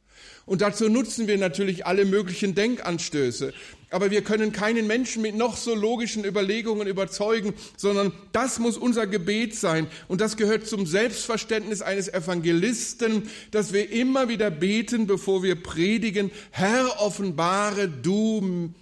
Und 0.46 0.62
dazu 0.62 0.88
nutzen 0.88 1.28
wir 1.28 1.38
natürlich 1.38 1.86
alle 1.86 2.06
möglichen 2.06 2.56
Denkanstöße. 2.56 3.54
Aber 3.90 4.12
wir 4.12 4.22
können 4.22 4.54
keinen 4.54 4.88
Menschen 4.88 5.22
mit 5.22 5.36
noch 5.36 5.58
so 5.58 5.76
logischen 5.76 6.24
Überlegungen 6.24 6.88
überzeugen, 6.88 7.54
sondern 7.76 8.14
das 8.32 8.58
muss 8.58 8.78
unser 8.78 9.08
Gebet 9.08 9.56
sein. 9.56 9.88
Und 10.08 10.22
das 10.22 10.38
gehört 10.38 10.66
zum 10.66 10.86
Selbstverständnis 10.86 11.82
eines 11.82 12.08
Evangelisten, 12.08 13.30
dass 13.52 13.74
wir 13.74 13.92
immer 13.92 14.30
wieder 14.30 14.50
beten, 14.50 15.06
bevor 15.06 15.44
wir 15.44 15.62
predigen, 15.62 16.32
Herr, 16.52 17.02
offenbare 17.02 17.90
du, 17.90 18.74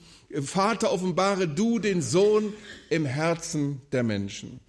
Vater, 0.44 0.92
offenbare 0.92 1.48
du 1.48 1.80
den 1.80 2.04
Sohn 2.04 2.54
im 2.90 3.06
Herzen 3.06 3.82
der 3.92 4.04
Menschen. 4.04 4.60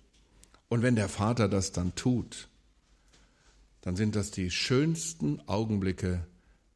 Und 0.68 0.82
wenn 0.82 0.96
der 0.96 1.08
Vater 1.08 1.48
das 1.48 1.72
dann 1.72 1.94
tut, 1.94 2.48
dann 3.82 3.96
sind 3.96 4.16
das 4.16 4.30
die 4.32 4.50
schönsten 4.50 5.40
Augenblicke 5.46 6.26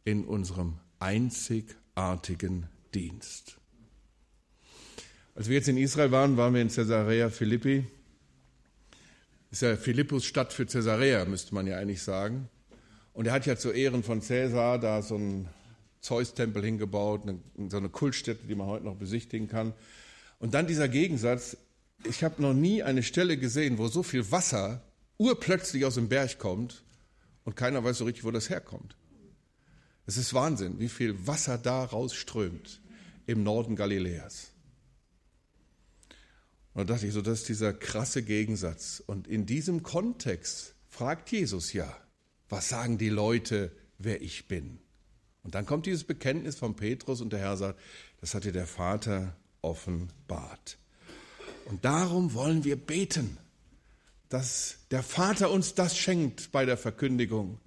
in 0.05 0.25
unserem 0.25 0.79
einzigartigen 1.01 2.69
Dienst. 2.95 3.57
Als 5.35 5.49
wir 5.49 5.57
jetzt 5.57 5.69
in 5.69 5.77
Israel 5.77 6.13
waren, 6.13 6.37
waren 6.37 6.55
wir 6.55 6.63
in 6.63 6.69
Caesarea 6.69 7.31
Philippi. 7.31 7.87
Ist 9.51 9.63
ja 9.63 9.77
Philippus 9.77 10.25
Stadt 10.25 10.53
für 10.53 10.67
Caesarea, 10.67 11.25
müsste 11.25 11.55
man 11.55 11.67
ja 11.67 11.79
eigentlich 11.79 12.03
sagen. 12.03 12.49
Und 13.13 13.27
er 13.27 13.33
hat 13.33 13.47
ja 13.47 13.57
zu 13.57 13.71
Ehren 13.71 14.05
von 14.05 14.21
Caesar 14.21 14.79
da 14.79 15.03
so 15.03 15.17
einen 15.17 15.49
Zeus-Tempel 16.01 16.65
hingebaut, 16.65 17.23
so 17.69 17.77
eine 17.77 17.89
Kultstätte, 17.89 18.47
die 18.47 18.55
man 18.55 18.67
heute 18.67 18.85
noch 18.85 18.97
besichtigen 18.97 19.49
kann. 19.49 19.73
Und 20.39 20.55
dann 20.55 20.67
dieser 20.67 20.89
Gegensatz, 20.89 21.57
ich 22.05 22.25
habe 22.25 22.41
noch 22.43 22.55
nie 22.55 22.83
eine 22.83 23.03
Stelle 23.03 23.37
gesehen, 23.37 23.79
wo 23.79 23.89
so 23.89 24.03
viel 24.03 24.31
Wasser 24.31 24.83
urplötzlich 25.19 25.85
aus 25.85 25.95
dem 25.95 26.09
Berg 26.09 26.39
kommt 26.39 26.83
und 27.45 27.57
keiner 27.57 27.83
weiß 27.85 27.99
so 27.99 28.05
richtig, 28.05 28.25
wo 28.25 28.31
das 28.31 28.51
herkommt. 28.51 28.97
Es 30.07 30.17
ist 30.17 30.35
Wahnsinn, 30.35 30.79
wie 30.79 30.89
viel 30.89 31.27
Wasser 31.27 31.59
da 31.59 31.85
rausströmt 31.85 32.81
im 33.27 33.43
Norden 33.43 33.77
Galiläas. 33.77 34.51
Und 36.73 36.89
da 36.89 36.95
dachte 36.95 37.07
ich 37.07 37.13
so, 37.13 37.23
das 37.23 37.41
ist 37.41 37.49
dieser 37.49 37.73
krasse 37.73 38.23
Gegensatz. 38.23 39.03
Und 39.05 39.29
in 39.29 39.47
diesem 39.47 39.83
Kontext 39.83 40.75
fragt 40.89 41.31
Jesus 41.31 41.73
ja, 41.73 41.97
was 42.49 42.69
sagen 42.69 42.99
die 42.99 43.09
Leute, 43.09 43.73
wer 43.99 44.23
ich 44.23 44.49
bin? 44.49 44.79
Und 45.43 45.55
dann 45.55 45.67
kommt 45.67 45.87
dieses 45.87 46.05
Bekenntnis 46.05 46.57
von 46.57 46.77
Petrus 46.77 47.21
und 47.21 47.33
der 47.33 47.41
Herr 47.41 47.57
sagt, 47.57 47.79
das 48.21 48.35
hat 48.35 48.45
dir 48.45 48.53
der 48.53 48.67
Vater 48.67 49.37
offenbart. 49.63 50.79
Und 51.71 51.85
darum 51.85 52.35
wollen 52.35 52.65
wir 52.65 52.75
beten, 52.75 53.39
dass 54.29 54.79
der 54.91 55.05
Vater 55.05 55.53
uns 55.53 55.75
das 55.75 55.97
schenkt 55.97 56.51
bei 56.51 56.65
der 56.65 56.77
Verkündigung, 56.77 57.61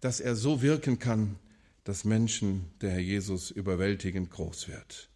dass 0.00 0.20
er 0.20 0.36
so 0.36 0.62
wirken 0.62 1.00
kann, 1.00 1.34
dass 1.82 2.04
Menschen 2.04 2.70
der 2.80 2.92
Herr 2.92 3.00
Jesus 3.00 3.50
überwältigend 3.50 4.30
groß 4.30 4.68
wird. 4.68 5.08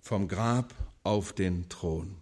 Vom 0.00 0.26
Grab 0.26 0.74
auf 1.04 1.32
den 1.32 1.68
Thron. 1.68 2.16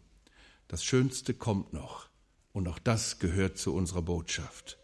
Das 0.68 0.84
Schönste 0.84 1.32
kommt 1.32 1.72
noch. 1.72 2.10
Und 2.52 2.68
auch 2.68 2.78
das 2.78 3.18
gehört 3.18 3.56
zu 3.56 3.72
unserer 3.72 4.02
Botschaft. 4.02 4.76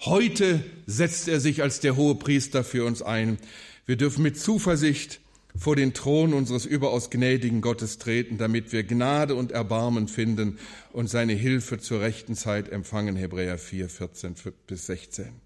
Heute 0.00 0.62
setzt 0.84 1.28
er 1.28 1.40
sich 1.40 1.62
als 1.62 1.80
der 1.80 1.96
hohe 1.96 2.16
Priester 2.16 2.62
für 2.62 2.84
uns 2.84 3.00
ein. 3.00 3.38
Wir 3.86 3.96
dürfen 3.96 4.22
mit 4.22 4.38
Zuversicht 4.38 5.20
vor 5.58 5.74
den 5.74 5.92
Thron 5.92 6.34
unseres 6.34 6.64
überaus 6.64 7.10
gnädigen 7.10 7.60
Gottes 7.60 7.98
treten, 7.98 8.38
damit 8.38 8.72
wir 8.72 8.84
Gnade 8.84 9.34
und 9.34 9.50
Erbarmen 9.50 10.06
finden 10.06 10.58
und 10.92 11.08
seine 11.08 11.32
Hilfe 11.32 11.78
zur 11.78 12.00
rechten 12.00 12.36
Zeit 12.36 12.68
empfangen. 12.68 13.16
Hebräer 13.16 13.58
4, 13.58 13.88
14 13.88 14.34
bis 14.66 14.86
16. 14.86 15.40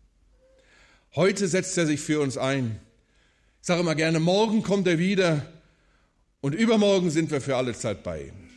Heute 1.14 1.48
setzt 1.48 1.76
er 1.78 1.86
sich 1.86 2.00
für 2.00 2.20
uns 2.20 2.36
ein. 2.36 2.78
Ich 3.60 3.66
sage 3.66 3.80
immer 3.80 3.94
gerne, 3.94 4.20
morgen 4.20 4.62
kommt 4.62 4.86
er 4.86 4.98
wieder 4.98 5.46
und 6.40 6.54
übermorgen 6.54 7.10
sind 7.10 7.30
wir 7.30 7.40
für 7.40 7.56
alle 7.56 7.72
Zeit 7.74 8.02
bei 8.02 8.24
ihm. 8.24 8.50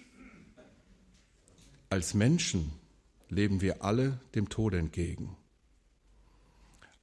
Als 1.89 2.13
Menschen 2.13 2.71
leben 3.29 3.61
wir 3.61 3.83
alle 3.83 4.19
dem 4.33 4.49
Tod 4.49 4.73
entgegen. 4.73 5.37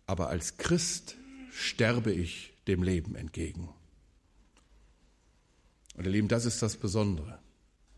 Aber 0.07 0.29
als 0.29 0.57
Christ 0.59 1.17
sterbe 1.53 2.13
ich 2.13 2.53
dem 2.67 2.83
Leben 2.83 3.15
entgegen. 3.15 3.69
Und 6.03 6.07
ihr 6.07 6.13
Lieben, 6.15 6.27
das 6.27 6.47
ist 6.47 6.61
das 6.63 6.75
Besondere. 6.75 7.39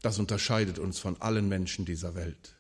Das 0.02 0.18
unterscheidet 0.18 0.78
uns 0.78 0.98
von 0.98 1.16
allen 1.22 1.48
Menschen 1.48 1.86
dieser 1.86 2.14
Welt. 2.14 2.55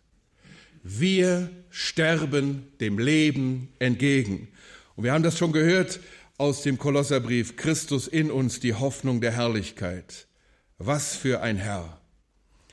Wir 0.82 1.50
sterben 1.68 2.72
dem 2.80 2.98
Leben 2.98 3.68
entgegen. 3.78 4.48
Und 4.96 5.04
wir 5.04 5.12
haben 5.12 5.22
das 5.22 5.36
schon 5.36 5.52
gehört 5.52 6.00
aus 6.38 6.62
dem 6.62 6.78
Kolosserbrief. 6.78 7.56
Christus 7.56 8.08
in 8.08 8.30
uns, 8.30 8.58
die 8.58 8.72
Hoffnung 8.72 9.20
der 9.20 9.32
Herrlichkeit. 9.32 10.28
Was 10.78 11.14
für 11.14 11.42
ein 11.42 11.58
Herr. 11.58 12.00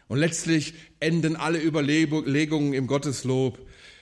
Und 0.07 0.19
letztlich 0.19 0.74
enden 1.01 1.36
alle 1.36 1.61
Überlegungen 1.61 2.72
im 2.72 2.88
Gotteslob. 2.88 3.59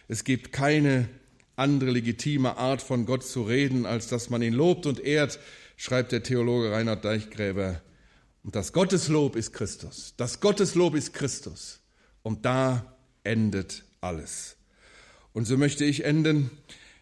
Es 0.08 0.24
gibt 0.24 0.52
keine 0.52 1.10
andere 1.56 1.90
legitime 1.90 2.58
Art 2.58 2.84
von 2.84 3.08
Gott 3.08 3.24
zu 3.24 3.42
reden, 3.42 3.88
als 3.88 4.10
dass 4.10 4.30
man 4.30 4.44
ihn 4.44 4.54
lobt 4.54 4.86
und 4.86 5.00
ehrt, 5.00 5.40
schreibt 5.76 6.12
der 6.12 6.22
Theologe 6.22 6.72
Reinhard 6.72 7.04
Deichgräber. 7.04 7.82
Und 8.44 8.56
das 8.56 8.74
Gotteslob 8.74 9.36
ist 9.36 9.54
Christus. 9.54 10.14
Das 10.18 10.40
Gotteslob 10.40 10.96
ist 10.96 11.14
Christus. 11.14 11.82
Und 12.24 12.46
da 12.46 12.96
endet 13.24 13.84
alles. 14.02 14.56
Und 15.34 15.46
so 15.46 15.58
möchte 15.58 15.86
ich 15.86 16.06
enden 16.06 16.50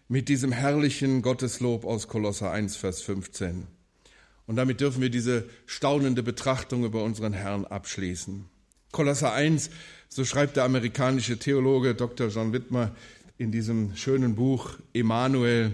mit 0.08 0.30
diesem 0.30 0.52
herrlichen 0.52 1.22
Gotteslob 1.22 1.86
aus 1.86 2.08
Kolosser 2.08 2.52
1, 2.52 2.76
Vers 2.76 3.02
15. 3.02 3.68
Und 4.46 4.56
damit 4.56 4.80
dürfen 4.80 5.02
wir 5.02 5.10
diese 5.10 5.50
staunende 5.66 6.24
Betrachtung 6.24 6.86
über 6.86 7.04
unseren 7.04 7.34
Herrn 7.34 7.66
abschließen. 7.66 8.46
Kolosser 8.92 9.34
1, 9.34 9.70
so 10.08 10.24
schreibt 10.24 10.56
der 10.56 10.64
amerikanische 10.64 11.38
Theologe 11.38 11.94
Dr. 11.94 12.30
John 12.30 12.54
Wittmer 12.54 12.96
in 13.38 13.52
diesem 13.52 13.96
schönen 13.96 14.36
Buch 14.36 14.80
Emanuel, 14.94 15.74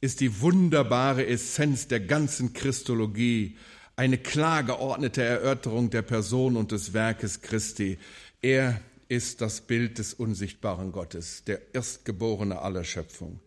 ist 0.00 0.20
die 0.20 0.40
wunderbare 0.40 1.26
Essenz 1.26 1.88
der 1.88 2.00
ganzen 2.00 2.52
Christologie 2.52 3.56
eine 3.96 4.18
klar 4.18 4.62
geordnete 4.64 5.22
Erörterung 5.22 5.90
der 5.90 6.02
Person 6.02 6.56
und 6.56 6.72
des 6.72 6.92
Werkes 6.92 7.40
Christi. 7.40 7.98
Er 8.42 8.80
ist 9.08 9.40
das 9.40 9.60
Bild 9.60 9.98
des 9.98 10.14
unsichtbaren 10.14 10.90
Gottes, 10.90 11.44
der 11.44 11.60
Erstgeborene 11.74 12.60
aller 12.60 12.84
Schöpfung. 12.84 13.40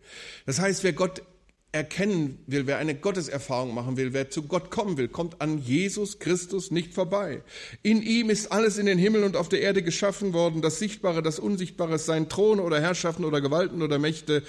Das 0.46 0.60
heißt, 0.60 0.84
wer 0.84 0.92
Gott 0.92 1.22
erkennen 1.70 2.42
will, 2.46 2.66
wer 2.66 2.78
eine 2.78 2.94
Gotteserfahrung 2.94 3.74
machen 3.74 3.98
will, 3.98 4.14
wer 4.14 4.30
zu 4.30 4.44
Gott 4.44 4.70
kommen 4.70 4.96
will, 4.96 5.08
kommt 5.08 5.42
an 5.42 5.58
Jesus 5.58 6.18
Christus 6.18 6.70
nicht 6.70 6.94
vorbei. 6.94 7.42
In 7.82 8.02
ihm 8.02 8.30
ist 8.30 8.50
alles 8.50 8.78
in 8.78 8.86
den 8.86 8.96
Himmel 8.96 9.22
und 9.22 9.36
auf 9.36 9.50
der 9.50 9.60
Erde 9.60 9.82
geschaffen 9.82 10.32
worden, 10.32 10.62
das 10.62 10.78
Sichtbare, 10.78 11.22
das 11.22 11.38
Unsichtbare, 11.38 11.98
sein 11.98 12.30
Thron 12.30 12.58
oder 12.58 12.80
Herrschaften 12.80 13.24
oder 13.24 13.42
Gewalten 13.42 13.82
oder 13.82 13.98
Mächte, 13.98 14.42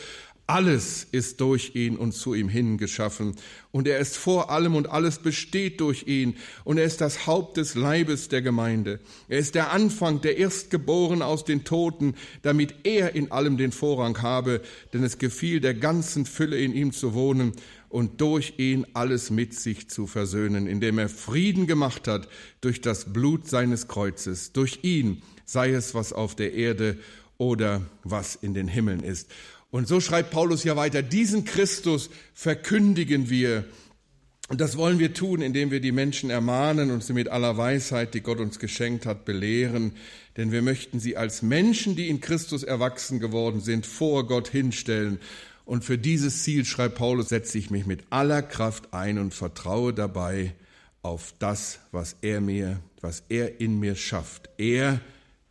alles 0.50 1.06
ist 1.12 1.42
durch 1.42 1.76
ihn 1.76 1.96
und 1.96 2.14
zu 2.14 2.34
ihm 2.34 2.50
hin 2.50 2.80
geschaffen. 2.80 3.36
Und 3.72 3.88
er 3.88 4.00
ist 4.00 4.18
vor 4.18 4.50
allem 4.50 4.76
und 4.76 4.90
alles 4.90 5.20
besteht 5.20 5.80
durch 5.80 6.08
ihn. 6.08 6.38
Und 6.64 6.80
er 6.80 6.86
ist 6.86 7.02
das 7.02 7.28
Haupt 7.28 7.58
des 7.58 7.76
Leibes 7.76 8.30
der 8.30 8.42
Gemeinde. 8.42 9.00
Er 9.28 9.38
ist 9.38 9.54
der 9.54 9.72
Anfang, 9.72 10.22
der 10.22 10.38
Erstgeborene 10.40 11.24
aus 11.24 11.46
den 11.46 11.66
Toten, 11.66 12.16
damit 12.42 12.74
er 12.84 13.14
in 13.14 13.32
allem 13.32 13.58
den 13.58 13.72
Vorrang 13.72 14.24
habe. 14.24 14.62
Denn 14.92 15.04
es 15.04 15.20
gefiel 15.20 15.60
der 15.60 15.76
ganzen 15.76 16.26
Fülle 16.26 16.58
in 16.58 16.74
ihm 16.74 16.94
zu 16.94 17.14
wohnen 17.14 17.54
und 17.88 18.20
durch 18.20 18.56
ihn 18.58 18.88
alles 18.94 19.30
mit 19.30 19.54
sich 19.54 19.88
zu 19.88 20.08
versöhnen, 20.08 20.66
indem 20.66 20.98
er 20.98 21.10
Frieden 21.10 21.68
gemacht 21.68 22.08
hat 22.08 22.28
durch 22.62 22.82
das 22.82 23.14
Blut 23.14 23.48
seines 23.48 23.88
Kreuzes. 23.88 24.52
Durch 24.52 24.80
ihn 24.82 25.22
sei 25.46 25.74
es, 25.74 25.94
was 25.94 26.12
auf 26.12 26.36
der 26.36 26.54
Erde 26.56 26.98
oder 27.38 27.84
was 28.04 28.36
in 28.36 28.56
den 28.56 28.68
Himmeln 28.68 29.04
ist. 29.04 29.30
Und 29.72 29.88
so 29.88 30.02
schreibt 30.02 30.32
Paulus 30.32 30.64
ja 30.64 30.76
weiter, 30.76 31.02
diesen 31.02 31.46
Christus 31.46 32.10
verkündigen 32.34 33.30
wir. 33.30 33.66
Und 34.48 34.62
das 34.62 34.78
wollen 34.78 34.98
wir 34.98 35.14
tun, 35.14 35.44
indem 35.44 35.70
wir 35.70 35.80
die 35.80 35.92
Menschen 35.92 36.32
ermahnen 36.32 36.90
und 36.90 37.04
sie 37.04 37.14
mit 37.14 37.30
aller 37.30 37.56
Weisheit, 37.58 38.16
die 38.16 38.22
Gott 38.22 38.40
uns 38.40 38.58
geschenkt 38.58 39.06
hat, 39.06 39.26
belehren. 39.26 39.92
Denn 40.38 40.52
wir 40.52 40.64
möchten 40.64 41.00
sie 41.00 41.18
als 41.18 41.44
Menschen, 41.44 41.96
die 41.96 42.10
in 42.10 42.20
Christus 42.20 42.64
erwachsen 42.64 43.20
geworden 43.20 43.62
sind, 43.62 43.86
vor 43.86 44.26
Gott 44.26 44.48
hinstellen. 44.48 45.20
Und 45.66 45.86
für 45.86 46.00
dieses 46.00 46.42
Ziel, 46.42 46.66
schreibt 46.66 46.96
Paulus, 46.96 47.30
setze 47.30 47.60
ich 47.60 47.70
mich 47.70 47.86
mit 47.86 48.02
aller 48.10 48.42
Kraft 48.42 48.92
ein 48.92 49.20
und 49.20 49.36
vertraue 49.36 49.94
dabei 49.94 50.56
auf 51.04 51.36
das, 51.38 51.80
was 51.92 52.16
er 52.24 52.42
mir, 52.42 52.80
was 53.02 53.22
er 53.30 53.62
in 53.62 53.80
mir 53.80 53.96
schafft. 53.96 54.50
Er, 54.58 55.00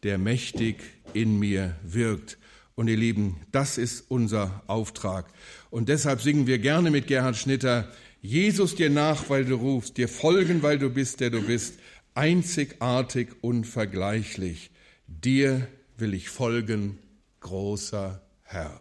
der 0.03 0.19
mächtig 0.19 0.83
in 1.15 1.39
mir 1.39 1.77
wirkt. 1.85 2.37
Und 2.79 2.87
ihr 2.87 2.97
Lieben, 2.97 3.35
das 3.51 3.77
ist 3.77 4.09
unser 4.09 4.63
Auftrag. 4.69 5.27
Und 5.69 5.89
deshalb 5.89 6.21
singen 6.21 6.47
wir 6.47 6.61
gerne 6.61 6.93
mit 6.93 7.09
Gerhard 7.09 7.35
Schnitter, 7.35 7.89
Jesus 8.23 8.77
dir 8.77 8.89
nach, 8.89 9.29
weil 9.31 9.45
du 9.45 9.57
rufst, 9.57 9.97
dir 9.97 10.07
folgen, 10.07 10.63
weil 10.63 10.79
du 10.79 10.89
bist, 10.89 11.19
der 11.19 11.31
du 11.31 11.43
bist, 11.43 11.81
einzigartig, 12.15 13.31
unvergleichlich. 13.41 14.71
Dir 15.09 15.67
will 15.97 16.15
ich 16.15 16.29
folgen, 16.29 17.01
großer 17.41 18.23
Herr. 18.43 18.79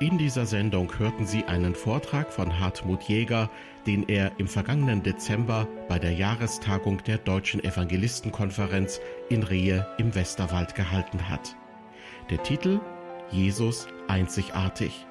In 0.00 0.18
dieser 0.18 0.46
Sendung 0.46 0.98
hörten 0.98 1.28
Sie 1.28 1.44
einen 1.44 1.76
Vortrag 1.76 2.32
von 2.32 2.58
Hartmut 2.58 3.04
Jäger, 3.04 3.52
den 3.86 4.08
er 4.08 4.32
im 4.38 4.48
vergangenen 4.48 5.02
Dezember 5.02 5.66
bei 5.88 5.98
der 5.98 6.12
Jahrestagung 6.12 7.02
der 7.04 7.18
Deutschen 7.18 7.62
Evangelistenkonferenz 7.62 9.00
in 9.28 9.42
Rehe 9.42 9.86
im 9.98 10.14
Westerwald 10.14 10.74
gehalten 10.74 11.28
hat. 11.28 11.56
Der 12.30 12.42
Titel 12.42 12.80
Jesus 13.30 13.86
einzigartig. 14.08 15.06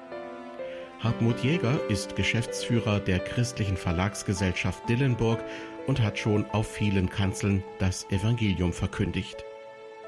Hartmut 1.00 1.42
Jäger 1.42 1.80
ist 1.90 2.14
Geschäftsführer 2.14 3.00
der 3.00 3.18
christlichen 3.18 3.76
Verlagsgesellschaft 3.76 4.88
Dillenburg 4.88 5.42
und 5.86 6.00
hat 6.00 6.18
schon 6.18 6.44
auf 6.46 6.70
vielen 6.70 7.10
Kanzeln 7.10 7.64
das 7.80 8.08
Evangelium 8.10 8.72
verkündigt. 8.72 9.44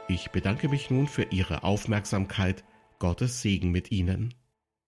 Ich 0.07 0.31
bedanke 0.31 0.69
mich 0.69 0.91
nun 0.91 1.09
für 1.09 1.25
Ihre 1.31 1.65
Aufmerksamkeit. 1.65 2.63
Gottes 3.01 3.43
Segen 3.43 3.71
mit 3.71 3.91
Ihnen. 3.91 4.35